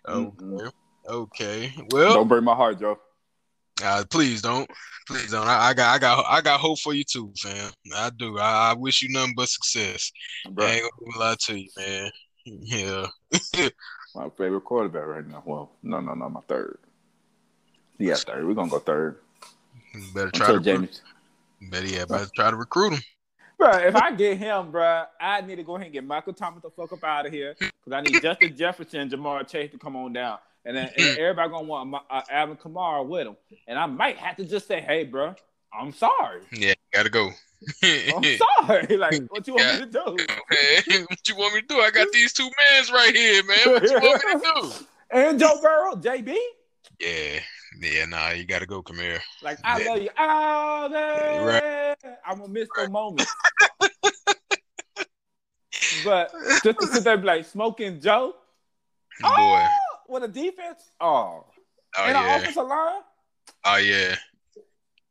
okay. 0.09 0.71
Okay. 1.09 1.73
Well, 1.91 2.15
Don't 2.15 2.29
break 2.29 2.43
my 2.43 2.55
heart, 2.55 2.81
Joe. 2.81 2.99
Uh, 3.83 4.05
please 4.11 4.41
don't, 4.41 4.69
please 5.07 5.31
don't. 5.31 5.47
I, 5.47 5.69
I 5.69 5.75
got, 5.75 5.95
I 5.95 5.99
got, 5.99 6.25
I 6.29 6.41
got 6.41 6.61
hope 6.61 6.81
for 6.81 6.95
you 6.95 7.05
too, 7.05 7.33
fam. 7.39 7.71
I 7.95 8.11
do. 8.17 8.39
I, 8.39 8.71
I 8.71 8.75
wish 8.75 9.03
you 9.03 9.11
nothing 9.11 9.35
but 9.37 9.49
success. 9.49 10.11
Bro, 10.51 10.67
I 10.67 10.71
ain't 10.71 10.91
gonna 11.05 11.19
lie 11.19 11.37
to 11.41 11.61
you, 11.61 11.69
man. 11.77 12.11
Yeah, 12.47 13.07
my 14.15 14.29
favorite 14.39 14.61
quarterback 14.63 15.05
right 15.07 15.27
now. 15.27 15.43
Well, 15.45 15.73
no, 15.83 16.01
no, 16.01 16.15
no, 16.15 16.29
my 16.29 16.41
third. 16.47 16.79
Yeah, 17.99 18.15
third. 18.15 18.47
We're 18.47 18.55
gonna 18.55 18.71
go 18.71 18.79
third. 18.79 19.17
Better 20.15 20.31
try 20.31 20.47
Until 20.47 20.59
to, 20.63 20.65
James. 20.65 21.03
recruit, 21.61 21.71
better 21.73 21.87
yeah, 21.87 22.05
better 22.05 22.29
try 22.35 22.51
to 22.51 22.57
recruit 22.57 22.93
him. 22.93 23.01
Bro, 23.59 23.71
if 23.79 23.97
I 23.97 24.13
get 24.13 24.37
him, 24.39 24.71
bro, 24.71 25.05
I 25.21 25.41
need 25.41 25.57
to 25.57 25.63
go 25.65 25.75
ahead 25.77 25.87
and 25.87 25.93
get 25.95 26.05
Michael 26.05 26.35
Thomas 26.35 26.63
the 26.63 26.71
fuck 26.71 26.93
up 26.93 27.03
out 27.03 27.27
of 27.27 27.33
here 27.33 27.57
because 27.59 27.93
I 27.93 28.03
need 28.03 28.23
Justin 28.23 28.55
Jefferson 28.57 29.01
and 29.01 29.11
Ja'Marr 29.11 29.49
Chase 29.49 29.73
to 29.73 29.79
come 29.79 29.97
on 29.97 30.13
down, 30.13 30.39
and 30.65 30.77
then 30.77 30.91
and 30.97 31.19
everybody 31.19 31.49
gonna 31.51 31.67
want 31.67 31.91
my, 31.91 32.01
uh, 32.09 32.21
Alvin 32.31 32.57
Kamara 32.59 33.05
with 33.05 33.27
him, 33.27 33.37
and 33.67 33.77
I 33.79 33.87
might 33.87 34.19
have 34.19 34.37
to 34.37 34.45
just 34.45 34.69
say, 34.69 34.81
"Hey, 34.81 35.03
bro, 35.05 35.35
I'm 35.73 35.93
sorry, 35.93 36.41
Yeah, 36.53 36.75
gotta 36.93 37.11
go. 37.11 37.31
I'm 37.83 38.25
sorry." 38.67 38.97
like, 38.97 39.23
what 39.31 39.47
you 39.47 39.55
want 39.55 39.79
me 39.81 39.85
to 39.85 39.87
do? 39.87 39.99
what 41.09 41.29
you 41.29 41.37
want 41.37 41.55
me 41.55 41.61
to 41.63 41.67
do? 41.67 41.81
I 41.81 41.91
got 41.91 42.09
these 42.13 42.33
two 42.33 42.49
mans 42.73 42.91
right 42.93 43.15
here, 43.15 43.43
man. 43.45 43.69
What 43.71 43.83
you 43.91 44.01
want 44.01 44.25
me 44.25 44.33
to 44.33 44.53
do? 44.55 44.73
And 45.13 45.39
Joe 45.39 45.59
Burrow, 45.63 45.95
JB. 45.95 46.35
Yeah, 46.99 47.39
Yeah, 47.81 48.07
nah, 48.07 48.31
you 48.31 48.45
gotta 48.45 48.67
go, 48.67 48.83
Kamir. 48.83 49.21
Like 49.41 49.59
I 49.65 49.79
Yeah. 49.79 49.91
love 49.91 50.03
you 50.03 50.11
all 50.19 50.89
day. 50.89 51.39
Right. 51.39 51.97
I'm 52.27 52.39
gonna 52.39 52.53
miss 52.53 52.69
the 52.75 52.89
moment. 52.89 53.29
but 56.05 56.33
just 56.65 56.81
to 56.81 56.87
sit 56.89 57.05
there 57.05 57.17
like 57.19 57.45
smoking 57.45 58.01
Joe. 58.01 58.35
Boy. 59.21 59.29
Oh, 59.39 59.69
with 60.09 60.25
a 60.25 60.29
defense. 60.29 60.83
Oh, 61.01 61.45
Oh 61.97 62.05
and 62.05 62.17
an 62.17 62.23
yeah. 62.25 62.37
offensive 62.37 62.67
line. 62.67 63.01
Oh 63.65 63.77
yeah. 63.77 64.17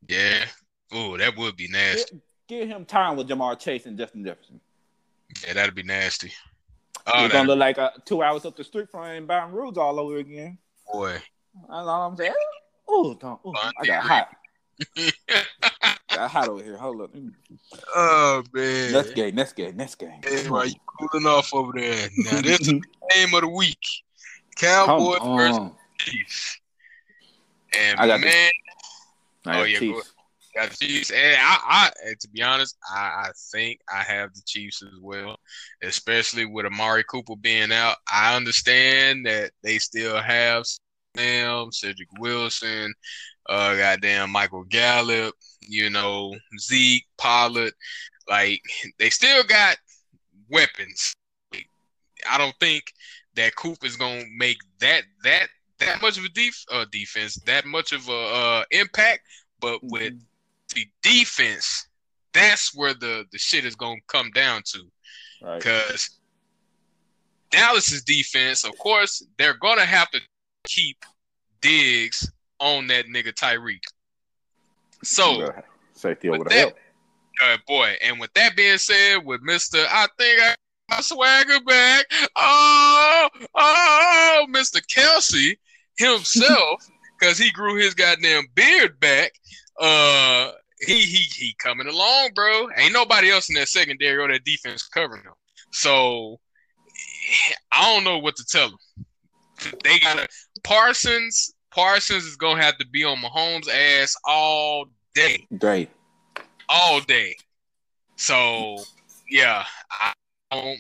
Yeah. 0.08 0.46
Oh, 0.92 1.18
that 1.18 1.36
would 1.38 1.56
be 1.56 1.68
nasty. 1.68 2.22
Give, 2.48 2.60
give 2.62 2.70
him 2.70 2.86
time 2.86 3.18
with 3.18 3.28
Ja'Marr 3.28 3.60
Chase 3.60 3.86
and 3.86 3.98
Justin 3.98 4.24
Jefferson. 4.24 4.60
Yeah, 5.46 5.54
that'd 5.54 5.76
be 5.76 5.84
nasty. 5.84 6.32
Oh, 7.08 7.26
It's 7.26 7.34
gonna 7.34 7.48
look 7.48 7.60
like 7.60 7.78
uh, 7.78 7.92
two 8.06 8.24
hours 8.24 8.46
up 8.46 8.56
the 8.56 8.64
street 8.64 8.90
from 8.90 9.06
him 9.06 9.28
Baton 9.28 9.52
Rouge 9.52 9.78
all 9.78 10.00
over 10.00 10.18
again. 10.18 10.58
boy. 10.92 11.14
That's 11.14 11.70
all 11.70 12.10
I'm 12.10 12.18
saying. 12.18 12.34
Oh, 12.88 13.18
ooh, 13.46 13.54
I 13.80 13.86
got 13.86 14.04
hot. 14.04 14.30
Got 16.16 16.32
hot 16.32 16.48
over 16.48 16.64
here. 16.64 16.78
Hold 16.78 17.02
up. 17.02 17.12
oh 17.96 18.44
man. 18.54 18.92
Next 18.94 19.14
game. 19.16 19.36
Next 19.36 19.54
game. 19.54 19.76
Next 19.76 19.96
game. 19.96 20.22
Hey, 20.24 20.48
why 20.50 20.66
you 20.66 20.76
cooling 20.86 21.26
off 21.28 21.54
over 21.54 21.74
there? 21.76 22.08
Now 22.18 22.42
this 22.42 22.62
is 22.62 22.68
the 22.68 22.82
game 23.14 23.34
of 23.34 23.42
the 23.42 23.50
week. 23.50 23.80
Cowboys 24.56 25.20
versus. 25.24 25.72
Chiefs. 25.98 26.60
And 27.78 28.00
I 28.00 28.08
got 28.08 28.22
man, 28.22 28.52
I 29.48 29.62
Oh, 29.62 29.64
yeah, 29.64 29.80
Chiefs. 29.80 30.12
got 30.56 30.70
the 30.70 30.76
Chiefs. 30.78 31.12
And 31.12 31.38
I, 31.40 31.90
I 32.04 32.14
to 32.20 32.30
be 32.30 32.42
honest, 32.42 32.78
I, 32.90 33.00
I 33.28 33.32
think 33.52 33.80
I 33.94 34.04
have 34.04 34.34
the 34.34 34.42
Chiefs 34.46 34.82
as 34.84 35.00
well, 35.02 35.38
especially 35.84 36.46
with 36.46 36.66
Amari 36.66 37.04
Cooper 37.04 37.36
being 37.36 37.72
out. 37.72 37.98
I 38.12 38.36
understand 38.36 39.26
that 39.26 39.52
they 39.64 39.78
still 39.78 40.22
have 40.22 40.66
Sam, 41.16 41.72
Cedric 41.72 42.10
Wilson, 42.20 42.94
uh, 43.50 43.76
goddamn 43.76 44.32
Michael 44.32 44.64
Gallup, 44.64 45.34
you 45.62 45.90
know, 45.90 46.36
Zeke, 46.60 47.06
Pollard. 47.18 47.74
Like 48.30 48.62
they 49.00 49.10
still 49.10 49.44
got 49.44 49.78
weapons. 50.50 51.16
I 52.28 52.38
don't 52.38 52.56
think 52.60 52.84
that 53.36 53.56
Coop 53.56 53.84
is 53.84 53.98
gonna 53.98 54.24
make 54.36 54.58
that 54.80 55.04
that 55.24 55.48
that 55.80 56.02
much 56.02 56.18
of 56.18 56.24
a 56.24 56.30
def- 56.30 56.66
uh, 56.72 56.86
defense, 56.92 57.36
that 57.46 57.66
much 57.66 57.92
of 57.92 58.08
a 58.08 58.14
uh, 58.14 58.64
impact. 58.72 59.22
But 59.60 59.80
with 59.84 60.14
the 60.74 60.86
defense, 61.02 61.88
that's 62.34 62.76
where 62.76 62.94
the 62.94 63.26
the 63.32 63.38
shit 63.38 63.66
is 63.66 63.76
gonna 63.76 64.00
come 64.08 64.32
down 64.32 64.62
to. 64.66 64.80
Right. 65.42 65.58
Because 65.58 66.20
Dallas's 67.52 68.04
defense, 68.04 68.64
of 68.64 68.78
course, 68.78 69.26
they're 69.38 69.58
gonna 69.58 69.86
have 69.86 70.10
to 70.12 70.20
keep 70.68 71.04
Diggs 71.62 72.32
on 72.60 72.88
that 72.88 73.06
nigga 73.06 73.34
Tyreek. 73.34 73.84
So, 75.04 75.52
safety 75.94 76.30
over 76.30 76.44
the 76.44 76.50
that- 76.50 76.58
help. 76.60 76.78
uh, 77.44 77.58
boy, 77.68 77.96
and 78.02 78.20
with 78.20 78.34
that 78.34 78.56
being 78.56 78.78
said, 78.78 79.26
with 79.26 79.42
Mister, 79.42 79.78
I 79.90 80.08
think 80.18 80.42
I 80.42 80.56
my 80.90 81.02
swagger 81.02 81.60
back. 81.62 82.06
Oh, 82.36 83.30
oh, 83.56 84.46
Mister 84.50 84.80
Kelce 84.82 85.58
himself, 85.98 86.88
because 87.20 87.38
he 87.38 87.52
grew 87.52 87.76
his 87.76 87.94
goddamn 87.94 88.46
beard 88.54 89.00
back. 89.00 89.32
Uh, 89.80 90.52
he 90.80 91.02
he 91.02 91.24
he 91.34 91.56
coming 91.60 91.88
along, 91.88 92.32
bro. 92.36 92.68
Ain't 92.78 92.94
nobody 92.94 93.32
else 93.32 93.50
in 93.50 93.56
that 93.56 93.70
secondary 93.70 94.18
or 94.18 94.28
that 94.28 94.44
defense 94.44 94.88
covering 94.88 95.24
him. 95.24 95.34
So 95.72 96.40
I 97.72 97.94
don't 97.94 98.04
know 98.04 98.20
what 98.20 98.36
to 98.38 98.46
tell 98.46 98.70
them. 98.70 99.78
They 99.84 100.00
got 100.00 100.28
Parsons. 100.64 101.54
Parsons 101.72 102.26
is 102.26 102.36
gonna 102.36 102.62
have 102.62 102.78
to 102.78 102.88
be 102.88 103.04
on 103.04 103.18
Mahomes' 103.18 103.70
ass 103.70 104.16
all 104.26 104.86
day 105.14 105.48
Great. 105.58 105.90
all 106.70 107.02
day. 107.02 107.36
So 108.18 108.78
yeah, 109.30 109.66
I 109.92 110.14
don't. 110.52 110.78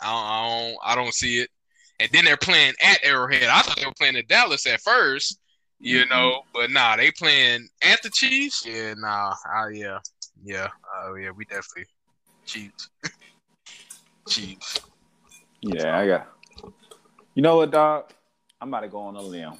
I 0.00 0.06
don't, 0.06 0.24
I 0.26 0.48
don't, 0.48 0.78
I 0.84 0.94
don't 0.96 1.14
see 1.14 1.38
it. 1.38 1.50
And 2.04 2.12
then 2.12 2.26
they're 2.26 2.36
playing 2.36 2.74
at 2.82 3.02
Arrowhead. 3.02 3.44
I 3.44 3.62
thought 3.62 3.78
they 3.78 3.86
were 3.86 3.94
playing 3.98 4.16
at 4.16 4.28
Dallas 4.28 4.66
at 4.66 4.82
first, 4.82 5.40
you 5.78 6.04
Mhm. 6.04 6.10
know, 6.10 6.42
but 6.52 6.70
nah, 6.70 6.96
they 6.96 7.10
playing 7.12 7.66
at 7.80 8.02
the 8.02 8.10
Chiefs. 8.10 8.66
Yeah, 8.66 8.92
nah, 8.92 9.34
uh, 9.50 9.68
yeah, 9.68 10.00
yeah, 10.42 10.68
oh 10.96 11.14
yeah, 11.14 11.30
we 11.30 11.46
definitely 11.46 11.86
Chiefs, 12.44 12.90
Chiefs. 14.28 14.80
Yeah, 15.62 15.96
I 15.96 16.06
got. 16.06 16.28
You 17.34 17.42
know 17.42 17.56
what, 17.56 17.70
dog? 17.70 18.12
I'm 18.60 18.68
about 18.68 18.80
to 18.80 18.88
go 18.88 18.98
on 18.98 19.16
a 19.16 19.22
limb. 19.22 19.54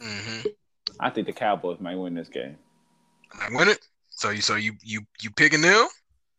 Mm-hmm. 0.00 0.48
I 0.98 1.10
think 1.10 1.26
the 1.26 1.32
Cowboys 1.34 1.78
might 1.78 1.96
win 1.96 2.14
this 2.14 2.30
game. 2.30 2.56
I 3.38 3.48
win 3.50 3.68
it. 3.68 3.86
So 4.08 4.30
you, 4.30 4.40
so 4.40 4.56
you, 4.56 4.72
you, 4.82 5.02
you 5.20 5.30
picking 5.30 5.60
them? 5.60 5.88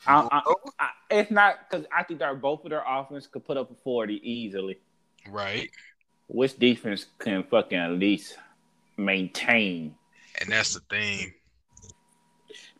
I, 0.08 0.28
I, 0.32 0.54
I, 0.80 0.90
it's 1.12 1.30
not 1.30 1.70
because 1.70 1.86
I 1.96 2.02
think 2.02 2.22
that 2.22 2.42
both 2.42 2.64
of 2.64 2.72
their 2.72 2.84
offense 2.88 3.28
could 3.28 3.46
put 3.46 3.56
up 3.56 3.70
a 3.70 3.76
40 3.84 4.16
easily. 4.28 4.80
Right, 5.30 5.70
Which 6.28 6.58
defense 6.58 7.06
can 7.20 7.44
fucking 7.44 7.78
at 7.78 7.92
least 7.92 8.38
maintain? 8.98 9.96
and 10.42 10.50
that's 10.50 10.74
the 10.74 10.80
thing. 10.90 11.34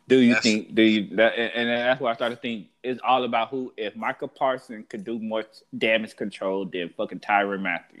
Do 0.06 0.16
you 0.18 0.34
That's- 0.34 0.42
think? 0.42 0.74
Do 0.74 0.82
you? 0.82 1.16
That, 1.16 1.32
and 1.38 1.68
that's 1.70 1.98
why 2.00 2.10
I 2.10 2.14
started 2.14 2.34
to 2.36 2.40
think 2.42 2.66
it's 2.82 3.00
all 3.02 3.24
about 3.24 3.48
who. 3.48 3.72
If 3.78 3.96
Micah 3.96 4.28
Parsons 4.28 4.84
could 4.90 5.02
do 5.04 5.18
more 5.18 5.44
damage 5.78 6.14
control 6.14 6.66
than 6.66 6.90
fucking 6.96 7.20
Tyrann 7.20 7.62
Mathieu. 7.62 8.00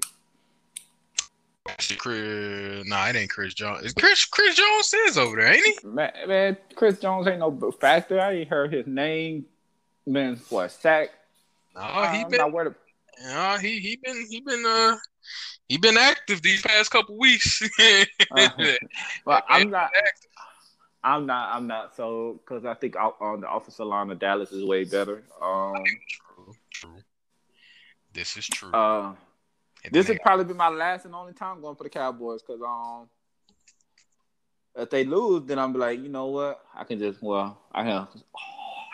Chris, 1.96 2.86
nah, 2.86 3.06
it 3.08 3.16
ain't 3.16 3.30
Chris 3.30 3.54
Jones. 3.54 3.84
Is 3.86 3.94
Chris 3.94 4.26
Chris 4.26 4.54
Jones 4.54 4.92
is 5.08 5.16
over 5.16 5.36
there, 5.36 5.54
ain't 5.54 5.64
he? 5.66 5.86
Man, 5.86 6.12
man, 6.26 6.56
Chris 6.74 6.98
Jones 7.00 7.26
ain't 7.26 7.38
no 7.38 7.70
factor. 7.80 8.20
I 8.20 8.32
ain't 8.32 8.50
heard 8.50 8.72
his 8.72 8.86
name. 8.86 9.46
Been 10.06 10.36
for 10.36 10.66
a 10.66 10.68
sack. 10.68 11.08
No, 11.74 11.80
Oh, 11.82 12.06
he 12.08 12.24
been 12.24 12.36
not 12.38 12.52
worried. 12.52 12.74
Yeah, 13.20 13.58
he 13.58 13.78
he 13.78 13.96
been 14.02 14.26
he 14.28 14.40
been 14.40 14.64
uh 14.66 14.96
he 15.68 15.78
been 15.78 15.96
active 15.96 16.42
these 16.42 16.62
past 16.62 16.90
couple 16.90 17.18
weeks. 17.18 17.62
Uh-huh. 18.30 18.72
But 19.24 19.44
I'm 19.48 19.70
not. 19.70 19.90
I'm 21.02 21.26
not. 21.26 21.54
I'm 21.54 21.66
not. 21.66 21.94
So 21.94 22.40
because 22.44 22.64
I 22.64 22.74
think 22.74 22.96
out 22.96 23.16
on 23.20 23.42
the 23.42 23.50
offensive 23.50 23.86
line 23.86 24.10
of 24.10 24.18
Dallas 24.18 24.50
is 24.52 24.64
way 24.64 24.84
better. 24.84 25.22
Um. 25.40 25.74
True, 26.34 26.54
true. 26.70 26.96
This 28.12 28.36
is 28.36 28.46
true. 28.46 28.72
Uh. 28.72 29.14
This 29.90 30.08
would 30.08 30.20
probably 30.20 30.46
be 30.46 30.54
my 30.54 30.68
last 30.68 31.04
and 31.04 31.14
only 31.14 31.34
time 31.34 31.60
going 31.60 31.76
for 31.76 31.84
the 31.84 31.90
Cowboys 31.90 32.42
because 32.42 32.60
um, 32.62 33.08
if 34.76 34.90
they 34.90 35.04
lose, 35.04 35.44
then 35.46 35.58
I'm 35.58 35.72
like, 35.74 36.00
you 36.00 36.08
know 36.08 36.26
what? 36.26 36.64
I 36.74 36.84
can 36.84 36.98
just 36.98 37.22
well, 37.22 37.58
I 37.72 37.82
can 37.82 38.06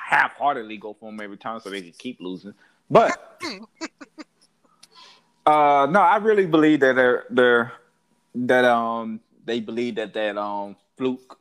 half-heartedly 0.09 0.79
go 0.79 0.95
for 0.99 1.11
them 1.11 1.21
every 1.21 1.37
time 1.37 1.61
so 1.61 1.71
they 1.71 1.83
can 1.83 1.93
keep 1.97 2.19
losing. 2.21 2.55
But 2.91 3.41
uh, 5.51 5.87
no, 5.87 6.01
I 6.01 6.17
really 6.17 6.47
believe 6.47 6.81
that 6.81 6.95
they're 6.97 7.25
they're 7.31 7.73
that 8.35 8.65
um 8.65 9.21
they 9.45 9.61
believe 9.61 9.97
that 9.97 10.13
that 10.15 10.37
um 10.39 10.77
fluke 10.97 11.39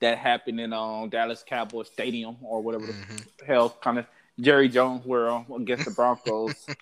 that 0.00 0.18
happened 0.18 0.60
in 0.60 0.72
um 0.72 1.08
Dallas 1.08 1.42
Cowboys 1.46 1.88
Stadium 1.88 2.36
or 2.42 2.60
whatever 2.62 2.86
Mhm. 2.86 3.26
the 3.38 3.44
hell 3.44 3.70
kind 3.70 3.98
of 3.98 4.06
Jerry 4.40 4.68
Jones 4.68 5.04
world 5.06 5.46
against 5.58 5.84
the 5.86 5.90
Broncos. 5.90 6.68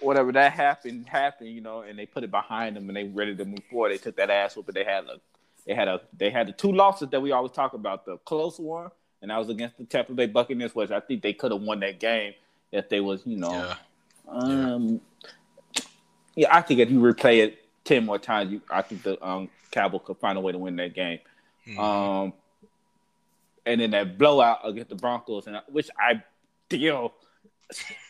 Whatever 0.00 0.32
that 0.32 0.52
happened 0.52 1.06
happened, 1.06 1.50
you 1.50 1.60
know, 1.60 1.82
and 1.82 1.96
they 1.96 2.06
put 2.06 2.24
it 2.24 2.30
behind 2.32 2.74
them 2.74 2.88
and 2.88 2.96
they 2.96 3.04
ready 3.04 3.36
to 3.36 3.44
move 3.44 3.62
forward. 3.70 3.92
They 3.92 3.98
took 3.98 4.16
that 4.16 4.30
ass 4.30 4.56
whoop, 4.56 4.66
whooping. 4.66 4.82
They 4.84 4.90
had 4.90 5.04
a 5.06 5.20
they 5.64 5.74
had 5.74 5.86
a 5.88 6.00
they 6.18 6.30
had 6.30 6.48
the 6.48 6.52
two 6.52 6.72
losses 6.72 7.08
that 7.10 7.20
we 7.22 7.30
always 7.30 7.52
talk 7.52 7.72
about, 7.74 8.04
the 8.04 8.16
close 8.18 8.58
one, 8.58 8.90
and 9.20 9.30
that 9.30 9.38
was 9.38 9.48
against 9.48 9.78
the 9.78 9.84
Tampa 9.84 10.12
Bay 10.12 10.26
Buccaneers, 10.26 10.74
which 10.74 10.90
I 10.90 10.98
think 10.98 11.22
they 11.22 11.32
could 11.32 11.52
have 11.52 11.60
won 11.62 11.78
that 11.80 12.00
game 12.00 12.32
if 12.72 12.88
they 12.88 13.00
was, 13.00 13.22
you 13.24 13.36
know, 13.36 13.52
Yeah. 13.52 13.76
um, 14.26 14.48
yeah, 14.48 15.00
I 16.50 16.62
think 16.62 16.80
if 16.80 16.90
you 16.90 17.00
replay 17.00 17.38
it 17.44 17.58
ten 17.84 18.04
more 18.06 18.18
times, 18.18 18.52
you, 18.52 18.60
I 18.70 18.82
think 18.82 19.02
the 19.02 19.22
um, 19.26 19.48
Cowboys 19.70 20.00
could 20.04 20.18
find 20.18 20.36
a 20.38 20.40
way 20.40 20.52
to 20.52 20.58
win 20.58 20.76
that 20.76 20.94
game. 20.94 21.18
Mhm. 21.66 21.78
Um, 21.78 22.32
and 23.66 23.80
then 23.80 23.90
that 23.92 24.18
blowout 24.18 24.60
against 24.64 24.90
the 24.90 24.96
Broncos, 24.96 25.46
and 25.46 25.56
I- 25.56 25.62
which 25.68 25.88
I 25.98 26.22
still 26.68 27.14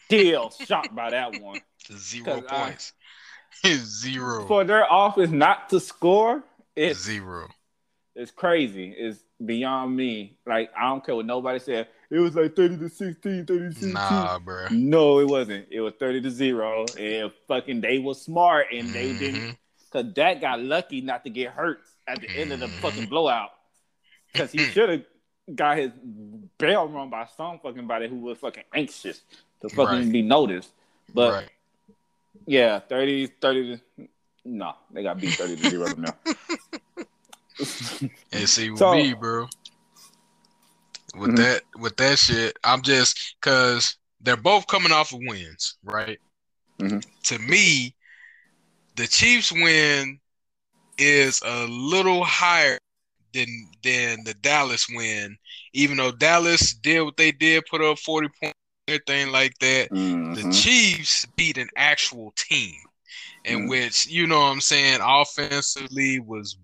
still 0.06 0.50
shocked 0.66 0.94
by 0.94 1.10
that 1.10 1.40
one. 1.40 1.60
Zero 1.90 2.24
'cause 2.40 2.44
I- 2.48 2.64
points. 2.64 2.92
Zero. 3.66 4.46
For 4.46 4.64
their 4.64 4.86
offense 4.90 5.30
not 5.30 5.68
to 5.70 5.78
score, 5.80 6.42
it's 6.74 7.00
Zero. 7.00 7.48
it's 8.14 8.30
crazy. 8.30 8.94
It's 8.96 9.22
beyond 9.44 9.94
me. 9.94 10.36
Like 10.46 10.70
I 10.76 10.88
don't 10.88 11.04
care 11.04 11.14
what 11.14 11.26
nobody 11.26 11.58
said. 11.58 11.88
It 12.12 12.18
was 12.18 12.34
like 12.36 12.54
thirty 12.54 12.76
to 12.76 12.90
16, 12.90 13.46
30 13.46 13.58
to 13.58 13.72
16. 13.72 13.92
Nah, 13.94 14.38
bro. 14.38 14.66
No, 14.70 15.18
it 15.20 15.26
wasn't. 15.26 15.66
It 15.70 15.80
was 15.80 15.94
thirty 15.98 16.20
to 16.20 16.30
zero. 16.30 16.84
And 16.98 17.32
fucking 17.48 17.80
they 17.80 17.98
was 17.98 18.20
smart 18.20 18.66
and 18.70 18.90
they 18.90 19.14
didn't 19.14 19.40
Mhm. 19.40 19.56
Cause 19.90 20.04
Dak 20.12 20.40
got 20.42 20.60
lucky 20.60 21.00
not 21.00 21.24
to 21.24 21.30
get 21.30 21.52
hurt 21.52 21.80
at 22.06 22.20
the 22.20 22.28
end 22.30 22.52
of 22.52 22.60
the 22.60 22.68
fucking 22.68 23.06
blowout. 23.06 23.50
Cause 24.34 24.52
he 24.52 24.58
should 24.74 24.88
have 24.90 25.02
got 25.54 25.78
his 25.78 25.90
bell 26.58 26.86
run 26.88 27.08
by 27.08 27.26
some 27.34 27.58
fucking 27.60 27.86
body 27.86 28.08
who 28.08 28.16
was 28.16 28.36
fucking 28.38 28.64
anxious 28.74 29.22
to 29.62 29.68
fucking 29.70 29.98
Right. 30.04 30.12
be 30.12 30.20
noticed. 30.22 30.70
But 31.14 31.32
right. 31.32 31.48
yeah, 32.46 32.78
30, 32.80 33.26
30 33.40 33.76
to 33.98 34.08
No, 34.44 34.74
they 34.92 35.02
got 35.02 35.18
beat 35.18 35.30
thirty 35.34 35.56
to 35.56 35.70
zero 35.70 35.86
now. 35.96 36.14
And 38.32 38.48
see 38.48 38.70
with 38.70 38.78
So- 38.80 38.94
me, 38.94 39.14
bro. 39.14 39.48
With 41.14 41.30
Mhm. 41.32 41.36
that, 41.36 41.62
with 41.76 41.96
that 41.96 42.18
shit, 42.18 42.58
I'm 42.64 42.82
just 42.82 43.36
because 43.40 43.96
they're 44.20 44.36
both 44.36 44.66
coming 44.66 44.92
off 44.92 45.12
of 45.12 45.20
wins, 45.22 45.76
right? 45.84 46.18
Mhm. 46.80 47.02
To 47.24 47.38
me, 47.38 47.94
the 48.96 49.06
Chiefs 49.06 49.52
win 49.52 50.20
is 50.98 51.40
a 51.44 51.66
little 51.66 52.24
higher 52.24 52.78
than 53.32 53.46
than 53.82 54.24
the 54.24 54.34
Dallas 54.34 54.86
win, 54.88 55.36
even 55.72 55.96
though 55.96 56.12
Dallas 56.12 56.74
did 56.74 57.02
what 57.02 57.16
they 57.16 57.32
did, 57.32 57.64
put 57.70 57.80
up 57.82 57.98
40 57.98 58.28
points, 58.40 58.58
everything 58.88 59.32
like 59.32 59.58
that. 59.58 59.90
The 60.34 60.42
Mhm. 60.42 60.62
Chiefs 60.62 61.26
beat 61.36 61.58
an 61.58 61.68
actual 61.76 62.32
team, 62.36 62.74
in 63.44 63.66
Mhm. 63.66 63.68
which 63.68 64.06
you 64.06 64.26
know 64.26 64.40
what 64.40 64.52
I'm 64.52 64.60
saying 64.60 65.00
offensively 65.02 66.20
was, 66.20 66.56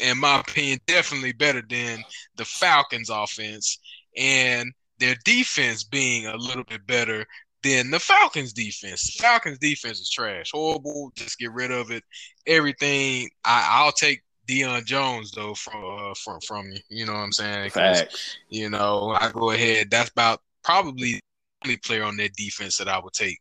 in 0.00 0.18
my 0.18 0.40
opinion, 0.40 0.80
definitely 0.86 1.32
better 1.32 1.62
than 1.68 2.02
the 2.36 2.44
Falcons' 2.44 3.10
offense, 3.10 3.78
and 4.16 4.72
their 4.98 5.16
defense 5.24 5.82
being 5.82 6.26
a 6.26 6.36
little 6.36 6.64
bit 6.64 6.86
better 6.86 7.26
than 7.62 7.90
the 7.90 8.00
Falcons' 8.00 8.52
defense. 8.52 9.16
The 9.16 9.22
Falcons' 9.22 9.58
defense 9.58 10.00
is 10.00 10.10
trash, 10.10 10.50
horrible. 10.52 11.12
Just 11.14 11.38
get 11.38 11.52
rid 11.52 11.70
of 11.70 11.90
it. 11.90 12.02
Everything. 12.46 13.28
I, 13.44 13.68
I'll 13.70 13.92
take 13.92 14.22
Deion 14.48 14.84
Jones 14.84 15.30
though 15.32 15.54
from 15.54 15.84
uh, 15.84 16.14
from 16.14 16.40
from 16.40 16.70
you. 16.70 16.80
You 16.88 17.06
know 17.06 17.12
what 17.12 17.20
I'm 17.20 17.32
saying? 17.32 17.70
Facts. 17.70 18.36
you 18.48 18.70
know, 18.70 19.16
I 19.18 19.30
go 19.30 19.50
ahead. 19.50 19.90
That's 19.90 20.10
about 20.10 20.40
probably 20.64 21.14
the 21.14 21.20
only 21.64 21.76
player 21.78 22.04
on 22.04 22.16
their 22.16 22.30
defense 22.36 22.76
that 22.78 22.88
I 22.88 22.98
would 22.98 23.12
take. 23.12 23.38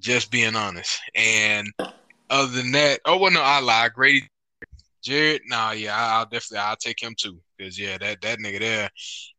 Just 0.00 0.30
being 0.30 0.56
honest. 0.56 0.98
And 1.14 1.68
other 2.30 2.52
than 2.52 2.72
that, 2.72 3.00
oh 3.04 3.18
well, 3.18 3.30
no, 3.30 3.42
I 3.42 3.60
lied. 3.60 3.92
Grady, 3.94 4.28
Jarrett, 5.02 5.42
nah, 5.46 5.72
yeah, 5.72 5.96
I- 5.96 6.18
I'll 6.18 6.24
definitely 6.26 6.58
I'll 6.58 6.76
take 6.76 7.02
him 7.02 7.14
too. 7.18 7.40
Cause 7.60 7.78
yeah, 7.78 7.98
that 7.98 8.20
that 8.22 8.38
nigga 8.38 8.60
there, 8.60 8.90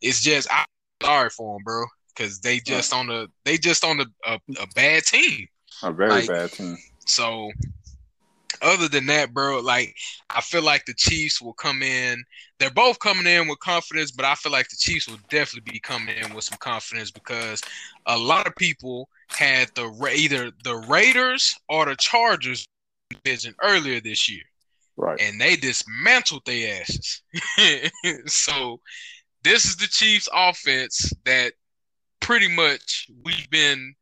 it's 0.01 0.21
just 0.21 0.47
I'm 0.51 0.65
sorry 1.01 1.29
for 1.29 1.57
him, 1.57 1.63
bro. 1.63 1.85
Cause 2.15 2.39
they 2.39 2.59
just 2.59 2.93
on 2.93 3.07
the 3.07 3.27
they 3.45 3.57
just 3.57 3.83
on 3.83 3.97
the 3.97 4.05
a, 4.25 4.39
a 4.59 4.67
bad 4.75 5.03
team. 5.03 5.47
A 5.83 5.91
very 5.91 6.09
Like- 6.11 6.27
bad 6.27 6.51
team. 6.51 6.77
So 7.05 7.51
other 8.61 8.87
than 8.87 9.07
that, 9.07 9.33
bro, 9.33 9.59
like 9.59 9.95
I 10.29 10.41
feel 10.41 10.61
like 10.61 10.85
the 10.85 10.93
Chiefs 10.93 11.41
will 11.41 11.53
come 11.53 11.81
in. 11.81 12.23
They're 12.59 12.69
both 12.69 12.99
coming 12.99 13.25
in 13.25 13.47
with 13.47 13.57
confidence, 13.59 14.11
but 14.11 14.23
I 14.25 14.35
feel 14.35 14.51
like 14.51 14.69
the 14.69 14.75
Chiefs 14.75 15.07
will 15.07 15.17
definitely 15.29 15.71
be 15.71 15.79
coming 15.79 16.15
in 16.15 16.33
with 16.35 16.43
some 16.43 16.59
confidence 16.59 17.09
because 17.09 17.61
a 18.05 18.15
lot 18.17 18.45
of 18.45 18.55
people 18.55 19.09
had 19.29 19.69
the 19.73 19.89
either 20.15 20.51
the 20.63 20.75
Raiders 20.87 21.55
or 21.69 21.85
the 21.85 21.95
Chargers 21.95 22.67
division 23.09 23.55
earlier 23.63 23.99
this 23.99 24.29
year, 24.29 24.43
Right. 24.97 25.19
and 25.21 25.39
they 25.39 25.55
dismantled 25.55 26.43
their 26.45 26.81
asses. 26.81 27.23
so 28.27 28.79
this 29.43 29.65
is 29.65 29.75
the 29.77 29.87
Chiefs' 29.87 30.29
offense 30.33 31.11
that 31.25 31.53
pretty 32.19 32.47
much 32.47 33.07
we've 33.23 33.49
been 33.49 33.95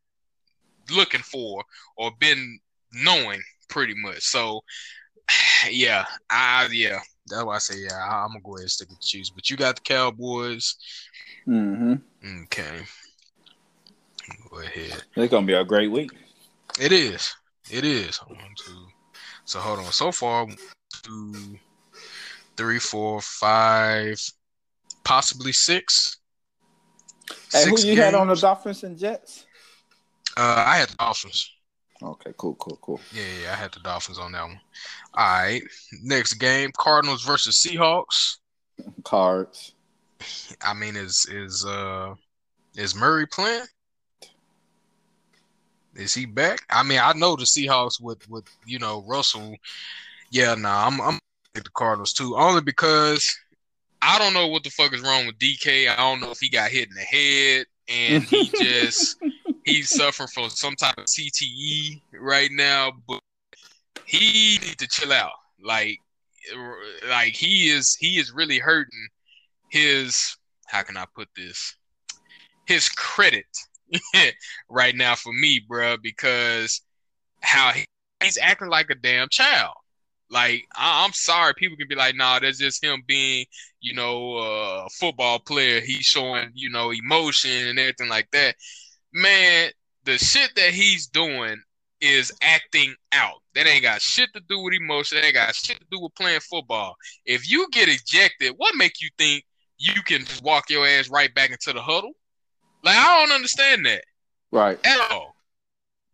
looking 0.92 1.22
for 1.22 1.64
or 1.98 2.12
been 2.20 2.60
knowing 2.92 3.42
pretty 3.70 3.94
much. 3.96 4.22
So 4.22 4.62
yeah, 5.70 6.06
I 6.30 6.68
yeah, 6.72 7.00
that's 7.28 7.44
why 7.44 7.56
I 7.56 7.60
say 7.60 7.76
yeah. 7.78 7.96
I, 7.96 8.24
I'm 8.24 8.30
gonna 8.30 8.42
go 8.44 8.56
ahead 8.56 8.64
and 8.64 8.72
stick 8.72 8.90
with 8.90 9.00
the 9.00 9.06
Chiefs. 9.06 9.30
But 9.30 9.50
you 9.50 9.58
got 9.58 9.76
the 9.76 9.82
Cowboys. 9.82 10.76
hmm 11.46 11.96
Okay, 12.44 12.82
go 14.50 14.60
ahead. 14.60 15.04
It's 15.16 15.32
gonna 15.32 15.48
be 15.48 15.54
a 15.54 15.64
great 15.64 15.92
week. 15.92 16.12
It 16.80 16.92
is. 16.92 17.34
It 17.72 17.86
is. 17.86 18.18
One, 18.18 18.38
two. 18.58 18.88
So 19.46 19.60
hold 19.60 19.80
on. 19.80 19.86
So 19.86 20.12
far, 20.12 20.48
two, 21.02 21.58
three, 22.58 22.80
four, 22.80 23.22
five, 23.22 24.22
possibly 25.04 25.52
six. 25.52 26.18
Hey, 27.52 27.70
who 27.70 27.78
Six 27.78 27.86
you 27.86 27.96
had 27.96 28.16
on 28.16 28.28
the. 28.28 28.36
Dolphins 28.36 28.84
and 28.84 28.98
Jets? 28.98 29.46
Uh, 30.38 30.64
I 30.66 30.78
had 30.78 30.90
the 30.90 30.96
Dolphins. 30.96 31.52
Okay, 32.02 32.32
cool, 32.38 32.56
cool, 32.56 32.80
cool. 32.82 33.02
Yeah, 33.14 33.24
yeah, 33.44 33.52
I 33.52 33.56
had 33.56 33.74
the 33.74 33.82
Dolphins 33.82 34.20
on 34.20 34.32
that 34.32 34.44
one. 34.44 34.60
All 35.14 35.26
right. 35.26 35.62
Next 36.02 36.36
game, 36.36 36.72
Cardinals 36.78 37.24
versus 37.24 37.62
Seahawks. 37.62 38.38
Cards. 39.04 39.74
I 40.62 40.74
mean, 40.74 40.96
is 40.96 41.28
is 41.30 41.66
uh 41.66 42.14
is 42.76 42.96
Murray 42.96 43.28
playing? 43.28 43.66
Is 45.96 46.14
he 46.14 46.26
back? 46.26 46.62
I 46.70 46.84
mean, 46.84 47.00
I 47.02 47.12
know 47.14 47.36
the 47.36 47.44
Seahawks 47.44 48.02
with 48.02 48.28
with 48.30 48.46
you 48.66 48.80
know 48.80 49.04
Russell. 49.06 49.56
Yeah, 50.32 50.56
nah, 50.56 50.88
I'm 50.88 51.02
I'm 51.02 51.20
with 51.56 51.64
the 51.64 51.72
Cardinals 51.72 52.14
too, 52.14 52.36
only 52.38 52.62
because 52.62 53.36
I 54.02 54.18
don't 54.20 54.34
know 54.34 54.48
what 54.48 54.64
the 54.64 54.70
fuck 54.70 54.94
is 54.94 55.02
wrong 55.02 55.26
with 55.26 55.40
DK. 55.40 55.90
I 55.90 55.96
don't 55.98 56.22
know 56.22 56.32
if 56.32 56.40
he 56.40 56.50
got 56.50 56.72
hit 56.72 56.88
in 56.90 56.96
the 56.96 57.02
head 57.02 57.66
and 57.90 58.24
he 58.24 58.50
just 58.56 59.18
he's 59.66 59.90
suffering 59.90 60.30
from 60.34 60.50
some 60.50 60.76
type 60.76 60.98
of 60.98 61.06
CTE 61.06 62.02
right 62.20 62.50
now, 62.52 62.92
but 63.08 63.22
he 64.06 64.58
need 64.62 64.78
to 64.78 64.88
chill 64.88 65.12
out. 65.12 65.32
Like, 65.64 65.98
like 67.10 67.34
he 67.34 67.70
is 67.70 67.96
he 67.96 68.18
is 68.18 68.32
really 68.32 68.60
hurting 68.60 69.08
his 69.70 70.38
how 70.68 70.84
can 70.84 70.98
I 70.98 71.06
put 71.16 71.28
this 71.36 71.76
his 72.66 72.88
credit 72.90 73.46
right 74.70 74.96
now 74.96 75.16
for 75.16 75.34
me, 75.34 75.60
bruh, 75.68 75.98
because 76.02 76.82
how 77.42 77.72
he, 77.72 77.86
he's 78.24 78.38
acting 78.38 78.70
like 78.70 78.90
a 78.90 78.96
damn 78.96 79.28
child. 79.30 79.74
Like 80.30 80.66
I, 80.76 81.04
I'm 81.06 81.14
sorry, 81.14 81.54
people 81.56 81.78
can 81.78 81.88
be 81.88 81.96
like, 81.96 82.16
"Nah, 82.16 82.40
that's 82.40 82.60
just 82.60 82.84
him 82.84 83.04
being, 83.08 83.46
you 83.82 83.94
know, 83.94 84.36
uh, 84.36 84.86
a 84.86 84.90
football 84.90 85.40
player. 85.40 85.82
He's 85.82 86.06
showing, 86.06 86.52
you 86.54 86.70
know, 86.70 86.92
emotion 86.92 87.68
and 87.68 87.80
everything 87.80 88.10
like 88.10 88.30
that." 88.32 88.56
Man, 89.12 89.72
the 90.04 90.18
shit 90.18 90.52
that 90.56 90.72
he's 90.72 91.08
doing 91.08 91.62
is 92.02 92.32
acting 92.42 92.96
out. 93.12 93.42
That 93.56 93.68
ain't 93.68 93.84
got 93.84 94.02
shit 94.02 94.30
to 94.34 94.42
do 94.48 94.60
with 94.60 94.74
emotion. 94.74 95.18
That 95.18 95.26
ain't 95.26 95.34
got 95.34 95.56
shit 95.56 95.80
to 95.80 95.86
do 95.92 96.00
with 96.00 96.16
playing 96.16 96.40
football. 96.42 96.96
If 97.26 97.50
you 97.50 97.68
get 97.72 97.90
ejected, 97.90 98.54
what 98.58 98.76
make 98.76 99.02
you 99.02 99.10
think 99.18 99.44
you 99.78 100.02
can 100.04 100.26
just 100.26 100.44
walk 100.44 100.70
your 100.70 100.88
ass 100.88 101.10
right 101.10 101.34
back 101.34 101.52
into 101.52 101.74
the 101.74 101.82
huddle? 101.82 102.12
Like 102.84 102.96
I 102.96 103.20
don't 103.20 103.36
understand 103.36 103.86
that 103.86 104.04
Right. 104.52 104.80
at 104.86 105.12
all. 105.12 105.36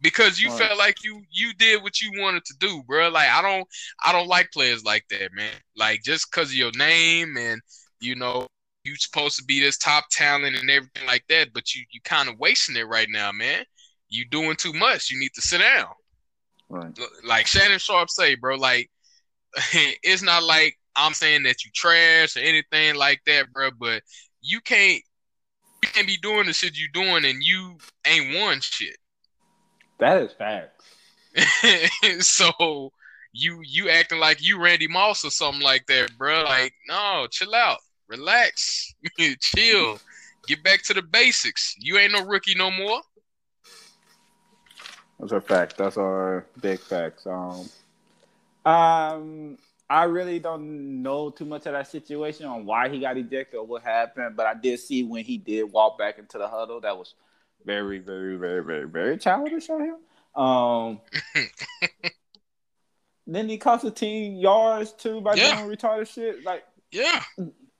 Because 0.01 0.39
you 0.39 0.49
Right. 0.49 0.57
felt 0.57 0.77
like 0.77 1.03
you 1.03 1.23
you 1.31 1.53
did 1.53 1.81
what 1.81 2.01
you 2.01 2.11
wanted 2.21 2.45
to 2.45 2.53
do, 2.59 2.83
bro. 2.83 3.09
Like 3.09 3.29
I 3.29 3.41
don't 3.41 3.67
I 4.03 4.11
don't 4.11 4.27
like 4.27 4.51
players 4.51 4.83
like 4.83 5.05
that, 5.09 5.33
man. 5.33 5.53
Like 5.75 6.03
just 6.03 6.29
because 6.29 6.49
of 6.49 6.55
your 6.55 6.71
name 6.73 7.37
and 7.37 7.61
you 8.01 8.15
know 8.15 8.45
you 8.83 8.95
supposed 8.97 9.37
to 9.37 9.43
be 9.43 9.59
this 9.59 9.77
top 9.77 10.05
talent 10.11 10.55
and 10.55 10.69
everything 10.69 11.07
like 11.07 11.25
that, 11.29 11.53
but 11.53 11.73
you 11.73 11.83
you 11.91 12.01
kind 12.03 12.29
of 12.29 12.37
wasting 12.39 12.75
it 12.75 12.87
right 12.87 13.07
now, 13.09 13.31
man. 13.31 13.63
You 14.09 14.25
doing 14.29 14.55
too 14.55 14.73
much. 14.73 15.09
You 15.09 15.19
need 15.19 15.33
to 15.35 15.41
sit 15.41 15.59
down 15.59 15.87
Right. 16.69 16.97
like 17.23 17.47
Shannon 17.47 17.79
Sharpe 17.79 18.09
say, 18.09 18.35
bro, 18.35 18.55
like 18.55 18.89
it's 19.73 20.21
not 20.21 20.43
like 20.43 20.77
I'm 20.95 21.13
saying 21.13 21.43
that 21.43 21.63
you 21.63 21.71
trash 21.73 22.35
or 22.35 22.41
anything 22.41 22.95
like 22.95 23.21
that, 23.25 23.51
bro, 23.51 23.71
but 23.71 24.03
you 24.41 24.61
can't 24.61 25.01
you 25.83 25.89
can't 25.89 26.07
be 26.07 26.17
doing 26.17 26.45
the 26.47 26.53
shit 26.53 26.77
you 26.77 26.89
doing 26.93 27.25
and 27.25 27.43
you 27.43 27.77
ain't 28.05 28.35
won 28.35 28.59
shit. 28.61 28.97
That 29.97 30.21
is 30.21 30.31
facts. 30.33 30.83
so 32.19 32.91
you 33.33 33.61
you 33.63 33.89
acting 33.89 34.19
like 34.19 34.41
you 34.41 34.61
Randy 34.61 34.87
Moss 34.87 35.25
or 35.25 35.31
something 35.31 35.61
like 35.61 35.85
that, 35.87 36.17
bro. 36.17 36.43
Like, 36.43 36.73
no, 36.87 37.27
chill 37.29 37.53
out, 37.53 37.79
relax, 38.07 38.93
chill, 39.39 39.99
get 40.47 40.63
back 40.63 40.83
to 40.83 40.93
the 40.93 41.01
basics. 41.01 41.75
You 41.79 41.97
ain't 41.97 42.13
no 42.13 42.25
rookie 42.25 42.55
no 42.55 42.71
more. 42.71 43.01
Those 45.19 45.33
are 45.33 45.41
facts. 45.41 45.75
That's 45.77 45.97
our 45.97 46.45
big 46.61 46.79
facts. 46.79 47.25
Um, 47.25 47.69
um, 48.65 49.57
I 49.89 50.03
really 50.05 50.39
don't 50.39 51.01
know 51.03 51.29
too 51.29 51.45
much 51.45 51.65
of 51.67 51.73
that 51.73 51.87
situation 51.87 52.47
on 52.47 52.65
why 52.65 52.89
he 52.89 52.99
got 52.99 53.17
ejected 53.17 53.59
or 53.59 53.65
what 53.65 53.83
happened, 53.83 54.35
but 54.35 54.45
I 54.45 54.53
did 54.53 54.79
see 54.79 55.03
when 55.03 55.23
he 55.23 55.37
did 55.37 55.63
walk 55.63 55.97
back 55.97 56.17
into 56.19 56.37
the 56.37 56.47
huddle. 56.47 56.81
That 56.81 56.97
was 56.97 57.13
very, 57.65 57.99
very, 57.99 58.35
very, 58.37 58.63
very, 58.63 58.87
very 58.87 59.17
childish 59.17 59.69
of 59.69 59.79
him. 59.79 59.97
Um, 60.35 61.01
then 63.27 63.49
he 63.49 63.57
cost 63.57 63.83
the 63.83 63.91
team 63.91 64.35
yards 64.35 64.91
too 64.93 65.21
by 65.21 65.35
Yeah. 65.35 65.55
doing 65.63 65.75
retarded 65.77 66.07
shit. 66.13 66.43
Like 66.43 66.63
Yeah, 66.91 67.23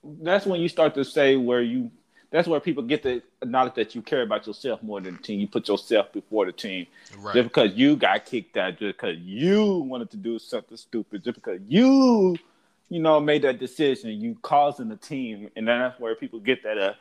that's 0.04 0.46
when 0.46 0.60
you 0.62 0.70
start 0.70 0.96
to 0.96 1.04
say 1.06 1.36
where 1.36 1.62
you. 1.62 1.92
That's 2.32 2.48
where 2.50 2.60
people 2.60 2.84
get 2.84 3.02
the 3.04 3.22
knowledge 3.46 3.76
that 3.76 3.96
you 3.96 4.02
care 4.02 4.22
about 4.24 4.46
yourself 4.46 4.84
more 4.84 5.00
than 5.00 5.16
the 5.16 5.22
team. 5.22 5.40
You 5.40 5.48
put 5.48 5.70
yourself 5.70 6.12
before 6.12 6.46
the 6.46 6.52
team. 6.52 6.86
right. 7.20 7.34
Just 7.34 7.48
because 7.48 7.74
you 7.76 7.96
got 7.96 8.26
kicked 8.26 8.58
out, 8.58 8.78
just 8.78 8.98
because 8.98 9.18
you 9.20 9.76
wanted 9.88 10.10
to 10.12 10.18
do 10.18 10.38
something 10.40 10.76
stupid, 10.76 11.24
just 11.24 11.36
because 11.36 11.62
you, 11.66 12.36
you 12.90 13.00
know, 13.00 13.22
made 13.22 13.44
that 13.44 13.60
decision, 13.60 14.10
you 14.20 14.36
causing 14.42 14.90
the 14.90 14.98
team, 14.98 15.50
and 15.56 15.66
then 15.68 15.80
that's 15.80 15.98
where 15.98 16.14
people 16.16 16.40
get 16.40 16.62
that. 16.64 16.78
Uh, 16.78 16.94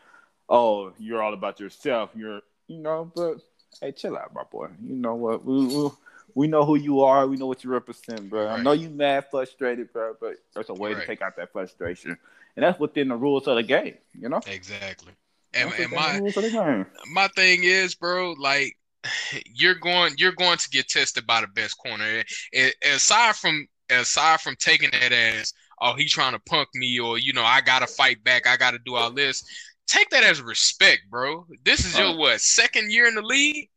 oh, 0.48 0.92
you're 0.98 1.20
all 1.22 1.34
about 1.34 1.58
yourself. 1.58 2.10
You're, 2.14 2.42
you 2.68 2.78
know, 2.78 3.10
but 3.14 3.36
hey, 3.80 3.92
chill 3.92 4.16
out, 4.16 4.34
my 4.34 4.42
boy. 4.44 4.68
You 4.82 4.94
know 4.96 5.14
what? 5.14 5.44
We 5.44 5.64
we, 5.66 5.90
we 6.34 6.46
know 6.48 6.64
who 6.64 6.76
you 6.76 7.00
are. 7.02 7.26
We 7.26 7.36
know 7.36 7.46
what 7.46 7.64
you 7.64 7.70
represent, 7.70 8.30
bro. 8.30 8.48
I 8.48 8.62
know 8.62 8.72
you 8.72 8.90
mad, 8.90 9.26
frustrated, 9.30 9.92
bro, 9.92 10.14
but 10.20 10.34
there's 10.54 10.68
a 10.68 10.74
way 10.74 10.92
Right. 10.92 11.00
to 11.00 11.06
take 11.06 11.22
out 11.22 11.36
that 11.36 11.52
frustration, 11.52 12.16
and 12.56 12.62
that's 12.64 12.78
within 12.78 13.08
the 13.08 13.16
rules 13.16 13.46
of 13.46 13.56
the 13.56 13.62
game. 13.62 13.94
You 14.18 14.28
know, 14.28 14.40
Exactly. 14.46 15.12
And, 15.54 15.72
and 15.78 15.92
my 15.92 16.18
rules 16.18 16.36
of 16.36 16.42
the 16.44 16.50
game. 16.50 16.86
my 17.12 17.28
thing 17.36 17.60
is, 17.62 17.94
bro, 17.94 18.32
like 18.38 18.76
you're 19.54 19.74
going 19.76 20.14
you're 20.18 20.32
going 20.32 20.58
to 20.58 20.68
get 20.70 20.88
tested 20.88 21.26
by 21.26 21.40
the 21.40 21.46
best 21.48 21.76
corner. 21.78 22.22
A- 22.54 22.72
Aside 22.94 23.36
from 23.36 23.66
aside 23.90 24.40
from 24.40 24.56
taking 24.58 24.90
that 24.92 25.12
as 25.12 25.52
oh 25.80 25.94
he 25.94 26.06
trying 26.06 26.32
to 26.32 26.38
punk 26.40 26.68
me 26.74 26.98
or 26.98 27.18
you 27.18 27.32
know 27.32 27.44
I 27.44 27.60
gotta 27.60 27.86
fight 27.86 28.24
back, 28.24 28.46
I 28.46 28.56
gotta 28.56 28.78
do 28.84 28.94
all 28.94 29.12
this. 29.12 29.44
Take 29.86 30.10
that 30.10 30.24
as 30.24 30.40
respect, 30.40 31.02
bro. 31.10 31.46
This 31.64 31.84
is 31.84 31.98
your 31.98 32.16
what 32.16 32.40
second 32.40 32.90
year 32.90 33.06
in 33.06 33.14
the 33.14 33.22
league, 33.22 33.68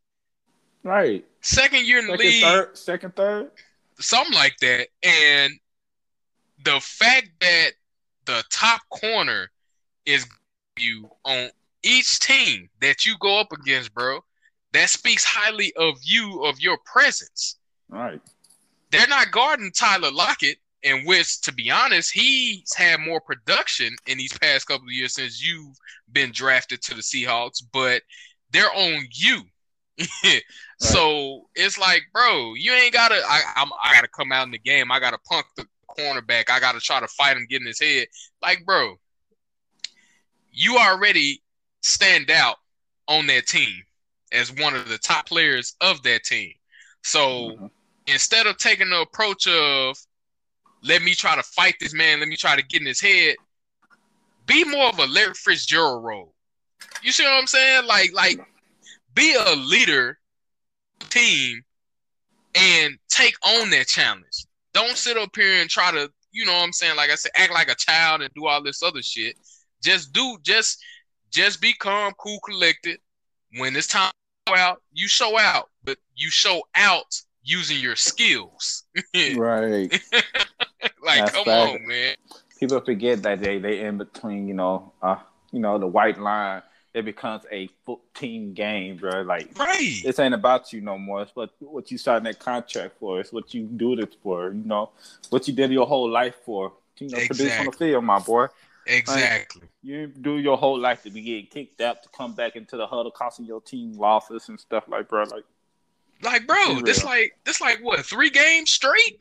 Right. 0.84 1.26
second 1.42 1.86
year 1.86 2.00
in 2.00 2.08
the 2.08 2.14
league, 2.14 2.44
third, 2.44 2.78
second, 2.78 3.16
third. 3.16 3.52
something 4.00 4.34
like 4.34 4.58
that. 4.62 4.88
And 5.04 5.54
the 6.64 6.80
fact 6.80 7.30
that 7.42 7.72
the 8.26 8.44
top 8.50 8.82
corner 8.90 9.52
is 10.06 10.26
you 10.78 11.10
on 11.26 11.50
each 11.84 12.20
team 12.20 12.70
that 12.82 13.06
you 13.06 13.16
go 13.20 13.40
up 13.40 13.52
against, 13.52 13.94
bro, 13.94 14.24
that 14.74 14.90
speaks 14.90 15.24
highly 15.26 15.74
of 15.76 15.96
you, 16.02 16.46
of 16.46 16.60
your 16.60 16.78
presence. 16.86 17.58
Right. 17.90 18.22
They're 18.92 19.08
not 19.08 19.32
guarding 19.32 19.72
Tyler 19.72 20.12
Lockett, 20.12 20.58
in 20.84 21.06
which, 21.06 21.42
to 21.42 21.54
be 21.54 21.72
honest, 21.72 22.12
he's 22.14 22.74
had 22.74 23.00
more 23.00 23.20
production 23.20 23.96
in 24.06 24.18
these 24.18 24.38
past 24.38 24.68
couple 24.68 24.88
of 24.88 24.94
years 24.94 25.16
since 25.16 25.44
you've 25.44 25.76
been 26.12 26.32
drafted 26.32 26.82
to 26.84 26.94
the 26.94 27.02
Seahawks, 27.02 27.64
but 27.74 28.02
they're 28.52 28.74
on 28.74 29.06
you. 29.12 29.42
So 30.80 31.50
it's 31.56 31.80
like, 31.80 32.04
bro, 32.14 32.54
you 32.54 32.72
ain't 32.72 32.94
gotta. 32.94 33.16
I, 33.28 33.42
I'm, 33.56 33.72
I 33.84 33.96
gotta 33.96 34.08
come 34.08 34.32
out 34.32 34.46
in 34.46 34.52
the 34.52 34.60
game. 34.60 34.92
I 34.92 35.00
gotta 35.00 35.18
punk 35.18 35.48
the 35.56 35.66
cornerback. 35.90 36.52
I 36.52 36.60
gotta 36.60 36.80
try 36.80 37.00
to 37.00 37.08
fight 37.08 37.36
him, 37.36 37.48
get 37.50 37.62
in 37.62 37.68
his 37.68 37.80
head. 37.80 38.08
Like, 38.44 38.64
bro, 38.64 38.96
you 40.52 40.78
already 40.78 41.42
stand 41.82 42.30
out 42.30 42.58
on 43.08 43.26
that 43.28 43.48
team 43.48 43.82
as 44.32 44.52
one 44.52 44.76
of 44.76 44.88
the 44.88 44.98
top 45.00 45.28
players 45.28 45.76
of 45.82 46.04
that 46.04 46.24
team. 46.24 46.54
So 47.04 47.52
Mhm. 47.58 47.72
instead 48.06 48.46
of 48.46 48.58
taking 48.58 48.90
the 48.90 49.02
approach 49.02 49.48
of 49.48 49.98
let 50.84 51.02
me 51.02 51.14
try 51.14 51.36
to 51.36 51.44
fight 51.44 51.76
this 51.80 51.94
man, 51.94 52.20
let 52.20 52.30
me 52.30 52.36
try 52.36 52.56
to 52.56 52.66
get 52.66 52.82
in 52.82 52.88
his 52.88 53.02
head, 53.02 53.36
be 54.46 54.64
more 54.64 54.90
of 54.90 55.00
a 55.00 55.06
Larry 55.06 55.34
Fitzgerald 55.34 56.04
role. 56.04 56.34
You 57.04 57.12
see 57.12 57.24
what 57.24 57.34
I'm 57.34 57.48
saying? 57.48 57.86
Like, 57.86 58.14
like 58.14 58.40
be 59.14 59.36
a 59.36 59.56
leader 59.56 60.18
team 61.10 61.64
and 62.56 62.98
take 63.10 63.36
on 63.46 63.70
that 63.72 63.88
challenge. 63.88 64.46
Don't 64.74 64.98
sit 64.98 65.18
up 65.18 65.36
here 65.36 65.62
and 65.62 65.70
try 65.70 65.92
to, 65.92 66.10
you 66.32 66.46
know 66.46 66.54
what 66.54 66.64
I'm 66.64 66.74
saying? 66.74 66.96
Like 66.96 67.10
I 67.10 67.16
said, 67.16 67.32
act 67.36 67.54
like 67.54 67.70
a 67.70 67.76
child 67.76 68.22
and 68.22 68.34
do 68.34 68.46
all 68.46 68.64
this 68.64 68.84
other 68.84 69.02
shit. 69.02 69.36
Just 69.84 70.14
do 70.14 70.38
just 70.44 70.84
just 71.32 71.62
be 71.62 71.74
calm, 71.74 72.14
cool, 72.18 72.40
collected. 72.46 73.00
When 73.58 73.76
it's 73.76 73.88
time 73.88 74.12
out, 74.56 74.82
you 74.94 75.08
show 75.08 75.38
out, 75.38 75.70
but 75.84 75.98
you 76.16 76.30
show 76.30 76.62
out 76.76 77.22
using 77.48 77.80
your 77.80 77.96
skills. 77.96 78.84
Right. 79.36 79.92
like, 81.04 81.20
That's 81.20 81.32
come 81.32 81.46
fact. 81.46 81.76
on, 81.76 81.88
man. 81.88 82.16
People 82.60 82.80
forget 82.82 83.22
that 83.24 83.40
they 83.42 83.60
they 83.60 83.82
in 83.82 83.98
between. 83.98 84.48
You 84.48 84.54
know, 84.56 84.94
uh, 85.02 85.18
you 85.52 85.60
know 85.60 85.78
the 85.78 85.88
white 85.88 86.20
line. 86.20 86.62
It 86.94 87.06
becomes 87.06 87.44
a 87.52 87.70
full 87.86 88.02
team 88.16 88.54
game, 88.54 88.98
bro. 88.98 89.22
Like 89.22 89.58
Right. 89.58 90.00
this 90.04 90.18
ain't 90.18 90.34
about 90.34 90.74
you 90.74 90.82
no 90.82 90.98
more. 90.98 91.22
It's 91.22 91.36
what 91.36 91.52
what 91.60 91.92
you 91.92 91.98
signed 92.00 92.26
that 92.26 92.40
contract 92.40 92.96
for. 93.00 93.20
It's 93.20 93.32
what 93.32 93.54
you 93.54 93.64
do 93.64 93.96
this 93.96 94.16
for. 94.24 94.48
You 94.52 94.64
know 94.66 94.90
what 95.30 95.48
you 95.48 95.54
did 95.54 95.72
your 95.72 95.86
whole 95.86 96.10
life 96.10 96.36
for. 96.46 96.74
You 97.00 97.10
know, 97.10 97.18
produce 97.28 97.42
on 97.42 97.66
the 97.66 97.70
Exactly. 97.70 97.90
field, 97.92 98.04
my 98.04 98.18
boy. 98.20 98.48
Exactly. 98.88 99.68
You 99.84 100.08
do 100.08 100.38
your 100.38 100.58
whole 100.58 100.80
life 100.80 101.04
to 101.04 101.12
be 101.12 101.22
getting 101.22 101.46
kicked 101.46 101.82
out 101.82 102.02
to 102.04 102.10
come 102.10 102.34
back 102.34 102.56
into 102.56 102.78
the 102.78 102.88
huddle, 102.88 103.12
costing 103.12 103.46
your 103.46 103.62
team 103.62 103.94
losses 103.98 104.50
and 104.50 104.60
stuff 104.60 104.86
like, 104.88 105.08
bro. 105.08 105.24
Like, 105.24 105.44
Like, 106.22 106.48
bro, 106.48 106.82
this 106.82 107.04
like 107.04 107.34
this 107.46 107.62
like 107.62 107.80
what 107.84 108.06
three 108.06 108.30
games 108.30 108.72
straight 108.72 109.20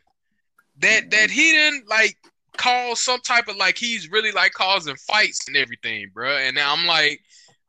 that 0.81 1.11
that 1.11 1.31
he 1.31 1.53
didn't 1.53 1.89
like 1.89 2.17
cause 2.57 3.03
some 3.03 3.21
type 3.21 3.49
of 3.49 3.57
like 3.57 3.77
he's 3.77 4.11
really 4.11 4.33
like 4.33 4.53
causing 4.53 4.97
fights 4.97 5.47
and 5.47 5.57
everything, 5.57 6.11
bro. 6.13 6.37
And 6.37 6.55
now 6.55 6.75
I'm 6.75 6.87
like, 6.87 7.21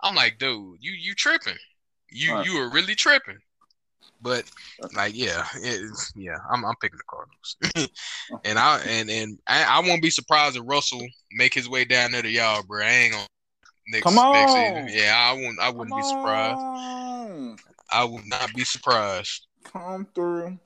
I'm 0.02 0.16
like, 0.16 0.38
dude, 0.40 0.78
you 0.80 0.92
you 0.94 1.14
tripping? 1.14 1.58
You 2.10 2.34
Right. 2.34 2.46
you 2.46 2.58
were 2.58 2.70
really 2.70 2.96
tripping. 2.96 3.40
But 4.22 4.50
like, 4.96 5.16
yeah, 5.16 5.46
it's, 5.56 6.12
yeah, 6.16 6.38
I'm 6.50 6.66
I'm 6.66 6.76
picking 6.82 6.98
the 6.98 7.04
Cardinals, 7.08 7.92
and 8.46 8.58
I 8.58 8.80
and 8.80 9.10
and 9.10 9.40
I, 9.48 9.64
I 9.64 9.80
won't 9.82 10.02
be 10.02 10.10
surprised 10.10 10.58
if 10.58 10.64
Russell 10.66 11.06
make 11.34 11.54
his 11.54 11.70
way 11.70 11.86
down 11.86 12.12
there 12.12 12.24
to 12.24 12.30
y'all, 12.30 12.64
bro. 12.64 12.84
I 12.84 12.90
ain't 12.90 13.14
gonna 13.14 13.28
next 13.90 14.04
Come 14.04 14.16
next 14.16 14.56
on. 14.56 14.66
season. 14.66 14.88
Yeah, 14.90 15.14
I 15.16 15.34
wouldn't 15.34 15.60
I 15.60 15.70
wouldn't 15.70 15.96
be 15.96 16.02
surprised. 16.02 16.62
surprised. 16.62 17.64
I 17.92 18.04
would 18.04 18.26
not 18.26 18.54
be 18.54 18.64
surprised. 18.64 19.48
Come 19.64 20.08
through. 20.14 20.58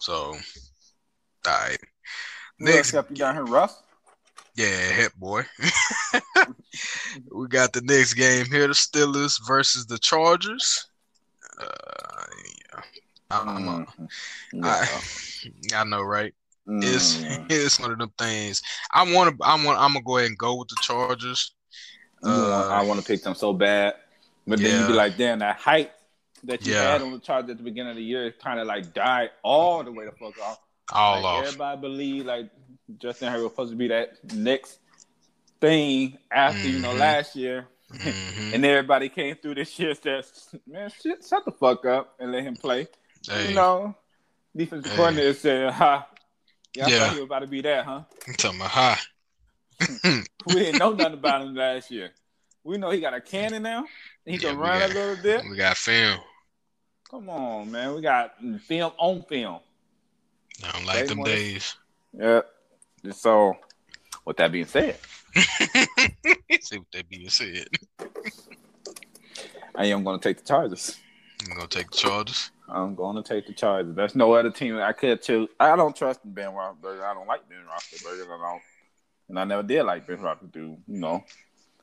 So, 0.00 0.14
all 0.14 0.38
right. 1.46 1.78
Next 2.58 2.92
Next, 2.92 2.94
up, 2.94 3.10
you 3.10 3.16
got 3.16 3.34
here, 3.34 3.44
Russ. 3.44 3.82
yeah, 4.56 4.92
hip 4.92 5.12
boy. 5.16 5.44
we 7.32 7.48
got 7.48 7.72
the 7.72 7.80
next 7.82 8.14
game 8.14 8.46
here: 8.46 8.66
the 8.68 8.74
Steelers 8.74 9.38
versus 9.46 9.86
the 9.86 9.98
Chargers. 9.98 10.86
Uh, 11.60 12.24
yeah, 12.74 12.80
I'm, 13.30 13.68
uh, 13.68 13.84
Mhm. 14.52 14.64
I, 14.64 15.00
I 15.80 15.84
know, 15.84 16.02
right? 16.02 16.34
It's 16.66 17.16
Mm. 17.18 17.46
it's 17.50 17.78
one 17.78 17.92
of 17.92 17.98
them 17.98 18.12
things. 18.18 18.62
I 18.92 19.02
want 19.12 19.36
to. 19.36 19.44
I 19.44 19.54
want. 19.54 19.78
I'm 19.78 19.92
gonna 19.92 20.02
go 20.04 20.16
ahead 20.16 20.30
and 20.30 20.38
go 20.38 20.56
with 20.56 20.68
the 20.68 20.76
Chargers. 20.80 21.54
Uh, 22.22 22.68
I 22.68 22.82
want 22.82 23.00
to 23.00 23.06
pick 23.06 23.22
them 23.22 23.34
so 23.34 23.52
bad, 23.52 23.94
but 24.46 24.58
then 24.58 24.80
you 24.80 24.86
be 24.86 24.92
like, 24.94 25.18
damn, 25.18 25.40
that 25.40 25.56
hype 25.56 25.92
that 26.44 26.66
you 26.66 26.74
Yeah. 26.74 26.92
had 26.92 27.02
on 27.02 27.12
the 27.12 27.18
charge 27.18 27.48
at 27.50 27.56
the 27.58 27.62
beginning 27.62 27.90
of 27.90 27.96
the 27.96 28.02
year 28.02 28.30
kind 28.32 28.60
of 28.60 28.66
like 28.66 28.92
died 28.94 29.30
all 29.42 29.82
the 29.82 29.92
way 29.92 30.04
the 30.04 30.12
fuck 30.12 30.38
off. 30.42 30.58
all 30.92 31.16
like, 31.16 31.24
off. 31.24 31.44
Everybody 31.46 31.80
believed 31.80 32.26
like 32.26 32.50
Justin 32.98 33.28
Herbert 33.30 33.44
was 33.44 33.52
supposed 33.52 33.70
to 33.72 33.76
be 33.76 33.88
that 33.88 34.22
next 34.34 34.78
thing 35.60 36.18
after 36.30 36.68
you 36.68 36.78
know 36.80 36.92
Mhm. 36.94 36.98
last 36.98 37.34
year, 37.36 37.66
Mhm. 37.90 38.54
and 38.54 38.64
everybody 38.64 39.08
came 39.08 39.36
through 39.36 39.54
this 39.56 39.70
shit. 39.70 40.02
Says, 40.02 40.54
man, 40.66 40.90
shit, 41.02 41.24
shut 41.24 41.44
the 41.44 41.52
fuck 41.52 41.84
up 41.86 42.14
and 42.20 42.32
let 42.32 42.42
him 42.42 42.56
play. 42.56 42.86
Hey, 43.26 43.48
You 43.48 43.54
know, 43.54 43.94
defensive 44.54 44.90
Hey. 44.90 44.96
coordinator 44.96 45.32
said, 45.34 45.72
"Ha, 45.72 46.06
yeah, 46.74 46.86
I 46.86 46.90
Yeah. 46.90 46.98
thought 46.98 47.12
he 47.12 47.20
was 47.20 47.24
about 47.26 47.38
to 47.40 47.46
be 47.46 47.62
that, 47.62 47.84
huh? 47.86 48.02
I'm 48.28 48.34
talking 48.34 48.60
about 48.60 48.70
hi. 48.70 48.98
We 50.46 50.54
didn't 50.56 50.78
know 50.78 50.92
nothing 50.92 51.14
about 51.14 51.42
him 51.42 51.54
last 51.54 51.90
year. 51.90 52.12
We 52.64 52.76
know 52.76 52.90
he 52.90 53.00
got 53.00 53.14
a 53.14 53.20
cannon 53.20 53.62
now. 53.62 53.84
He 54.26 54.32
Yeah, 54.32 54.50
can 54.50 54.58
run 54.58 54.78
got- 54.80 54.90
a 54.90 54.94
little 54.94 55.22
bit. 55.22 55.44
We 55.48 55.56
got 55.56 55.76
film. 55.78 56.20
Come 57.10 57.28
on, 57.28 57.70
man. 57.70 57.94
We 57.94 58.02
got 58.02 58.34
film 58.66 58.92
on 58.98 59.22
film. 59.22 59.60
I 60.62 60.72
don't 60.72 60.86
like 60.86 61.00
They 61.00 61.14
them 61.14 61.22
days. 61.22 61.76
Yeah. 62.16 62.40
So, 63.12 63.56
with 64.24 64.36
that 64.38 64.52
being 64.52 64.66
said, 64.66 64.98
See 65.34 66.78
what 66.78 66.92
that 66.92 67.08
being 67.08 67.28
said. 67.28 67.68
I 69.74 69.86
am 69.86 70.04
going 70.04 70.18
to 70.18 70.28
take 70.28 70.38
the 70.38 70.44
Chargers. 70.44 70.98
I'm 71.42 71.56
gonna 71.56 71.66
take 71.66 71.90
the 71.90 71.96
Chargers. 71.96 72.50
I'm 72.68 72.94
going 72.94 73.16
to 73.16 73.22
take 73.22 73.46
the 73.46 73.52
Chargers. 73.52 73.94
There's 73.94 74.14
no 74.14 74.32
other 74.32 74.50
team 74.50 74.78
I 74.78 74.92
could 74.92 75.20
choose. 75.20 75.48
I 75.58 75.76
don't 75.76 75.94
trust 75.94 76.20
Ben 76.24 76.48
Roethlisberger. 76.48 77.02
I 77.02 77.14
don't 77.14 77.26
like 77.26 77.48
Ben 77.48 77.58
Roethlisberger. 77.58 78.24
I 78.24 78.52
don't, 78.52 78.62
and 79.28 79.38
I 79.38 79.44
never 79.44 79.62
did 79.62 79.82
like 79.82 80.06
Ben 80.06 80.18
Roethlisberger. 80.18 80.54
You 80.54 80.78
know, 80.86 81.24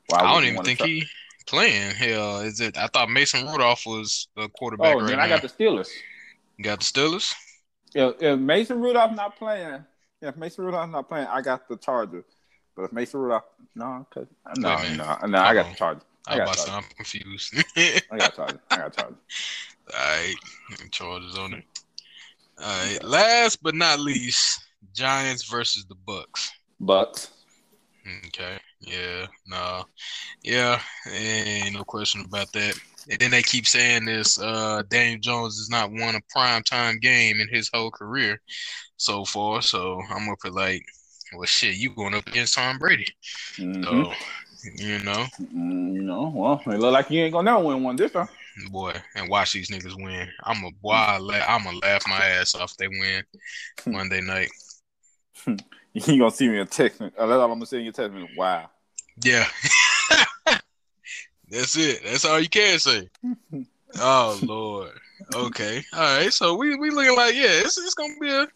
Why 0.08 0.18
I 0.18 0.34
don't 0.34 0.44
even 0.44 0.64
think 0.64 0.80
he 0.80 1.06
playing. 1.42 1.94
Hell, 1.94 2.40
is 2.40 2.60
it? 2.60 2.76
I 2.76 2.86
thought 2.88 3.10
Mason 3.10 3.46
Rudolph 3.46 3.84
was 3.86 4.28
the 4.36 4.48
quarterback 4.48 4.94
Oh, 4.96 5.00
right 5.00 5.08
then 5.08 5.18
now. 5.18 5.24
I 5.24 5.28
got 5.28 5.42
the 5.42 5.48
Steelers. 5.48 5.88
You 6.56 6.64
got 6.64 6.80
the 6.80 6.84
Steelers. 6.84 7.32
If, 7.94 8.22
if 8.22 8.38
Mason 8.38 8.80
Rudolph 8.80 9.14
not 9.14 9.36
playing, 9.36 9.84
if 10.20 10.36
Mason 10.36 10.64
Rudolph 10.64 10.90
not 10.90 11.08
playing, 11.08 11.26
I 11.26 11.42
got 11.42 11.68
the 11.68 11.76
Chargers. 11.76 12.24
But 12.76 12.84
if 12.84 12.92
Mason 12.92 13.20
Rudolph, 13.20 13.44
no, 13.74 14.06
cause 14.10 14.26
no, 14.56 14.76
Wait 14.76 14.92
a 14.92 14.96
no, 14.96 15.18
no, 15.26 15.38
I 15.38 15.54
got 15.54 15.70
the 15.70 15.76
Chargers. 15.76 16.04
I 16.26 16.34
I 16.34 16.36
got 16.38 16.42
about 16.44 16.54
to 16.54 16.60
say 16.60 16.66
Chargers. 16.70 16.90
I'm 16.90 16.96
confused. 16.96 17.54
I 18.10 18.18
got 18.18 18.36
Chargers. 18.36 18.60
I 18.70 18.76
got 18.76 18.96
Chargers. 18.96 19.16
All 19.94 20.00
right, 20.00 20.34
Chargers 20.90 21.36
on 21.38 21.54
it. 21.54 21.64
All 22.62 22.66
right. 22.66 23.02
Last 23.04 23.62
but 23.62 23.74
not 23.74 24.00
least, 24.00 24.60
Giants 24.94 25.44
versus 25.50 25.84
the 25.86 25.96
Bucks. 26.06 26.50
Bucks. 26.80 27.30
Okay. 28.28 28.58
Yeah. 28.82 29.26
No. 29.46 29.84
Yeah. 30.42 30.80
Ain't 31.10 31.74
no 31.74 31.84
question 31.84 32.22
about 32.22 32.52
that. 32.52 32.78
And 33.10 33.18
then 33.18 33.30
they 33.30 33.42
keep 33.42 33.66
saying 33.66 34.04
this. 34.04 34.38
Uh, 34.40 34.82
Daniel 34.88 35.18
Jones 35.20 35.58
has 35.58 35.70
not 35.70 35.90
won 35.90 36.14
a 36.14 36.20
prime 36.30 36.62
time 36.62 36.98
game 36.98 37.40
in 37.40 37.48
his 37.48 37.70
whole 37.72 37.90
career 37.90 38.40
so 38.96 39.24
far. 39.24 39.62
So 39.62 40.00
I'm 40.10 40.28
up 40.28 40.38
at 40.44 40.52
like, 40.52 40.84
well, 41.34 41.46
shit, 41.46 41.76
you 41.76 41.90
going 41.94 42.14
up 42.14 42.26
against 42.28 42.54
Tom 42.54 42.78
Brady? 42.78 43.06
Mhm. 43.56 43.84
So 43.84 44.12
you 44.76 45.00
know, 45.00 45.26
Mm, 45.40 45.94
you 45.94 46.02
know, 46.02 46.30
well, 46.32 46.62
it 46.66 46.78
look 46.78 46.92
like 46.92 47.10
you 47.10 47.20
ain't 47.22 47.32
gonna 47.32 47.50
never 47.50 47.64
win 47.64 47.82
one 47.82 47.96
this 47.96 48.12
time. 48.12 48.28
boy, 48.70 48.94
and 49.16 49.28
watch 49.28 49.52
these 49.52 49.70
niggas 49.70 49.96
win. 49.96 50.28
I'm 50.44 50.62
a 50.64 50.70
boy. 50.70 50.92
I'm 50.92 51.64
gonna 51.64 51.78
laugh 51.78 52.06
my 52.06 52.24
ass 52.24 52.54
off 52.54 52.70
if 52.72 52.76
they 52.76 52.86
win 52.88 53.24
Monday 53.86 54.20
night. 54.20 54.50
You 56.06 56.18
gonna 56.18 56.30
see 56.30 56.48
me 56.48 56.58
in 56.58 56.66
text? 56.66 57.00
me- 57.00 57.10
That's 57.16 57.20
all 57.30 57.42
I'm 57.42 57.50
gonna 57.50 57.66
say 57.66 57.78
in 57.78 57.84
your 57.84 57.92
text. 57.92 58.14
me. 58.14 58.26
Wow. 58.36 58.70
Yeah. 59.22 59.46
That's 61.50 61.76
it. 61.76 62.02
That's 62.04 62.24
all 62.24 62.40
you 62.40 62.48
can 62.48 62.78
say. 62.78 63.08
Oh 64.00 64.38
Lord. 64.42 64.98
Okay. 65.34 65.84
All 65.92 66.00
right. 66.00 66.32
So 66.32 66.54
we 66.56 66.76
we 66.76 66.88
looking 66.88 67.14
like 67.14 67.34
yeah, 67.34 67.60
it's 67.60 67.76
it's 67.76 67.92
gonna 67.92 68.14
be 68.18 68.30
a 68.30 68.48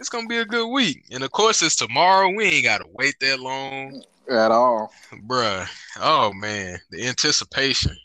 it's 0.00 0.08
gonna 0.08 0.26
be 0.26 0.38
a 0.38 0.44
good 0.44 0.66
week. 0.68 1.04
And 1.12 1.22
of 1.22 1.30
course 1.30 1.62
it's 1.62 1.76
tomorrow. 1.76 2.28
We 2.30 2.46
ain't 2.46 2.64
gotta 2.64 2.86
wait 2.92 3.14
that 3.20 3.38
long. 3.38 4.02
At 4.28 4.50
all. 4.50 4.92
Bruh. 5.28 5.68
Oh 6.00 6.32
man. 6.32 6.80
The 6.90 7.06
anticipation. 7.06 7.96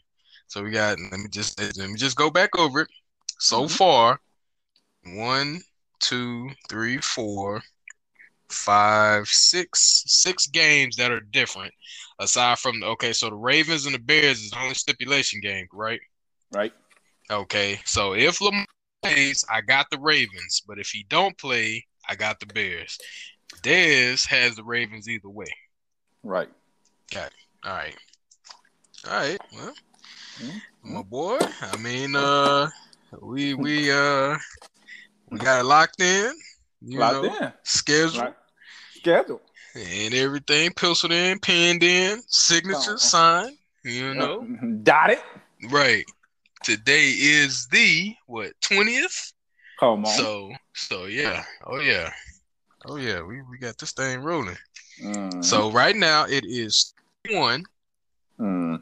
So 0.45 0.61
we 0.61 0.69
got 0.69 0.99
let 0.99 1.19
me 1.19 1.29
just 1.29 1.59
let 1.59 1.89
me 1.89 1.95
just 1.95 2.15
go 2.15 2.29
back 2.29 2.55
over 2.59 2.81
it. 2.81 2.89
So 3.39 3.63
Mhm. 3.63 3.71
far, 3.71 4.19
one, 5.15 5.61
two, 5.99 6.51
three, 6.69 6.99
four, 6.99 7.63
five, 8.49 9.27
six, 9.27 10.03
six 10.07 10.47
games 10.47 10.95
that 10.97 11.11
are 11.11 11.19
different. 11.19 11.73
Aside 12.19 12.59
from 12.59 12.79
the 12.79 12.87
okay, 12.87 13.13
so 13.13 13.29
the 13.29 13.35
Ravens 13.35 13.85
and 13.85 13.93
the 13.95 13.99
Bears 13.99 14.41
is 14.41 14.51
the 14.51 14.59
only 14.59 14.73
stipulation 14.73 15.39
game, 15.41 15.67
right? 15.73 15.99
Right. 16.51 16.73
Okay, 17.29 17.79
so 17.85 18.13
if 18.13 18.39
Lamar 18.41 18.65
plays, 19.03 19.43
I 19.51 19.61
got 19.61 19.87
the 19.91 19.99
Ravens, 19.99 20.61
but 20.67 20.79
if 20.79 20.89
he 20.89 21.05
don't 21.09 21.37
play, 21.37 21.85
I 22.07 22.15
got 22.15 22.39
the 22.39 22.45
Bears. 22.47 22.97
Dez 23.61 24.25
has 24.27 24.55
the 24.55 24.63
Ravens 24.63 25.09
either 25.09 25.29
way. 25.29 25.47
Right. 26.23 26.49
Okay. 27.13 27.27
All 27.65 27.73
right, 27.73 27.95
all 29.07 29.13
right. 29.13 29.39
Well, 29.53 29.73
Mhm. 30.39 30.61
my 30.83 31.01
boy. 31.03 31.39
I 31.61 31.77
mean, 31.77 32.15
uh, 32.15 32.69
we 33.21 33.53
we 33.55 33.91
uh 33.91 34.37
we 35.29 35.39
got 35.39 35.59
it 35.59 35.63
locked 35.65 36.01
in. 36.01 36.33
You 36.81 36.99
Locked 36.99 37.23
know, 37.23 37.35
in. 37.45 37.53
schedule 37.63 38.21
Right. 38.21 38.33
Schedule. 38.95 39.41
and 39.75 40.13
everything 40.13 40.71
penciled 40.73 41.11
in, 41.11 41.39
penned 41.39 41.83
in, 41.83 42.21
signature 42.27 42.93
Oh. 42.93 42.97
signed. 42.97 43.57
You 43.83 44.13
know, 44.15 44.45
Dot 44.83 45.11
it. 45.11 45.21
right. 45.69 46.03
Today 46.63 47.09
is 47.09 47.67
the 47.67 48.15
what 48.25 48.51
twentieth. 48.61 49.31
Come 49.79 50.05
on. 50.05 50.11
So 50.11 50.51
so 50.73 51.05
yeah. 51.05 51.43
Oh 51.65 51.79
yeah. 51.79 52.11
Oh 52.85 52.97
yeah. 52.97 53.21
We 53.21 53.41
we 53.43 53.57
got 53.59 53.77
this 53.77 53.91
thing 53.93 54.19
rolling. 54.21 54.57
Mm. 55.01 55.43
So 55.45 55.71
right 55.71 55.95
now 55.95 56.25
it 56.25 56.43
is 56.45 56.93
one 57.31 57.63
Mm. 58.39 58.81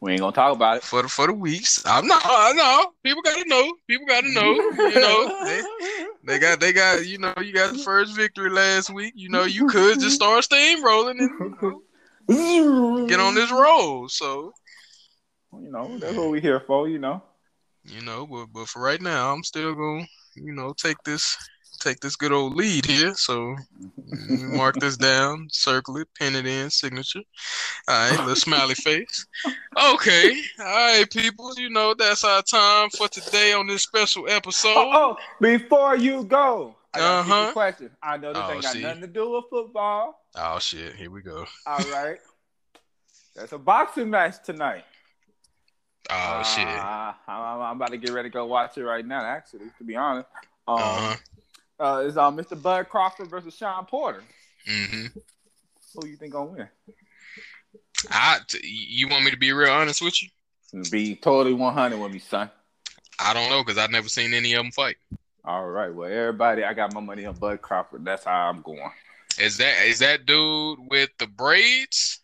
we 0.00 0.12
ain't 0.12 0.20
gonna 0.20 0.32
talk 0.34 0.54
about 0.54 0.78
it. 0.78 0.82
for 0.82 1.02
the 1.02 1.08
for 1.08 1.26
the 1.26 1.32
weeks. 1.34 1.82
I'm 1.86 2.06
not. 2.06 2.22
I 2.24 2.52
know 2.52 2.92
people 3.02 3.22
got 3.22 3.38
to 3.38 3.48
know. 3.48 3.72
People 3.86 4.06
got 4.06 4.22
to 4.22 4.30
know. 4.32 4.52
You 4.52 5.00
know. 5.00 5.40
They, 5.46 5.62
they 6.26 6.38
got 6.38 6.60
they 6.60 6.72
got 6.72 7.06
you 7.06 7.18
know 7.18 7.34
you 7.40 7.52
got 7.52 7.72
the 7.72 7.78
first 7.78 8.16
victory 8.16 8.50
last 8.50 8.90
week. 8.90 9.12
You 9.16 9.28
know 9.30 9.44
you 9.44 9.64
could 9.66 10.00
just 10.00 10.16
start 10.16 10.44
steamrolling 10.44 11.20
and 11.20 11.30
you 11.38 11.56
know, 11.60 13.06
get 13.08 13.20
on 13.20 13.34
this 13.34 13.50
roll. 13.50 14.08
So 14.08 14.52
You 15.52 15.70
know, 15.70 15.98
that's 15.98 16.16
what 16.16 16.30
we 16.30 16.40
here 16.40 16.60
for, 16.60 16.88
you 16.88 16.98
know. 16.98 17.22
you 17.84 18.00
know, 18.02 18.26
but 18.26 18.46
but 18.52 18.68
for 18.68 18.82
right 18.82 19.00
now, 19.00 19.32
I'm 19.32 19.42
still 19.44 19.74
gonna 19.74 20.06
you 20.36 20.52
know 20.52 20.72
take 20.76 20.96
this 21.04 21.36
take 21.80 22.00
this 22.00 22.16
good 22.16 22.32
old 22.32 22.54
lead 22.56 22.86
here. 22.86 23.14
So 23.14 23.56
mark 24.30 24.76
this 24.76 24.96
down, 24.96 25.48
circle 25.50 25.96
it, 25.98 26.08
pin 26.18 26.34
it 26.36 26.46
in, 26.46 26.70
signature. 26.70 27.22
All 27.88 28.10
right, 28.10 28.18
little 28.20 28.36
smiley 28.36 28.74
face. 28.74 29.26
Okay, 29.76 30.40
all 30.60 30.64
right, 30.64 31.10
people. 31.10 31.52
You 31.56 31.70
know 31.70 31.94
that's 31.94 32.24
our 32.24 32.42
time 32.42 32.90
for 32.90 33.08
today 33.08 33.52
on 33.52 33.66
this 33.66 33.82
special 33.82 34.28
episode. 34.28 34.74
Oh, 34.76 34.92
oh, 34.94 35.16
before 35.40 35.96
you 35.96 36.24
go, 36.24 36.76
I 36.92 36.98
got 36.98 37.20
Uh-huh. 37.20 37.46
a 37.50 37.52
question. 37.52 37.90
I 38.02 38.16
know 38.16 38.32
this 38.32 38.42
Oh, 38.46 38.52
ain't 38.52 38.62
got 38.62 38.76
nothing 38.76 39.00
to 39.02 39.06
do 39.06 39.30
with 39.30 39.44
football. 39.50 40.20
Oh 40.36 40.58
shit, 40.58 40.94
here 40.94 41.10
we 41.10 41.22
go. 41.22 41.44
All 41.66 41.78
right. 41.90 42.18
There's 43.34 43.52
a 43.52 43.58
boxing 43.58 44.10
match 44.10 44.36
tonight. 44.44 44.84
Oh 46.10 46.42
shit. 46.42 46.66
Uh, 46.68 47.12
I'm, 47.26 47.60
I'm 47.62 47.76
about 47.76 47.90
to 47.90 47.96
get 47.96 48.12
ready 48.12 48.28
to 48.28 48.32
go 48.32 48.44
watch 48.46 48.76
it 48.78 48.84
right 48.84 49.04
now, 49.04 49.24
actually, 49.24 49.70
to 49.78 49.84
be 49.84 49.96
honest. 49.96 50.28
Um, 50.68 50.78
Uh-huh. 50.78 51.16
Uh, 51.78 52.04
it's 52.06 52.16
uh, 52.16 52.30
Mr. 52.30 52.60
Bud 52.60 52.88
Crawford 52.88 53.28
versus 53.28 53.54
Shawn 53.56 53.86
Porter. 53.86 54.22
hmm 54.66 55.06
Who 55.94 56.06
you 56.06 56.16
think 56.16 56.32
gonna 56.32 56.50
win? 56.50 56.68
I 58.10 58.38
t- 58.46 58.60
you 58.66 59.08
want 59.08 59.24
me 59.24 59.30
to 59.30 59.36
be 59.36 59.52
real 59.52 59.70
honest 59.72 60.02
with 60.02 60.22
you? 60.22 60.28
Be 60.90 61.14
totally 61.16 61.54
100 61.54 61.98
with 61.98 62.12
me, 62.12 62.18
son. 62.18 62.50
I 63.20 63.32
don't 63.32 63.48
know 63.48 63.62
because 63.62 63.78
I've 63.78 63.90
never 63.90 64.08
seen 64.08 64.34
any 64.34 64.54
of 64.54 64.62
them 64.62 64.72
fight. 64.72 64.96
All 65.44 65.66
right. 65.66 65.94
Well, 65.94 66.10
everybody, 66.10 66.64
I 66.64 66.74
got 66.74 66.92
my 66.92 67.00
money 67.00 67.26
on 67.26 67.34
Bud 67.34 67.60
Crawford. 67.62 68.04
That's 68.04 68.24
how 68.24 68.48
I'm 68.50 68.62
going. 68.62 68.90
Is 69.38 69.56
that 69.58 69.84
is 69.86 69.98
that 69.98 70.26
dude 70.26 70.78
with 70.90 71.10
the 71.18 71.26
braids? 71.26 72.20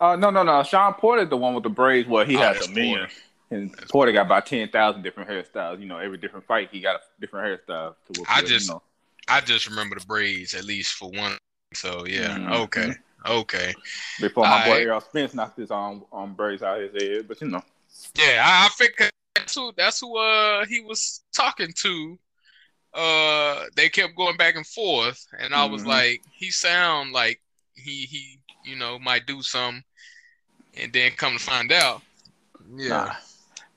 Uh, 0.00 0.16
no, 0.16 0.30
no, 0.30 0.42
no. 0.42 0.62
Shawn 0.62 0.94
Porter, 0.94 1.24
the 1.24 1.36
one 1.36 1.54
with 1.54 1.62
the 1.62 1.70
braids, 1.70 2.08
well, 2.08 2.24
he 2.24 2.36
Oh, 2.36 2.40
has 2.40 2.68
a 2.68 2.70
million. 2.72 2.98
Porter. 2.98 3.12
And 3.54 3.70
That's 3.74 3.90
Porter 3.90 4.12
got 4.12 4.26
about 4.26 4.46
ten 4.46 4.68
thousand 4.68 5.02
different 5.02 5.30
hairstyles. 5.30 5.80
You 5.80 5.86
know, 5.86 5.98
every 5.98 6.18
different 6.18 6.46
fight, 6.46 6.68
he 6.72 6.80
got 6.80 6.96
a 6.96 7.00
different 7.20 7.46
hairstyle. 7.46 7.94
To 8.12 8.24
I 8.28 8.40
with, 8.40 8.50
just- 8.50 8.68
you 8.68 8.74
know. 8.74 8.82
I 9.26 9.40
just 9.40 9.68
remember 9.68 9.98
the 9.98 10.04
braids 10.04 10.54
at 10.54 10.64
least 10.64 10.94
for 10.94 11.08
one. 11.10 11.38
So 11.72 12.04
yeah, 12.06 12.36
Mhm. 12.36 12.56
okay, 12.64 12.92
okay. 13.26 13.72
before 14.20 14.44
my 14.44 14.64
boy 14.64 14.70
Alright. 14.70 14.86
Errol 14.86 15.00
Spence 15.00 15.32
knocked 15.34 15.58
his 15.58 15.70
on 15.70 16.04
on 16.12 16.34
braids 16.34 16.62
out 16.62 16.80
his 16.80 16.92
head, 16.92 17.26
but 17.26 17.40
you 17.40 17.48
know, 17.48 17.62
Yeah, 18.16 18.42
I, 18.44 18.66
I 18.66 18.68
think 18.76 18.92
that's 19.34 19.54
who 19.54 19.72
that's 19.76 20.00
who 20.00 20.16
uh 20.18 20.66
he 20.66 20.80
was 20.82 21.22
talking 21.34 21.72
to. 21.74 22.18
Uh, 22.92 23.64
they 23.74 23.88
kept 23.88 24.14
going 24.14 24.36
back 24.36 24.54
and 24.56 24.66
forth, 24.66 25.26
and 25.38 25.52
I 25.54 25.64
was 25.64 25.82
Mhm. 25.82 25.86
like, 25.86 26.22
he 26.32 26.50
sound 26.52 27.12
like 27.12 27.40
he 27.74 28.04
he 28.06 28.38
you 28.64 28.76
know 28.76 28.98
might 28.98 29.26
do 29.26 29.42
something, 29.42 29.82
and 30.76 30.92
then 30.92 31.10
come 31.12 31.32
to 31.38 31.42
find 31.42 31.72
out, 31.72 32.02
yeah. 32.76 32.88
Nah. 32.88 33.14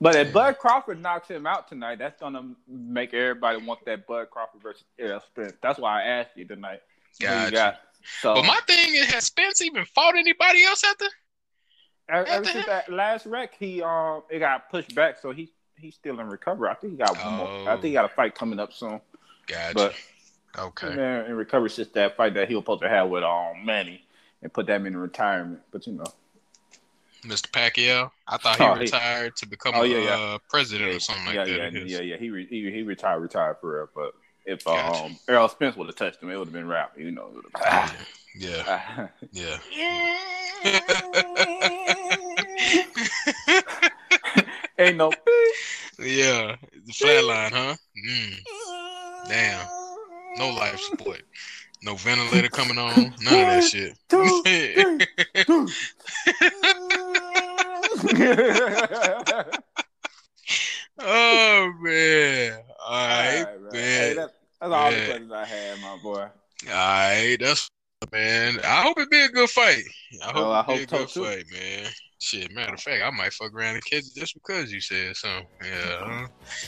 But 0.00 0.14
if 0.14 0.32
Bud 0.32 0.58
Crawford 0.58 1.02
knocks 1.02 1.28
him 1.28 1.46
out 1.46 1.68
tonight, 1.68 1.98
that's 1.98 2.20
gonna 2.20 2.54
make 2.68 3.14
everybody 3.14 3.64
want 3.64 3.84
that 3.84 4.06
Bud 4.06 4.30
Crawford 4.30 4.62
versus 4.62 4.84
Errol 4.98 5.20
Spence. 5.20 5.54
That's 5.60 5.78
why 5.78 6.02
I 6.02 6.04
asked 6.04 6.30
you 6.36 6.44
tonight. 6.44 6.82
who 7.18 7.26
you 7.26 7.30
Gotcha. 7.30 7.50
got. 7.52 7.80
So 8.20 8.34
But 8.34 8.44
my 8.44 8.60
thing 8.66 8.94
is, 8.94 9.06
has 9.06 9.24
Spence 9.24 9.60
even 9.60 9.84
fought 9.86 10.16
anybody 10.16 10.64
else 10.64 10.84
after? 10.84 11.06
ever, 12.08 12.26
ever 12.26 12.44
since 12.44 12.66
that 12.66 12.90
last 12.90 13.26
wreck, 13.26 13.54
he 13.58 13.82
um 13.82 14.22
it 14.30 14.38
got 14.38 14.70
pushed 14.70 14.94
back, 14.94 15.18
so 15.20 15.30
he 15.30 15.50
he's 15.76 15.94
still 15.94 16.18
in 16.20 16.28
recovery. 16.28 16.68
I 16.70 16.74
think 16.74 16.92
he 16.92 16.98
got 16.98 17.16
one 17.16 17.34
more. 17.34 17.68
I 17.68 17.74
think 17.74 17.86
he 17.86 17.92
got 17.92 18.04
a 18.04 18.08
fight 18.08 18.34
coming 18.34 18.58
up 18.58 18.72
soon. 18.72 19.00
Gotcha. 19.46 19.74
But 19.74 19.94
okay. 20.58 20.94
man, 20.94 21.26
in 21.26 21.34
recovery 21.34 21.70
since 21.70 21.88
that 21.88 22.16
fight 22.16 22.34
that 22.34 22.48
he 22.48 22.54
was 22.54 22.62
supposed 22.62 22.82
to 22.82 22.88
have 22.88 23.08
with 23.08 23.24
um 23.24 23.64
Manny 23.64 24.04
and 24.42 24.52
put 24.52 24.66
them 24.66 24.86
in 24.86 24.96
retirement. 24.96 25.60
But 25.70 25.86
you 25.86 25.94
know, 25.94 26.04
Mr. 27.24 27.48
Pacquiao. 27.50 28.10
I 28.26 28.36
thought 28.36 28.58
he 28.58 28.64
Oh, 28.64 28.74
he- 28.74 28.80
retired 28.80 29.36
to 29.36 29.46
become 29.46 29.74
Oh, 29.74 29.82
a 29.82 29.86
yeah, 29.86 29.98
yeah. 29.98 30.10
uh, 30.16 30.38
president 30.48 30.94
or 30.94 31.00
something 31.00 31.26
like 31.26 31.34
yeah, 31.34 31.44
that. 31.44 31.72
yeah, 31.72 31.80
yeah, 31.84 32.00
yeah. 32.00 32.16
He, 32.16 32.30
re- 32.30 32.46
he 32.48 32.70
he 32.70 32.82
retired, 32.82 33.20
retired 33.20 33.56
for 33.60 33.74
real. 33.76 33.88
But 33.94 34.14
if 34.46 34.66
uh, 34.66 34.74
Gotcha. 34.74 35.04
um 35.04 35.18
Errol 35.28 35.48
Spence 35.48 35.76
would 35.76 35.86
have 35.88 35.96
touched 35.96 36.22
him, 36.22 36.30
it 36.30 36.36
would 36.38 36.46
have 36.48 36.52
been 36.52 36.68
rap. 36.68 36.92
You 36.96 37.10
know. 37.10 37.30
Yeah, 38.38 38.68
yeah, 39.32 39.58
yeah. 40.62 40.78
Ain't 44.78 44.96
no. 44.96 45.12
yeah. 45.98 46.54
The 46.86 46.92
flatline, 46.92 47.50
huh? 47.50 47.74
Mm, 48.06 48.34
damn. 49.28 49.66
No 50.36 50.50
life 50.50 50.78
support. 50.78 51.22
No 51.82 51.94
ventilator 51.96 52.48
coming 52.48 52.78
on. 52.78 53.12
None 53.20 53.40
of 53.40 53.46
that 53.48 53.64
shit. 53.64 53.98
Two, 58.00 58.08
three, 58.08 58.24
two. 58.24 59.58
oh 61.00 61.72
man. 61.80 62.60
All 62.86 63.06
right, 63.08 63.38
All 63.38 63.44
right, 63.44 63.62
man. 63.62 63.72
Hey, 63.72 64.14
that's, 64.14 64.32
that's 64.60 64.72
all 64.72 64.90
the 64.90 65.04
questions 65.06 65.32
I 65.32 65.44
had, 65.44 65.80
my 65.80 65.96
boy. 66.02 66.20
All 66.22 66.74
right, 66.74 67.36
that's 67.40 67.70
man. 68.12 68.58
I 68.64 68.82
hope 68.82 68.98
it 68.98 69.10
be 69.10 69.20
a 69.22 69.28
good 69.28 69.50
fight. 69.50 69.82
I 70.22 70.26
hope 70.32 70.36
Oh, 70.36 70.50
I 70.52 70.60
it 70.60 70.66
be 70.66 70.72
a 70.72 70.78
hope 70.78 70.88
good 70.88 71.08
too. 71.08 71.24
fight, 71.24 71.44
man. 71.52 71.90
Shit, 72.20 72.52
matter 72.52 72.74
of 72.74 72.80
fact, 72.80 73.00
I 73.04 73.10
might 73.10 73.32
fuck 73.32 73.54
around 73.54 73.74
and 73.76 73.84
catch 73.84 74.00
it 74.00 74.14
just 74.16 74.34
because 74.34 74.72
you 74.72 74.80
said 74.80 75.14
so. 75.16 75.28
Yeah. 75.64 76.26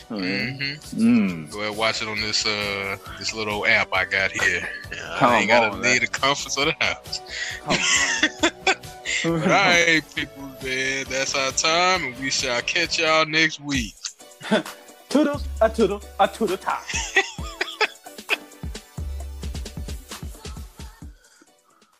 Mm-hmm. 0.08 1.00
Mm. 1.00 1.50
Go 1.50 1.60
ahead, 1.62 1.76
watch 1.76 2.02
it 2.02 2.08
on 2.08 2.20
this 2.20 2.46
uh 2.46 2.96
this 3.18 3.34
little 3.34 3.66
app 3.66 3.88
I 3.92 4.04
got 4.04 4.30
here. 4.30 4.68
Yeah, 4.92 5.16
Come 5.18 5.30
I 5.30 5.38
ain't 5.38 5.48
gotta 5.48 5.66
on, 5.74 5.82
leave 5.82 5.82
man. 5.82 6.00
the 6.02 6.06
comforts 6.06 6.56
of 6.56 6.66
the 6.66 6.76
house. 6.80 7.20
Come 7.64 7.78
But 9.24 9.32
on. 9.32 9.42
all 9.42 9.48
right, 9.48 10.02
people, 10.14 10.49
man, 10.62 11.06
that's 11.08 11.34
our 11.34 11.52
time, 11.52 12.04
and 12.04 12.18
we 12.18 12.30
shall 12.30 12.60
catch 12.62 12.98
y'all 12.98 13.26
next 13.26 13.60
week. 13.60 13.94
Toodles, 15.08 15.44
a 15.60 15.68
toodle, 15.68 16.02
a 16.18 16.28
toodle 16.28 16.56
top. 16.56 16.84